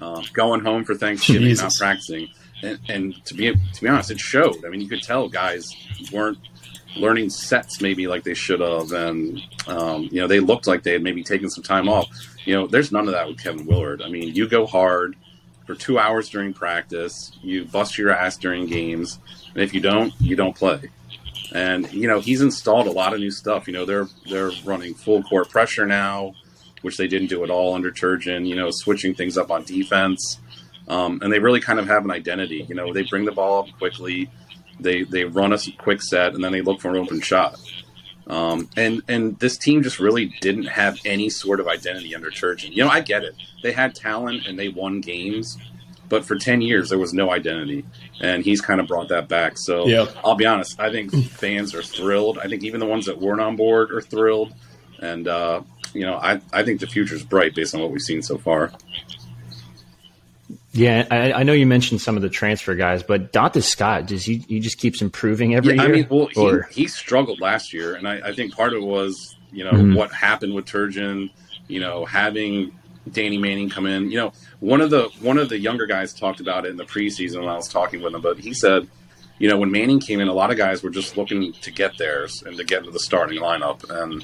um, 0.00 0.24
going 0.32 0.60
home 0.60 0.84
for 0.84 0.94
Thanksgiving, 0.94 1.48
Jesus. 1.48 1.62
not 1.62 1.74
practicing. 1.74 2.28
And, 2.62 2.78
and 2.88 3.24
to 3.26 3.34
be 3.34 3.52
to 3.52 3.82
be 3.82 3.88
honest, 3.88 4.10
it 4.10 4.20
showed. 4.20 4.64
I 4.64 4.68
mean, 4.68 4.80
you 4.80 4.88
could 4.88 5.02
tell 5.02 5.28
guys 5.28 5.68
weren't 6.12 6.38
learning 6.96 7.30
sets 7.30 7.80
maybe 7.80 8.06
like 8.06 8.24
they 8.24 8.34
should 8.34 8.60
have, 8.60 8.92
and 8.92 9.40
um, 9.66 10.08
you 10.10 10.20
know 10.20 10.26
they 10.26 10.40
looked 10.40 10.66
like 10.66 10.82
they 10.82 10.92
had 10.92 11.02
maybe 11.02 11.22
taken 11.22 11.50
some 11.50 11.62
time 11.62 11.88
off. 11.88 12.06
You 12.44 12.54
know, 12.54 12.66
there's 12.66 12.92
none 12.92 13.06
of 13.06 13.14
that 13.14 13.28
with 13.28 13.42
Kevin 13.42 13.66
Willard. 13.66 14.02
I 14.02 14.08
mean, 14.08 14.34
you 14.34 14.48
go 14.48 14.66
hard 14.66 15.16
for 15.66 15.74
two 15.74 15.98
hours 15.98 16.30
during 16.30 16.54
practice, 16.54 17.30
you 17.42 17.66
bust 17.66 17.98
your 17.98 18.10
ass 18.10 18.38
during 18.38 18.66
games, 18.66 19.18
and 19.52 19.62
if 19.62 19.74
you 19.74 19.80
don't, 19.80 20.12
you 20.18 20.34
don't 20.34 20.56
play. 20.56 20.80
And 21.54 21.90
you 21.92 22.08
know 22.08 22.20
he's 22.20 22.40
installed 22.40 22.86
a 22.86 22.90
lot 22.90 23.14
of 23.14 23.20
new 23.20 23.30
stuff. 23.30 23.66
You 23.66 23.74
know 23.74 23.84
they're 23.84 24.08
they're 24.28 24.50
running 24.64 24.94
full 24.94 25.22
court 25.22 25.48
pressure 25.50 25.86
now, 25.86 26.34
which 26.82 26.96
they 26.96 27.06
didn't 27.06 27.28
do 27.28 27.44
at 27.44 27.50
all 27.50 27.74
under 27.74 27.90
Turgeon. 27.90 28.46
You 28.46 28.56
know 28.56 28.70
switching 28.70 29.14
things 29.14 29.38
up 29.38 29.50
on 29.50 29.64
defense, 29.64 30.38
um, 30.88 31.20
and 31.22 31.32
they 31.32 31.38
really 31.38 31.60
kind 31.60 31.78
of 31.78 31.86
have 31.86 32.04
an 32.04 32.10
identity. 32.10 32.66
You 32.68 32.74
know 32.74 32.92
they 32.92 33.02
bring 33.02 33.24
the 33.24 33.32
ball 33.32 33.62
up 33.62 33.78
quickly, 33.78 34.30
they 34.80 35.02
they 35.02 35.24
run 35.24 35.52
a 35.52 35.58
quick 35.78 36.02
set, 36.02 36.34
and 36.34 36.42
then 36.42 36.52
they 36.52 36.62
look 36.62 36.80
for 36.80 36.90
an 36.90 36.96
open 36.96 37.20
shot. 37.20 37.58
Um, 38.26 38.68
and 38.76 39.02
and 39.08 39.38
this 39.38 39.56
team 39.56 39.82
just 39.82 39.98
really 39.98 40.26
didn't 40.40 40.66
have 40.66 40.98
any 41.04 41.30
sort 41.30 41.60
of 41.60 41.68
identity 41.68 42.14
under 42.14 42.30
Turgeon. 42.30 42.72
You 42.72 42.84
know 42.84 42.90
I 42.90 43.00
get 43.00 43.24
it; 43.24 43.34
they 43.62 43.72
had 43.72 43.94
talent 43.94 44.46
and 44.46 44.58
they 44.58 44.68
won 44.68 45.00
games, 45.00 45.56
but 46.08 46.24
for 46.24 46.36
10 46.36 46.60
years, 46.60 46.88
there 46.90 46.98
was 46.98 47.12
no 47.12 47.30
identity. 47.30 47.84
And 48.20 48.44
he's 48.44 48.60
kind 48.60 48.80
of 48.80 48.86
brought 48.86 49.08
that 49.08 49.28
back. 49.28 49.58
So 49.58 49.86
Yep. 49.86 50.16
I'll 50.24 50.34
be 50.34 50.46
honest, 50.46 50.80
I 50.80 50.90
think 50.90 51.12
fans 51.30 51.74
are 51.74 51.82
thrilled. 51.82 52.38
I 52.38 52.48
think 52.48 52.64
even 52.64 52.80
the 52.80 52.86
ones 52.86 53.06
that 53.06 53.18
weren't 53.20 53.40
on 53.40 53.56
board 53.56 53.92
are 53.92 54.00
thrilled. 54.00 54.54
And, 55.00 55.28
uh, 55.28 55.62
you 55.94 56.04
know, 56.04 56.16
I, 56.16 56.40
I 56.52 56.64
think 56.64 56.80
the 56.80 56.86
future 56.86 57.14
is 57.14 57.22
bright 57.22 57.54
based 57.54 57.74
on 57.74 57.80
what 57.80 57.90
we've 57.90 58.00
seen 58.00 58.22
so 58.22 58.38
far. 58.38 58.72
Yeah, 60.78 61.06
I, 61.10 61.32
I 61.32 61.42
know 61.42 61.52
you 61.52 61.66
mentioned 61.66 62.00
some 62.00 62.14
of 62.16 62.22
the 62.22 62.28
transfer 62.28 62.74
guys, 62.76 63.02
but 63.02 63.32
Donta 63.32 63.62
Scott, 63.62 64.06
does 64.06 64.24
he, 64.24 64.44
he 64.48 64.60
just 64.60 64.78
keeps 64.78 65.02
improving 65.02 65.54
every 65.54 65.74
Yeah, 65.74 65.82
year? 65.82 65.90
I 65.92 65.96
mean, 65.96 66.06
well, 66.08 66.26
he, 66.26 66.40
Or- 66.40 66.62
he 66.70 66.86
struggled 66.86 67.40
last 67.40 67.72
year, 67.72 67.94
and 67.96 68.06
I, 68.06 68.28
I 68.28 68.32
think 68.34 68.54
part 68.54 68.72
of 68.72 68.82
it 68.82 68.86
was, 68.86 69.34
you 69.50 69.64
know, 69.64 69.72
Mhm. 69.72 69.96
what 69.96 70.12
happened 70.12 70.54
with 70.54 70.66
Turgeon, 70.66 71.30
you 71.66 71.80
know, 71.80 72.04
having 72.04 72.72
Danny 73.10 73.38
Manning 73.38 73.70
come 73.70 73.86
in. 73.86 74.10
You 74.10 74.18
know, 74.18 74.32
one 74.60 74.80
of 74.80 74.90
the 74.90 75.08
one 75.20 75.38
of 75.38 75.48
the 75.48 75.58
younger 75.58 75.86
guys 75.86 76.12
talked 76.14 76.38
about 76.40 76.64
it 76.66 76.70
in 76.70 76.76
the 76.76 76.84
preseason 76.84 77.40
when 77.40 77.48
I 77.48 77.56
was 77.56 77.66
talking 77.68 78.00
with 78.02 78.14
him, 78.14 78.20
but 78.20 78.38
he 78.38 78.54
said, 78.54 78.86
you 79.38 79.48
know, 79.48 79.56
when 79.56 79.70
Manning 79.70 79.98
came 79.98 80.20
in, 80.20 80.28
a 80.28 80.32
lot 80.32 80.50
of 80.50 80.56
guys 80.58 80.82
were 80.82 80.90
just 80.90 81.16
looking 81.16 81.52
to 81.54 81.70
get 81.70 81.96
theirs 81.98 82.42
and 82.46 82.56
to 82.56 82.64
get 82.64 82.80
into 82.80 82.90
the 82.90 83.00
starting 83.00 83.40
lineup, 83.40 83.88
and 83.90 84.22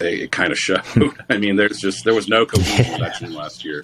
it, 0.00 0.20
it 0.24 0.32
kind 0.32 0.52
of 0.52 0.58
showed. 0.58 0.82
I 1.30 1.38
mean, 1.38 1.56
there's 1.56 1.78
just 1.78 2.04
there 2.04 2.14
was 2.14 2.28
no 2.28 2.44
cohesion 2.46 3.00
that 3.00 3.16
team 3.16 3.32
last 3.32 3.64
year. 3.64 3.82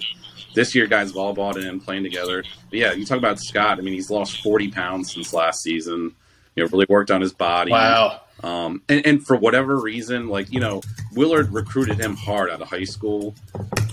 This 0.53 0.73
year, 0.73 0.87
guys 0.87 1.09
have 1.09 1.17
all 1.17 1.33
bought 1.33 1.57
in, 1.57 1.79
playing 1.79 2.03
together. 2.03 2.43
But 2.69 2.79
yeah, 2.79 2.93
you 2.93 3.05
talk 3.05 3.17
about 3.17 3.39
Scott. 3.39 3.77
I 3.77 3.81
mean, 3.81 3.93
he's 3.93 4.09
lost 4.09 4.41
40 4.41 4.71
pounds 4.71 5.13
since 5.13 5.33
last 5.33 5.61
season. 5.61 6.15
You 6.55 6.63
know, 6.63 6.69
really 6.69 6.87
worked 6.89 7.11
on 7.11 7.21
his 7.21 7.33
body. 7.33 7.71
Wow. 7.71 8.21
Um, 8.41 8.81
and, 8.87 9.05
and 9.05 9.25
for 9.25 9.35
whatever 9.35 9.77
reason, 9.77 10.27
like 10.27 10.51
you 10.51 10.59
know, 10.59 10.81
Willard 11.13 11.51
recruited 11.53 11.99
him 11.99 12.15
hard 12.15 12.49
out 12.49 12.61
of 12.61 12.69
high 12.69 12.85
school. 12.85 13.35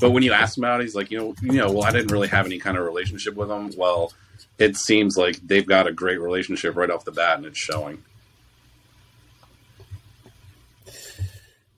But 0.00 0.10
when 0.10 0.22
you 0.22 0.32
ask 0.32 0.56
him 0.56 0.64
about 0.64 0.80
it, 0.80 0.84
he's 0.84 0.94
like, 0.94 1.10
you 1.10 1.18
know, 1.18 1.34
you 1.42 1.52
know, 1.52 1.70
well, 1.72 1.84
I 1.84 1.90
didn't 1.90 2.12
really 2.12 2.28
have 2.28 2.46
any 2.46 2.58
kind 2.58 2.76
of 2.76 2.84
relationship 2.84 3.34
with 3.34 3.50
him. 3.50 3.72
Well, 3.76 4.12
it 4.58 4.76
seems 4.76 5.16
like 5.16 5.36
they've 5.46 5.66
got 5.66 5.86
a 5.86 5.92
great 5.92 6.20
relationship 6.20 6.76
right 6.76 6.90
off 6.90 7.04
the 7.04 7.12
bat, 7.12 7.38
and 7.38 7.46
it's 7.46 7.58
showing. 7.58 8.02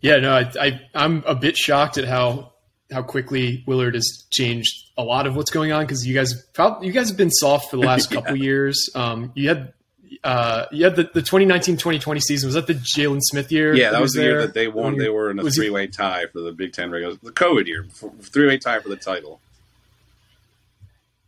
Yeah, 0.00 0.18
no, 0.18 0.32
I, 0.32 0.50
I 0.60 0.80
I'm 0.94 1.24
a 1.26 1.34
bit 1.34 1.56
shocked 1.56 1.98
at 1.98 2.04
how 2.04 2.52
how 2.90 3.02
quickly 3.02 3.62
Willard 3.66 3.94
has 3.94 4.24
changed 4.30 4.90
a 4.96 5.02
lot 5.02 5.26
of 5.26 5.36
what's 5.36 5.50
going 5.50 5.72
on 5.72 5.84
because 5.84 6.06
you 6.06 6.14
guys 6.14 6.34
probably 6.54 6.86
you 6.86 6.92
guys 6.92 7.08
have 7.08 7.16
been 7.16 7.30
soft 7.30 7.70
for 7.70 7.76
the 7.76 7.82
last 7.82 8.10
couple 8.10 8.36
years. 8.36 8.88
Um, 8.94 9.32
you 9.34 9.48
had 9.48 9.72
uh, 10.24 10.66
you 10.72 10.84
had 10.84 10.96
the, 10.96 11.08
the 11.14 11.20
2019-2020 11.20 12.20
season. 12.20 12.48
Was 12.48 12.54
that 12.54 12.66
the 12.66 12.74
Jalen 12.74 13.20
Smith 13.22 13.52
year? 13.52 13.74
Yeah, 13.74 13.90
that 13.90 14.00
was 14.00 14.12
the 14.12 14.22
year 14.22 14.42
that 14.42 14.54
they 14.54 14.68
won. 14.68 14.96
They 14.96 15.08
were 15.08 15.30
in 15.30 15.38
a 15.38 15.42
was 15.42 15.54
three-way 15.56 15.88
tie 15.88 16.26
for 16.26 16.40
the 16.40 16.52
Big 16.52 16.72
Ten 16.72 16.90
regular, 16.90 17.16
the 17.22 17.30
COVID 17.30 17.66
year, 17.66 17.86
three-way 18.22 18.58
tie 18.58 18.80
for 18.80 18.88
the 18.88 18.96
title. 18.96 19.40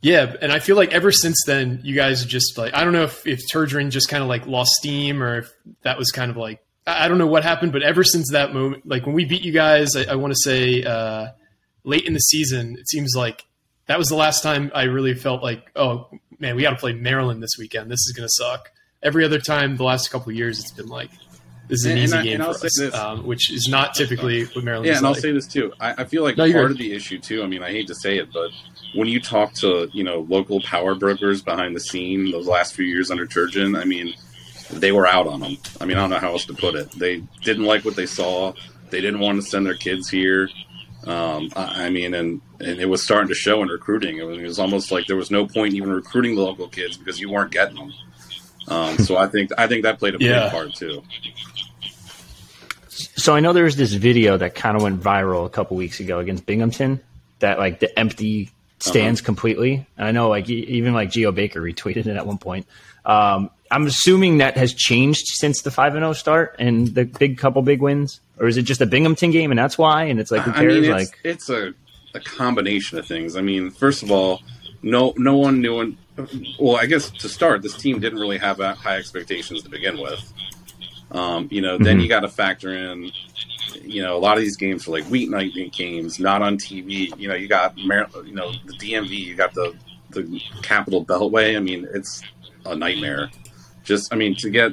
Yeah, 0.02 0.34
and 0.40 0.50
I 0.50 0.60
feel 0.60 0.76
like 0.76 0.92
ever 0.92 1.12
since 1.12 1.42
then, 1.46 1.80
you 1.84 1.94
guys 1.94 2.24
just 2.24 2.56
like 2.56 2.74
I 2.74 2.84
don't 2.84 2.94
know 2.94 3.02
if 3.02 3.26
if 3.26 3.40
Turgeon 3.52 3.90
just 3.90 4.08
kind 4.08 4.22
of 4.22 4.28
like 4.28 4.46
lost 4.46 4.72
steam 4.72 5.22
or 5.22 5.40
if 5.40 5.52
that 5.82 5.98
was 5.98 6.10
kind 6.10 6.30
of 6.30 6.38
like 6.38 6.64
I 6.86 7.04
I 7.04 7.08
don't 7.08 7.18
know 7.18 7.26
what 7.26 7.44
happened, 7.44 7.72
but 7.72 7.82
ever 7.82 8.02
since 8.02 8.30
that 8.32 8.54
moment, 8.54 8.88
like 8.88 9.04
when 9.04 9.14
we 9.14 9.26
beat 9.26 9.42
you 9.42 9.52
guys, 9.52 9.94
I, 9.96 10.12
I 10.12 10.14
want 10.14 10.32
to 10.32 10.38
say 10.42 10.82
uh, 10.84 11.28
late 11.84 12.04
in 12.06 12.12
the 12.12 12.18
season, 12.20 12.76
it 12.78 12.88
seems 12.88 13.14
like 13.16 13.44
that 13.86 13.98
was 13.98 14.08
the 14.08 14.16
last 14.16 14.42
time 14.42 14.70
I 14.74 14.84
really 14.84 15.14
felt 15.14 15.42
like 15.42 15.70
oh 15.76 16.08
man, 16.38 16.56
we 16.56 16.62
got 16.62 16.70
to 16.70 16.76
play 16.76 16.92
Maryland 16.92 17.42
this 17.42 17.56
weekend. 17.58 17.90
This 17.90 18.00
is 18.06 18.12
gonna 18.16 18.28
suck. 18.30 18.70
Every 19.02 19.24
other 19.24 19.38
time, 19.38 19.76
the 19.76 19.84
last 19.84 20.10
couple 20.10 20.30
of 20.30 20.36
years, 20.36 20.58
it's 20.60 20.72
been 20.72 20.88
like 20.88 21.10
this 21.68 21.80
is 21.80 21.84
an 21.86 21.92
And- 21.92 21.98
and 22.00 22.04
easy 22.08 22.22
game 22.24 22.34
and 22.34 22.42
I'll 22.42 22.54
for 22.54 22.66
us, 22.66 22.94
um, 22.94 23.26
which 23.26 23.50
is 23.52 23.68
not 23.68 23.94
typically 23.94 24.44
what 24.46 24.64
Maryland 24.64 24.86
Yeah, 24.86 24.92
is 24.92 24.98
and 24.98 25.06
I'll 25.06 25.14
say 25.14 25.30
this 25.32 25.46
too. 25.46 25.72
I, 25.80 26.02
I 26.02 26.04
feel 26.04 26.22
like 26.24 26.36
No, 26.36 26.44
part 26.50 26.64
good. 26.64 26.70
of 26.72 26.78
the 26.78 26.92
issue 26.92 27.18
too. 27.20 27.42
I 27.44 27.46
mean, 27.46 27.62
I 27.62 27.70
hate 27.70 27.86
to 27.86 27.94
say 27.94 28.18
it, 28.18 28.32
but 28.32 28.50
when 28.94 29.06
you 29.08 29.20
talk 29.20 29.52
to 29.54 29.88
you 29.92 30.02
know 30.04 30.26
local 30.28 30.60
power 30.62 30.94
brokers 30.94 31.42
behind 31.42 31.76
the 31.76 31.80
scene 31.80 32.30
those 32.32 32.46
last 32.48 32.74
few 32.74 32.84
years 32.84 33.10
under 33.10 33.24
Turgeon, 33.26 33.78
I 33.80 33.84
mean, 33.84 34.14
they 34.70 34.90
were 34.92 35.06
out 35.06 35.26
on 35.28 35.40
them. 35.40 35.56
I 35.80 35.84
mean, 35.86 35.96
I 35.96 36.00
don't 36.00 36.10
know 36.10 36.18
how 36.18 36.32
else 36.32 36.44
to 36.46 36.54
put 36.54 36.74
it. 36.74 36.90
They 36.92 37.22
didn't 37.42 37.64
like 37.64 37.84
what 37.84 37.94
they 37.96 38.06
saw. 38.06 38.52
They 38.90 39.00
didn't 39.00 39.20
want 39.20 39.40
to 39.40 39.48
send 39.48 39.64
their 39.66 39.74
kids 39.74 40.08
here. 40.10 40.48
Um, 41.06 41.50
I, 41.56 41.86
I 41.86 41.90
mean, 41.90 42.12
and 42.14 42.40
and 42.60 42.78
it 42.80 42.86
was 42.86 43.02
starting 43.02 43.28
to 43.28 43.34
show 43.34 43.62
in 43.62 43.68
recruiting. 43.68 44.18
It 44.18 44.24
was, 44.24 44.38
it 44.38 44.42
was 44.42 44.58
almost 44.58 44.90
like 44.92 45.06
there 45.06 45.16
was 45.16 45.30
no 45.30 45.46
point 45.46 45.74
even 45.74 45.90
recruiting 45.90 46.34
the 46.36 46.42
local 46.42 46.68
kids 46.68 46.96
because 46.98 47.18
you 47.18 47.30
weren't 47.30 47.50
getting 47.52 47.76
them. 47.76 47.92
Um, 48.68 48.98
so 48.98 49.16
I 49.16 49.26
think 49.26 49.50
I 49.58 49.66
think 49.66 49.84
that 49.84 49.98
played 49.98 50.14
a 50.14 50.18
Yeah. 50.20 50.44
big 50.44 50.52
part 50.52 50.74
too. 50.74 51.02
So 53.16 53.34
I 53.34 53.40
know 53.40 53.52
there 53.52 53.64
was 53.64 53.76
this 53.76 53.92
video 53.92 54.36
that 54.36 54.54
kind 54.54 54.76
of 54.76 54.82
went 54.82 55.00
viral 55.00 55.46
a 55.46 55.50
couple 55.50 55.76
weeks 55.76 56.00
ago 56.00 56.18
against 56.18 56.44
Binghamton 56.46 57.00
that 57.38 57.58
like 57.58 57.80
the 57.80 57.98
empty 57.98 58.50
stands 58.78 59.20
completely. 59.20 59.86
And 59.96 60.06
I 60.08 60.12
know 60.12 60.28
like 60.28 60.48
e- 60.50 60.64
even 60.68 60.92
like 60.94 61.10
Geo 61.10 61.32
Baker 61.32 61.60
retweeted 61.60 62.06
it 62.06 62.16
at 62.16 62.26
one 62.26 62.38
point. 62.38 62.66
Um, 63.04 63.50
I'm 63.70 63.86
assuming 63.86 64.38
that 64.38 64.56
has 64.56 64.74
changed 64.74 65.24
since 65.26 65.62
the 65.62 65.70
five 65.70 65.94
and 65.94 66.02
zero 66.02 66.12
start 66.12 66.56
and 66.58 66.88
the 66.88 67.04
big 67.04 67.38
couple 67.38 67.62
big 67.62 67.80
wins, 67.80 68.20
or 68.38 68.48
is 68.48 68.56
it 68.56 68.62
just 68.62 68.80
a 68.80 68.86
Binghamton 68.86 69.30
game 69.30 69.50
and 69.52 69.58
that's 69.58 69.78
why? 69.78 70.04
And 70.04 70.18
it's 70.18 70.30
like 70.30 70.42
who 70.42 70.50
I 70.50 70.54
cares? 70.54 70.74
mean, 70.74 70.84
it's, 70.84 70.90
like 71.10 71.18
it's 71.24 71.48
a, 71.50 71.72
a 72.14 72.20
combination 72.20 72.98
of 72.98 73.06
things. 73.06 73.36
I 73.36 73.42
mean, 73.42 73.70
first 73.70 74.02
of 74.02 74.10
all, 74.10 74.40
no 74.82 75.14
no 75.16 75.36
one 75.36 75.60
knew. 75.60 75.80
An, 75.80 75.98
well, 76.58 76.76
I 76.76 76.86
guess 76.86 77.10
to 77.10 77.28
start, 77.28 77.62
this 77.62 77.76
team 77.76 78.00
didn't 78.00 78.18
really 78.18 78.38
have 78.38 78.58
high 78.58 78.96
expectations 78.96 79.62
to 79.62 79.68
begin 79.70 79.98
with. 80.00 80.32
Um, 81.12 81.48
you 81.50 81.60
know, 81.60 81.78
then 81.78 81.98
Mhm. 81.98 82.02
you 82.02 82.08
got 82.08 82.20
to 82.20 82.28
factor 82.28 82.72
in, 82.72 83.10
you 83.82 84.02
know, 84.02 84.16
a 84.16 84.20
lot 84.20 84.36
of 84.36 84.42
these 84.42 84.56
games 84.56 84.86
are 84.86 84.92
like 84.92 85.04
weeknight 85.06 85.72
games, 85.72 86.18
not 86.20 86.40
on 86.42 86.56
TV. 86.56 87.12
You 87.18 87.28
know, 87.28 87.34
you 87.34 87.48
got 87.48 87.76
you 87.78 87.88
know 87.88 88.52
the 88.66 88.72
DMV, 88.74 89.10
you 89.10 89.34
got 89.34 89.54
the 89.54 89.74
the 90.10 90.40
Capital 90.62 91.04
Beltway. 91.04 91.56
I 91.56 91.60
mean, 91.60 91.86
it's 91.94 92.22
a 92.66 92.74
nightmare. 92.74 93.30
Just, 93.90 94.12
I 94.12 94.16
mean, 94.16 94.34
to 94.36 94.48
get 94.50 94.72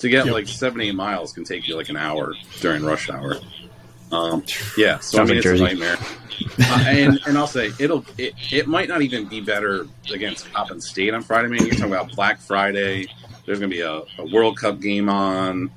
to 0.00 0.08
get 0.10 0.26
Yep. 0.26 0.34
like 0.34 0.46
70 0.48 0.92
miles 0.92 1.32
can 1.32 1.44
take 1.44 1.66
you 1.68 1.74
like 1.76 1.88
an 1.88 1.96
hour 1.96 2.34
during 2.60 2.84
rush 2.84 3.08
hour. 3.08 3.36
Um, 4.12 4.44
yeah, 4.76 4.98
so 4.98 5.16
Sounds 5.18 5.18
I 5.18 5.18
like 5.20 5.28
mean, 5.28 5.36
it's 5.38 5.44
Jersey. 5.44 5.64
a 5.64 5.66
nightmare. 5.68 5.96
uh, 6.60 6.84
and 6.86 7.20
and 7.26 7.38
I'll 7.38 7.46
say 7.46 7.70
it'll 7.78 8.04
it, 8.18 8.34
it 8.52 8.66
might 8.68 8.88
not 8.88 9.00
even 9.02 9.24
be 9.26 9.40
better 9.40 9.86
against 10.12 10.52
Coppin 10.52 10.80
State 10.80 11.14
on 11.14 11.22
Friday. 11.22 11.48
Man, 11.48 11.60
you're 11.64 11.74
talking 11.74 11.86
about 11.92 12.10
Black 12.12 12.40
Friday. 12.40 13.06
There's 13.46 13.58
going 13.58 13.70
to 13.70 13.76
be 13.76 13.80
a, 13.82 14.02
a 14.18 14.26
World 14.32 14.58
Cup 14.58 14.80
game 14.80 15.08
on. 15.08 15.70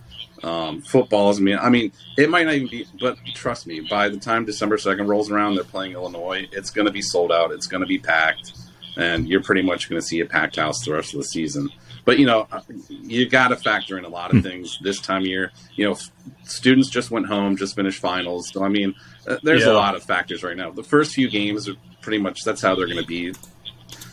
Um, 0.44 0.82
football 0.82 1.30
is. 1.32 1.38
I 1.40 1.42
mean, 1.42 1.58
I 1.60 1.70
mean, 1.70 1.92
it 2.18 2.30
might 2.30 2.46
not 2.46 2.56
even 2.56 2.68
be. 2.70 2.86
But 3.00 3.18
trust 3.36 3.68
me, 3.68 3.82
by 3.90 4.10
the 4.10 4.18
time 4.18 4.46
December 4.46 4.78
second 4.78 5.08
rolls 5.08 5.30
around, 5.32 5.56
they're 5.56 5.64
playing 5.64 5.94
Illinois. 5.94 6.48
It's 6.52 6.70
going 6.72 6.86
to 6.88 6.92
be 6.94 7.02
sold 7.02 7.32
out. 7.32 7.52
It's 7.52 7.68
going 7.68 7.82
to 7.82 7.88
be 7.88 8.00
packed, 8.00 8.54
and 8.98 9.28
you're 9.28 9.44
pretty 9.44 9.62
much 9.62 9.90
going 9.90 10.02
to 10.02 10.06
see 10.08 10.20
a 10.22 10.26
packed 10.26 10.56
house 10.58 10.84
the 10.86 10.94
rest 10.94 11.14
of 11.14 11.20
the 11.20 11.26
season. 11.26 11.70
But 12.06 12.18
you 12.20 12.26
know, 12.26 12.48
you 12.90 13.28
got 13.30 13.50
to 13.50 13.56
factor 13.56 13.98
in 13.98 14.06
a 14.06 14.10
lot 14.10 14.34
of 14.36 14.42
things 14.44 14.80
this 14.82 15.00
time 15.00 15.22
of 15.22 15.28
year. 15.28 15.52
You 15.76 15.86
know, 15.86 15.92
f- 15.94 16.12
students 16.44 16.90
just 16.90 17.12
went 17.12 17.28
home, 17.28 17.56
just 17.58 17.76
finished 17.76 18.00
finals. 18.02 18.50
So 18.52 18.64
I 18.64 18.70
mean, 18.70 18.96
uh, 19.28 19.38
there's 19.44 19.64
Yeah. 19.66 19.72
a 19.72 19.74
lot 19.74 19.96
of 19.96 20.04
factors 20.04 20.44
right 20.44 20.58
now. 20.58 20.72
The 20.72 20.84
first 20.84 21.14
few 21.14 21.30
games 21.30 21.68
are 21.70 21.76
pretty 22.02 22.18
much 22.18 22.44
that's 22.44 22.62
how 22.62 22.76
they're 22.76 22.88
going 22.88 22.98
to 22.98 23.06
be. 23.06 23.34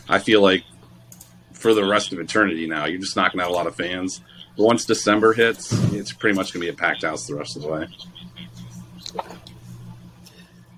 I 0.09 0.19
feel 0.19 0.41
like 0.41 0.63
for 1.53 1.73
the 1.73 1.85
rest 1.85 2.11
of 2.13 2.19
eternity 2.19 2.67
now, 2.67 2.85
you're 2.85 2.99
just 2.99 3.15
not 3.15 3.31
going 3.31 3.39
to 3.39 3.45
have 3.45 3.51
a 3.51 3.55
lot 3.55 3.67
of 3.67 3.75
fans. 3.75 4.21
But 4.55 4.63
once 4.65 4.85
December 4.85 5.33
hits, 5.33 5.71
it's 5.93 6.11
pretty 6.13 6.35
much 6.35 6.53
going 6.53 6.65
to 6.65 6.71
be 6.71 6.73
a 6.73 6.77
packed 6.77 7.03
house 7.03 7.25
the 7.27 7.35
rest 7.35 7.55
of 7.55 7.61
the 7.63 7.67
way. 7.69 7.87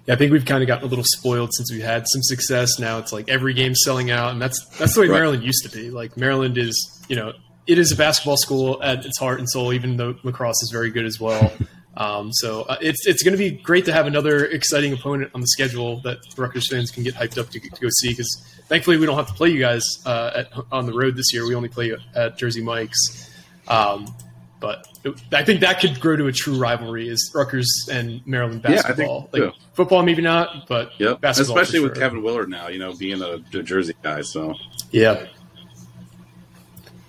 I 0.09 0.15
think 0.15 0.31
we've 0.31 0.45
kind 0.45 0.63
of 0.63 0.67
gotten 0.67 0.85
a 0.85 0.87
little 0.89 1.05
spoiled 1.05 1.51
since 1.53 1.71
we 1.71 1.81
had 1.81 2.05
some 2.07 2.23
success. 2.23 2.79
Now 2.79 2.97
it's 2.97 3.13
like 3.13 3.29
every 3.29 3.53
game 3.53 3.75
selling 3.75 4.09
out, 4.11 4.31
and 4.31 4.41
that's 4.41 4.65
that's 4.77 4.95
the 4.95 5.01
way 5.01 5.07
Right. 5.07 5.15
Maryland 5.17 5.43
used 5.43 5.63
to 5.63 5.69
be. 5.69 5.89
Like 5.91 6.17
Maryland 6.17 6.57
is, 6.57 7.03
you 7.07 7.15
know, 7.15 7.33
it 7.67 7.77
is 7.77 7.91
a 7.91 7.95
basketball 7.95 8.37
school 8.37 8.81
at 8.81 9.05
its 9.05 9.19
heart 9.19 9.39
and 9.39 9.49
soul, 9.49 9.71
even 9.73 9.97
though 9.97 10.15
lacrosse 10.23 10.63
is 10.63 10.71
very 10.71 10.89
good 10.89 11.05
as 11.05 11.19
well. 11.19 11.51
Um, 11.97 12.31
so 12.31 12.61
uh, 12.61 12.77
it's 12.79 13.05
it's 13.05 13.23
going 13.23 13.33
to 13.33 13.37
be 13.37 13.51
great 13.51 13.83
to 13.85 13.91
have 13.91 14.07
another 14.07 14.45
exciting 14.45 14.93
opponent 14.93 15.31
on 15.35 15.41
the 15.41 15.47
schedule 15.47 15.99
that 16.01 16.19
the 16.33 16.41
Rutgers 16.41 16.69
fans 16.69 16.91
can 16.91 17.03
get 17.03 17.13
hyped 17.13 17.37
up 17.37 17.49
to, 17.49 17.59
to 17.59 17.81
go 17.81 17.89
see. 17.99 18.11
Because 18.11 18.41
thankfully 18.67 18.97
we 18.97 19.05
don't 19.05 19.17
have 19.17 19.27
to 19.27 19.33
play 19.33 19.49
you 19.49 19.59
guys 19.59 19.83
uh, 20.05 20.31
at, 20.35 20.47
on 20.71 20.85
the 20.85 20.93
road 20.93 21.17
this 21.17 21.33
year. 21.33 21.45
We 21.45 21.55
only 21.55 21.67
play 21.67 21.93
at 22.15 22.37
Jersey 22.37 22.61
Mike's. 22.63 23.29
Um, 23.67 24.05
but 24.59 24.87
it, 25.03 25.13
I 25.31 25.43
think 25.43 25.61
that 25.61 25.79
could 25.79 25.99
grow 25.99 26.15
to 26.15 26.27
a 26.27 26.31
true 26.31 26.57
rivalry 26.57 27.07
is 27.07 27.31
Rutgers 27.33 27.87
and 27.91 28.25
Maryland 28.27 28.61
basketball. 28.61 29.29
Yeah, 29.33 29.41
I 29.41 29.45
like 29.45 29.53
football, 29.73 30.03
maybe 30.03 30.21
not, 30.21 30.67
but 30.67 30.91
yep. 30.99 31.21
basketball, 31.21 31.57
especially 31.57 31.79
sure. 31.79 31.89
with 31.89 31.97
Kevin 31.97 32.21
Willard 32.21 32.49
now. 32.49 32.67
You 32.67 32.79
know, 32.79 32.93
being 32.93 33.21
a, 33.21 33.37
New 33.53 33.63
Jersey 33.63 33.95
guy. 34.01 34.21
So 34.21 34.55
yeah, 34.91 35.27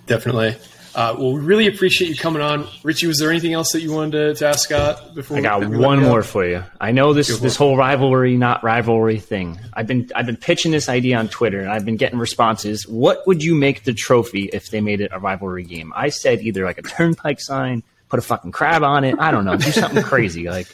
definitely. 0.06 0.56
Uh, 0.94 1.14
well, 1.16 1.32
we 1.32 1.40
really 1.40 1.66
appreciate 1.68 2.08
you 2.08 2.16
coming 2.16 2.42
on, 2.42 2.66
Richie. 2.82 3.06
Was 3.06 3.18
there 3.18 3.30
anything 3.30 3.52
else 3.52 3.72
that 3.72 3.80
you 3.80 3.92
wanted 3.92 4.12
to, 4.12 4.34
to 4.34 4.46
ask 4.48 4.68
Scott 4.68 5.14
before? 5.14 5.38
I 5.38 5.40
got 5.40 5.60
we 5.60 5.76
one 5.76 6.02
more 6.02 6.22
for 6.22 6.44
you. 6.44 6.64
I 6.80 6.90
know 6.90 7.12
this 7.12 7.38
this 7.38 7.54
whole 7.56 7.76
rivalry, 7.76 8.36
not 8.36 8.64
rivalry 8.64 9.18
thing. 9.18 9.58
I've 9.72 9.86
been 9.86 10.10
I've 10.14 10.26
been 10.26 10.36
pitching 10.36 10.72
this 10.72 10.88
idea 10.88 11.16
on 11.18 11.28
Twitter, 11.28 11.60
and 11.60 11.70
I've 11.70 11.84
been 11.84 11.96
getting 11.96 12.18
responses. 12.18 12.88
What 12.88 13.26
would 13.26 13.42
you 13.42 13.54
make 13.54 13.84
the 13.84 13.94
trophy 13.94 14.50
if 14.52 14.70
they 14.70 14.80
made 14.80 15.00
it 15.00 15.10
a 15.12 15.20
rivalry 15.20 15.64
game? 15.64 15.92
I 15.94 16.08
said 16.08 16.40
either 16.40 16.64
like 16.64 16.78
a 16.78 16.82
turnpike 16.82 17.40
sign, 17.40 17.84
put 18.08 18.18
a 18.18 18.22
fucking 18.22 18.52
crab 18.52 18.82
on 18.82 19.04
it. 19.04 19.14
I 19.18 19.30
don't 19.30 19.44
know, 19.44 19.56
do 19.56 19.70
something 19.70 20.02
crazy 20.02 20.48
like 20.48 20.66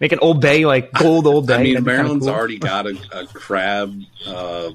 make 0.00 0.12
an 0.12 0.18
Old 0.20 0.40
Bay 0.40 0.66
like 0.66 0.92
gold 0.92 1.26
Old 1.26 1.46
Bay. 1.46 1.54
I 1.54 1.62
mean, 1.62 1.74
That'd 1.74 1.84
be 1.84 1.90
kinda 1.90 2.02
Maryland's 2.02 2.26
cool. 2.26 2.34
already 2.34 2.58
got 2.58 2.86
a, 2.86 2.96
a 3.12 3.26
crab 3.26 3.94
uh, 4.26 4.70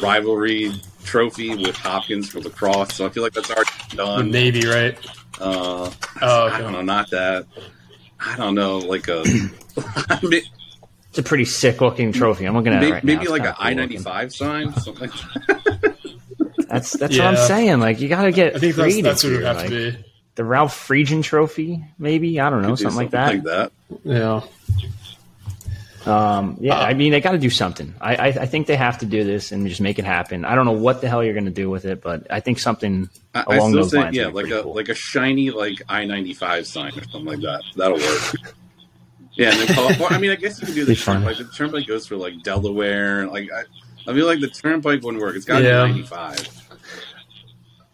rivalry 0.00 0.72
trophy 1.04 1.54
with 1.54 1.76
Hopkins 1.76 2.30
for 2.30 2.40
lacrosse, 2.40 2.94
so 2.94 3.06
I 3.06 3.10
feel 3.10 3.22
like 3.22 3.32
that's 3.32 3.50
already 3.50 3.70
done. 3.90 4.30
Navy, 4.30 4.66
right? 4.66 4.98
Uh, 5.40 5.90
Oh, 6.22 6.46
I 6.46 6.60
don't 6.60 6.72
know, 6.72 6.82
not 6.82 7.10
that. 7.10 7.46
I 8.20 8.36
don't 8.36 8.54
know, 8.54 8.78
like 8.78 9.08
a 9.08 9.20
I 10.08 10.20
mean, 10.22 10.42
It's 11.10 11.18
a 11.18 11.22
pretty 11.22 11.44
sick 11.44 11.80
looking 11.80 12.12
trophy. 12.12 12.44
I'm 12.46 12.54
looking 12.54 12.72
at 12.72 12.82
it 12.82 12.86
maybe, 12.86 12.92
right 12.92 13.04
now. 13.04 13.06
maybe 13.12 13.22
It's 13.22 13.30
like 13.30 13.42
an 13.46 13.54
I 13.58 13.64
looking. 13.70 13.76
ninety 13.78 13.98
five 13.98 14.32
sign, 14.34 14.72
something 14.74 15.10
like 15.10 15.20
that. 15.46 15.96
That's 16.68 16.92
that's 16.92 17.14
Yeah. 17.16 17.30
what 17.30 17.38
I'm 17.38 17.46
saying. 17.46 17.80
Like 17.80 18.00
you 18.00 18.08
got 18.08 18.22
to 18.24 18.32
get 18.32 18.56
I 18.56 18.58
think 18.58 18.74
that's, 18.76 18.86
creative 18.92 19.04
that's 19.04 19.24
what 19.24 19.32
it 19.32 19.36
would 19.36 19.44
have 19.44 19.56
like, 19.56 19.68
to 19.70 19.92
be. 19.92 20.04
The 20.36 20.44
Ralph 20.44 20.88
Friedgen 20.88 21.22
Trophy, 21.22 21.84
maybe 21.98 22.40
I 22.40 22.50
don't 22.50 22.62
know, 22.62 22.70
Could 22.70 22.78
do 22.78 22.82
something 22.84 22.96
like 22.98 23.10
that. 23.10 23.34
Like 23.34 23.42
that. 23.44 23.72
Yeah. 24.02 24.40
Um, 26.06 26.58
yeah, 26.60 26.78
I 26.78 26.92
mean, 26.94 27.12
they 27.12 27.20
got 27.20 27.32
to 27.32 27.38
do 27.38 27.48
something. 27.50 27.94
I, 28.00 28.16
I, 28.16 28.26
I 28.26 28.46
think 28.46 28.66
they 28.66 28.76
have 28.76 28.98
to 28.98 29.06
do 29.06 29.24
this 29.24 29.52
and 29.52 29.66
just 29.66 29.80
make 29.80 29.98
it 29.98 30.04
happen. 30.04 30.44
I 30.44 30.54
don't 30.54 30.66
know 30.66 30.72
what 30.72 31.00
the 31.00 31.08
hell 31.08 31.24
you're 31.24 31.32
going 31.32 31.46
to 31.46 31.50
do 31.50 31.70
with 31.70 31.84
it, 31.86 32.02
but 32.02 32.26
I 32.30 32.40
think 32.40 32.58
something 32.58 33.08
I, 33.34 33.42
along 33.56 33.72
those 33.72 33.90
think, 33.90 34.04
lines. 34.04 34.16
yeah, 34.16 34.26
like 34.26 34.46
a 34.50 34.62
cool. 34.62 34.74
like 34.74 34.88
a 34.90 34.94
shiny 34.94 35.50
like 35.50 35.80
I 35.88 36.04
ninety 36.04 36.34
five 36.34 36.66
sign 36.66 36.88
or 36.98 37.02
something 37.04 37.24
like 37.24 37.40
that. 37.40 37.62
That'll 37.76 37.96
work. 37.98 38.34
yeah, 39.34 39.50
and 39.52 39.60
then 39.68 39.74
call, 39.74 39.88
well, 39.98 40.08
I 40.10 40.18
mean, 40.18 40.30
I 40.30 40.36
guess 40.36 40.60
you 40.60 40.66
can 40.66 40.74
do 40.74 40.84
the 40.86 40.94
turnpike. 40.94 41.38
The 41.38 41.44
turnpike 41.44 41.86
goes 41.86 42.06
for 42.06 42.16
like 42.16 42.42
Delaware. 42.42 43.26
Like 43.26 43.48
I, 43.50 43.62
I 44.10 44.14
feel 44.14 44.26
like 44.26 44.40
the 44.40 44.48
turnpike 44.48 45.02
wouldn't 45.02 45.22
work. 45.22 45.36
It's 45.36 45.46
got 45.46 45.60
to 45.60 45.64
Yeah. 45.64 45.84
be 45.86 45.92
ninety 45.92 46.06
five. 46.06 46.46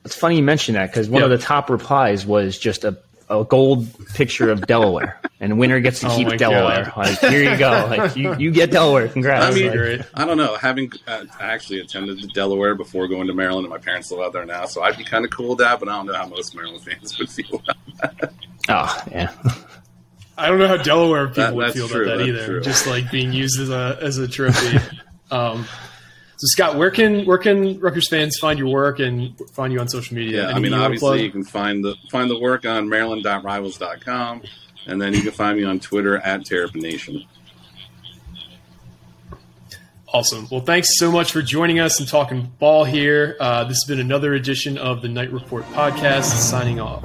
It's 0.05 0.17
funny 0.17 0.37
you 0.37 0.43
mention 0.43 0.75
that 0.75 0.91
because 0.91 1.09
one 1.09 1.23
of 1.23 1.31
the 1.31 1.39
top 1.39 1.69
replies 1.71 2.25
was 2.27 2.59
just 2.59 2.85
a, 2.85 2.99
a 3.31 3.45
gold 3.45 3.87
picture 4.15 4.51
of 4.51 4.67
Delaware, 4.67 5.19
and 5.39 5.59
winner 5.59 5.79
gets 5.81 6.01
to 6.01 6.09
Oh 6.11 6.17
keep 6.17 6.27
my 6.29 6.37
Delaware. 6.37 6.93
Like 6.97 7.19
here 7.21 7.51
you 7.53 7.57
go, 7.57 7.87
like 7.89 8.17
you, 8.17 8.35
you 8.37 8.51
get 8.51 8.71
Delaware. 8.71 9.09
Congrats! 9.09 9.47
I 9.47 9.59
mean, 9.59 9.99
Like. 9.99 10.07
I 10.15 10.25
don't 10.27 10.37
know. 10.37 10.57
Having 10.57 10.93
uh, 11.07 11.25
I 11.39 11.45
actually 11.53 11.81
attended 11.81 12.19
Delaware 12.35 12.75
before 12.75 13.07
going 13.09 13.29
to 13.29 13.33
Maryland, 13.35 13.65
and 13.65 13.71
my 13.71 13.79
parents 13.79 14.11
live 14.11 14.21
out 14.21 14.33
there 14.33 14.45
now, 14.45 14.67
so 14.67 14.83
I'd 14.83 14.97
be 14.99 15.05
kind 15.05 15.25
of 15.25 15.31
cool 15.31 15.51
with 15.51 15.59
that. 15.59 15.79
But 15.81 15.89
I 15.89 15.93
don't 15.97 16.07
know 16.07 16.15
how 16.15 16.27
most 16.27 16.55
Maryland 16.57 16.83
fans 16.85 17.17
would 17.21 17.31
feel. 17.31 17.63
About 18.03 18.19
that. 18.19 18.33
oh 18.69 19.03
yeah, 19.11 19.33
I 20.37 20.49
don't 20.49 20.59
know 20.59 20.69
how 20.69 20.77
Delaware 20.79 21.29
people 21.29 21.43
That- 21.45 21.55
would 21.55 21.73
feel 21.73 21.89
true, 21.89 22.07
about 22.07 22.19
that 22.19 22.27
either. 22.27 22.45
true. 22.47 22.61
Just 22.63 22.87
like 22.87 23.11
being 23.11 23.33
used 23.33 23.61
as 23.61 23.71
a 23.71 23.97
as 24.01 24.19
a 24.19 24.27
trophy. 24.27 24.79
um, 25.31 25.67
so 26.41 26.47
Scott, 26.47 26.77
where 26.77 26.91
can 26.91 27.27
where 27.27 27.37
can 27.37 27.79
Rutgers 27.81 28.09
fans 28.09 28.39
find 28.39 28.59
your 28.59 28.69
work 28.69 28.99
and 28.99 29.39
find 29.53 29.75
you 29.75 29.79
on 29.79 29.89
social 29.89 30.17
media? 30.17 30.49
Yeah, 30.49 30.57
I 30.57 30.59
mean, 30.59 30.73
you 30.73 30.79
obviously 30.79 31.23
you 31.23 31.31
can 31.31 31.45
find 31.45 31.85
the 31.85 31.97
find 32.11 32.31
the 32.31 32.39
work 32.39 32.65
on 32.65 32.89
Maryland.rivals.com, 32.89 34.41
and 34.87 35.03
then 35.03 35.13
you 35.13 35.21
can 35.21 35.33
find 35.33 35.59
me 35.59 35.65
on 35.65 35.81
Twitter 35.81 36.17
at 36.17 36.47
Terrapin 36.47 36.81
Nation. 36.81 37.27
Awesome. 40.09 40.49
Well, 40.51 40.63
thanks 40.63 40.89
so 40.97 41.13
much 41.13 41.31
for 41.31 41.43
joining 41.43 41.79
us 41.79 42.01
and 42.01 42.09
talking 42.09 42.51
ball 42.59 42.85
here. 42.85 43.37
Uh, 43.39 43.65
this 43.65 43.77
has 43.83 43.85
been 43.87 44.01
another 44.01 44.33
edition 44.33 44.79
of 44.79 45.03
the 45.03 45.09
Knight 45.09 45.31
Report 45.31 45.65
podcast. 45.67 46.25
Signing 46.25 46.81
off. 46.81 47.05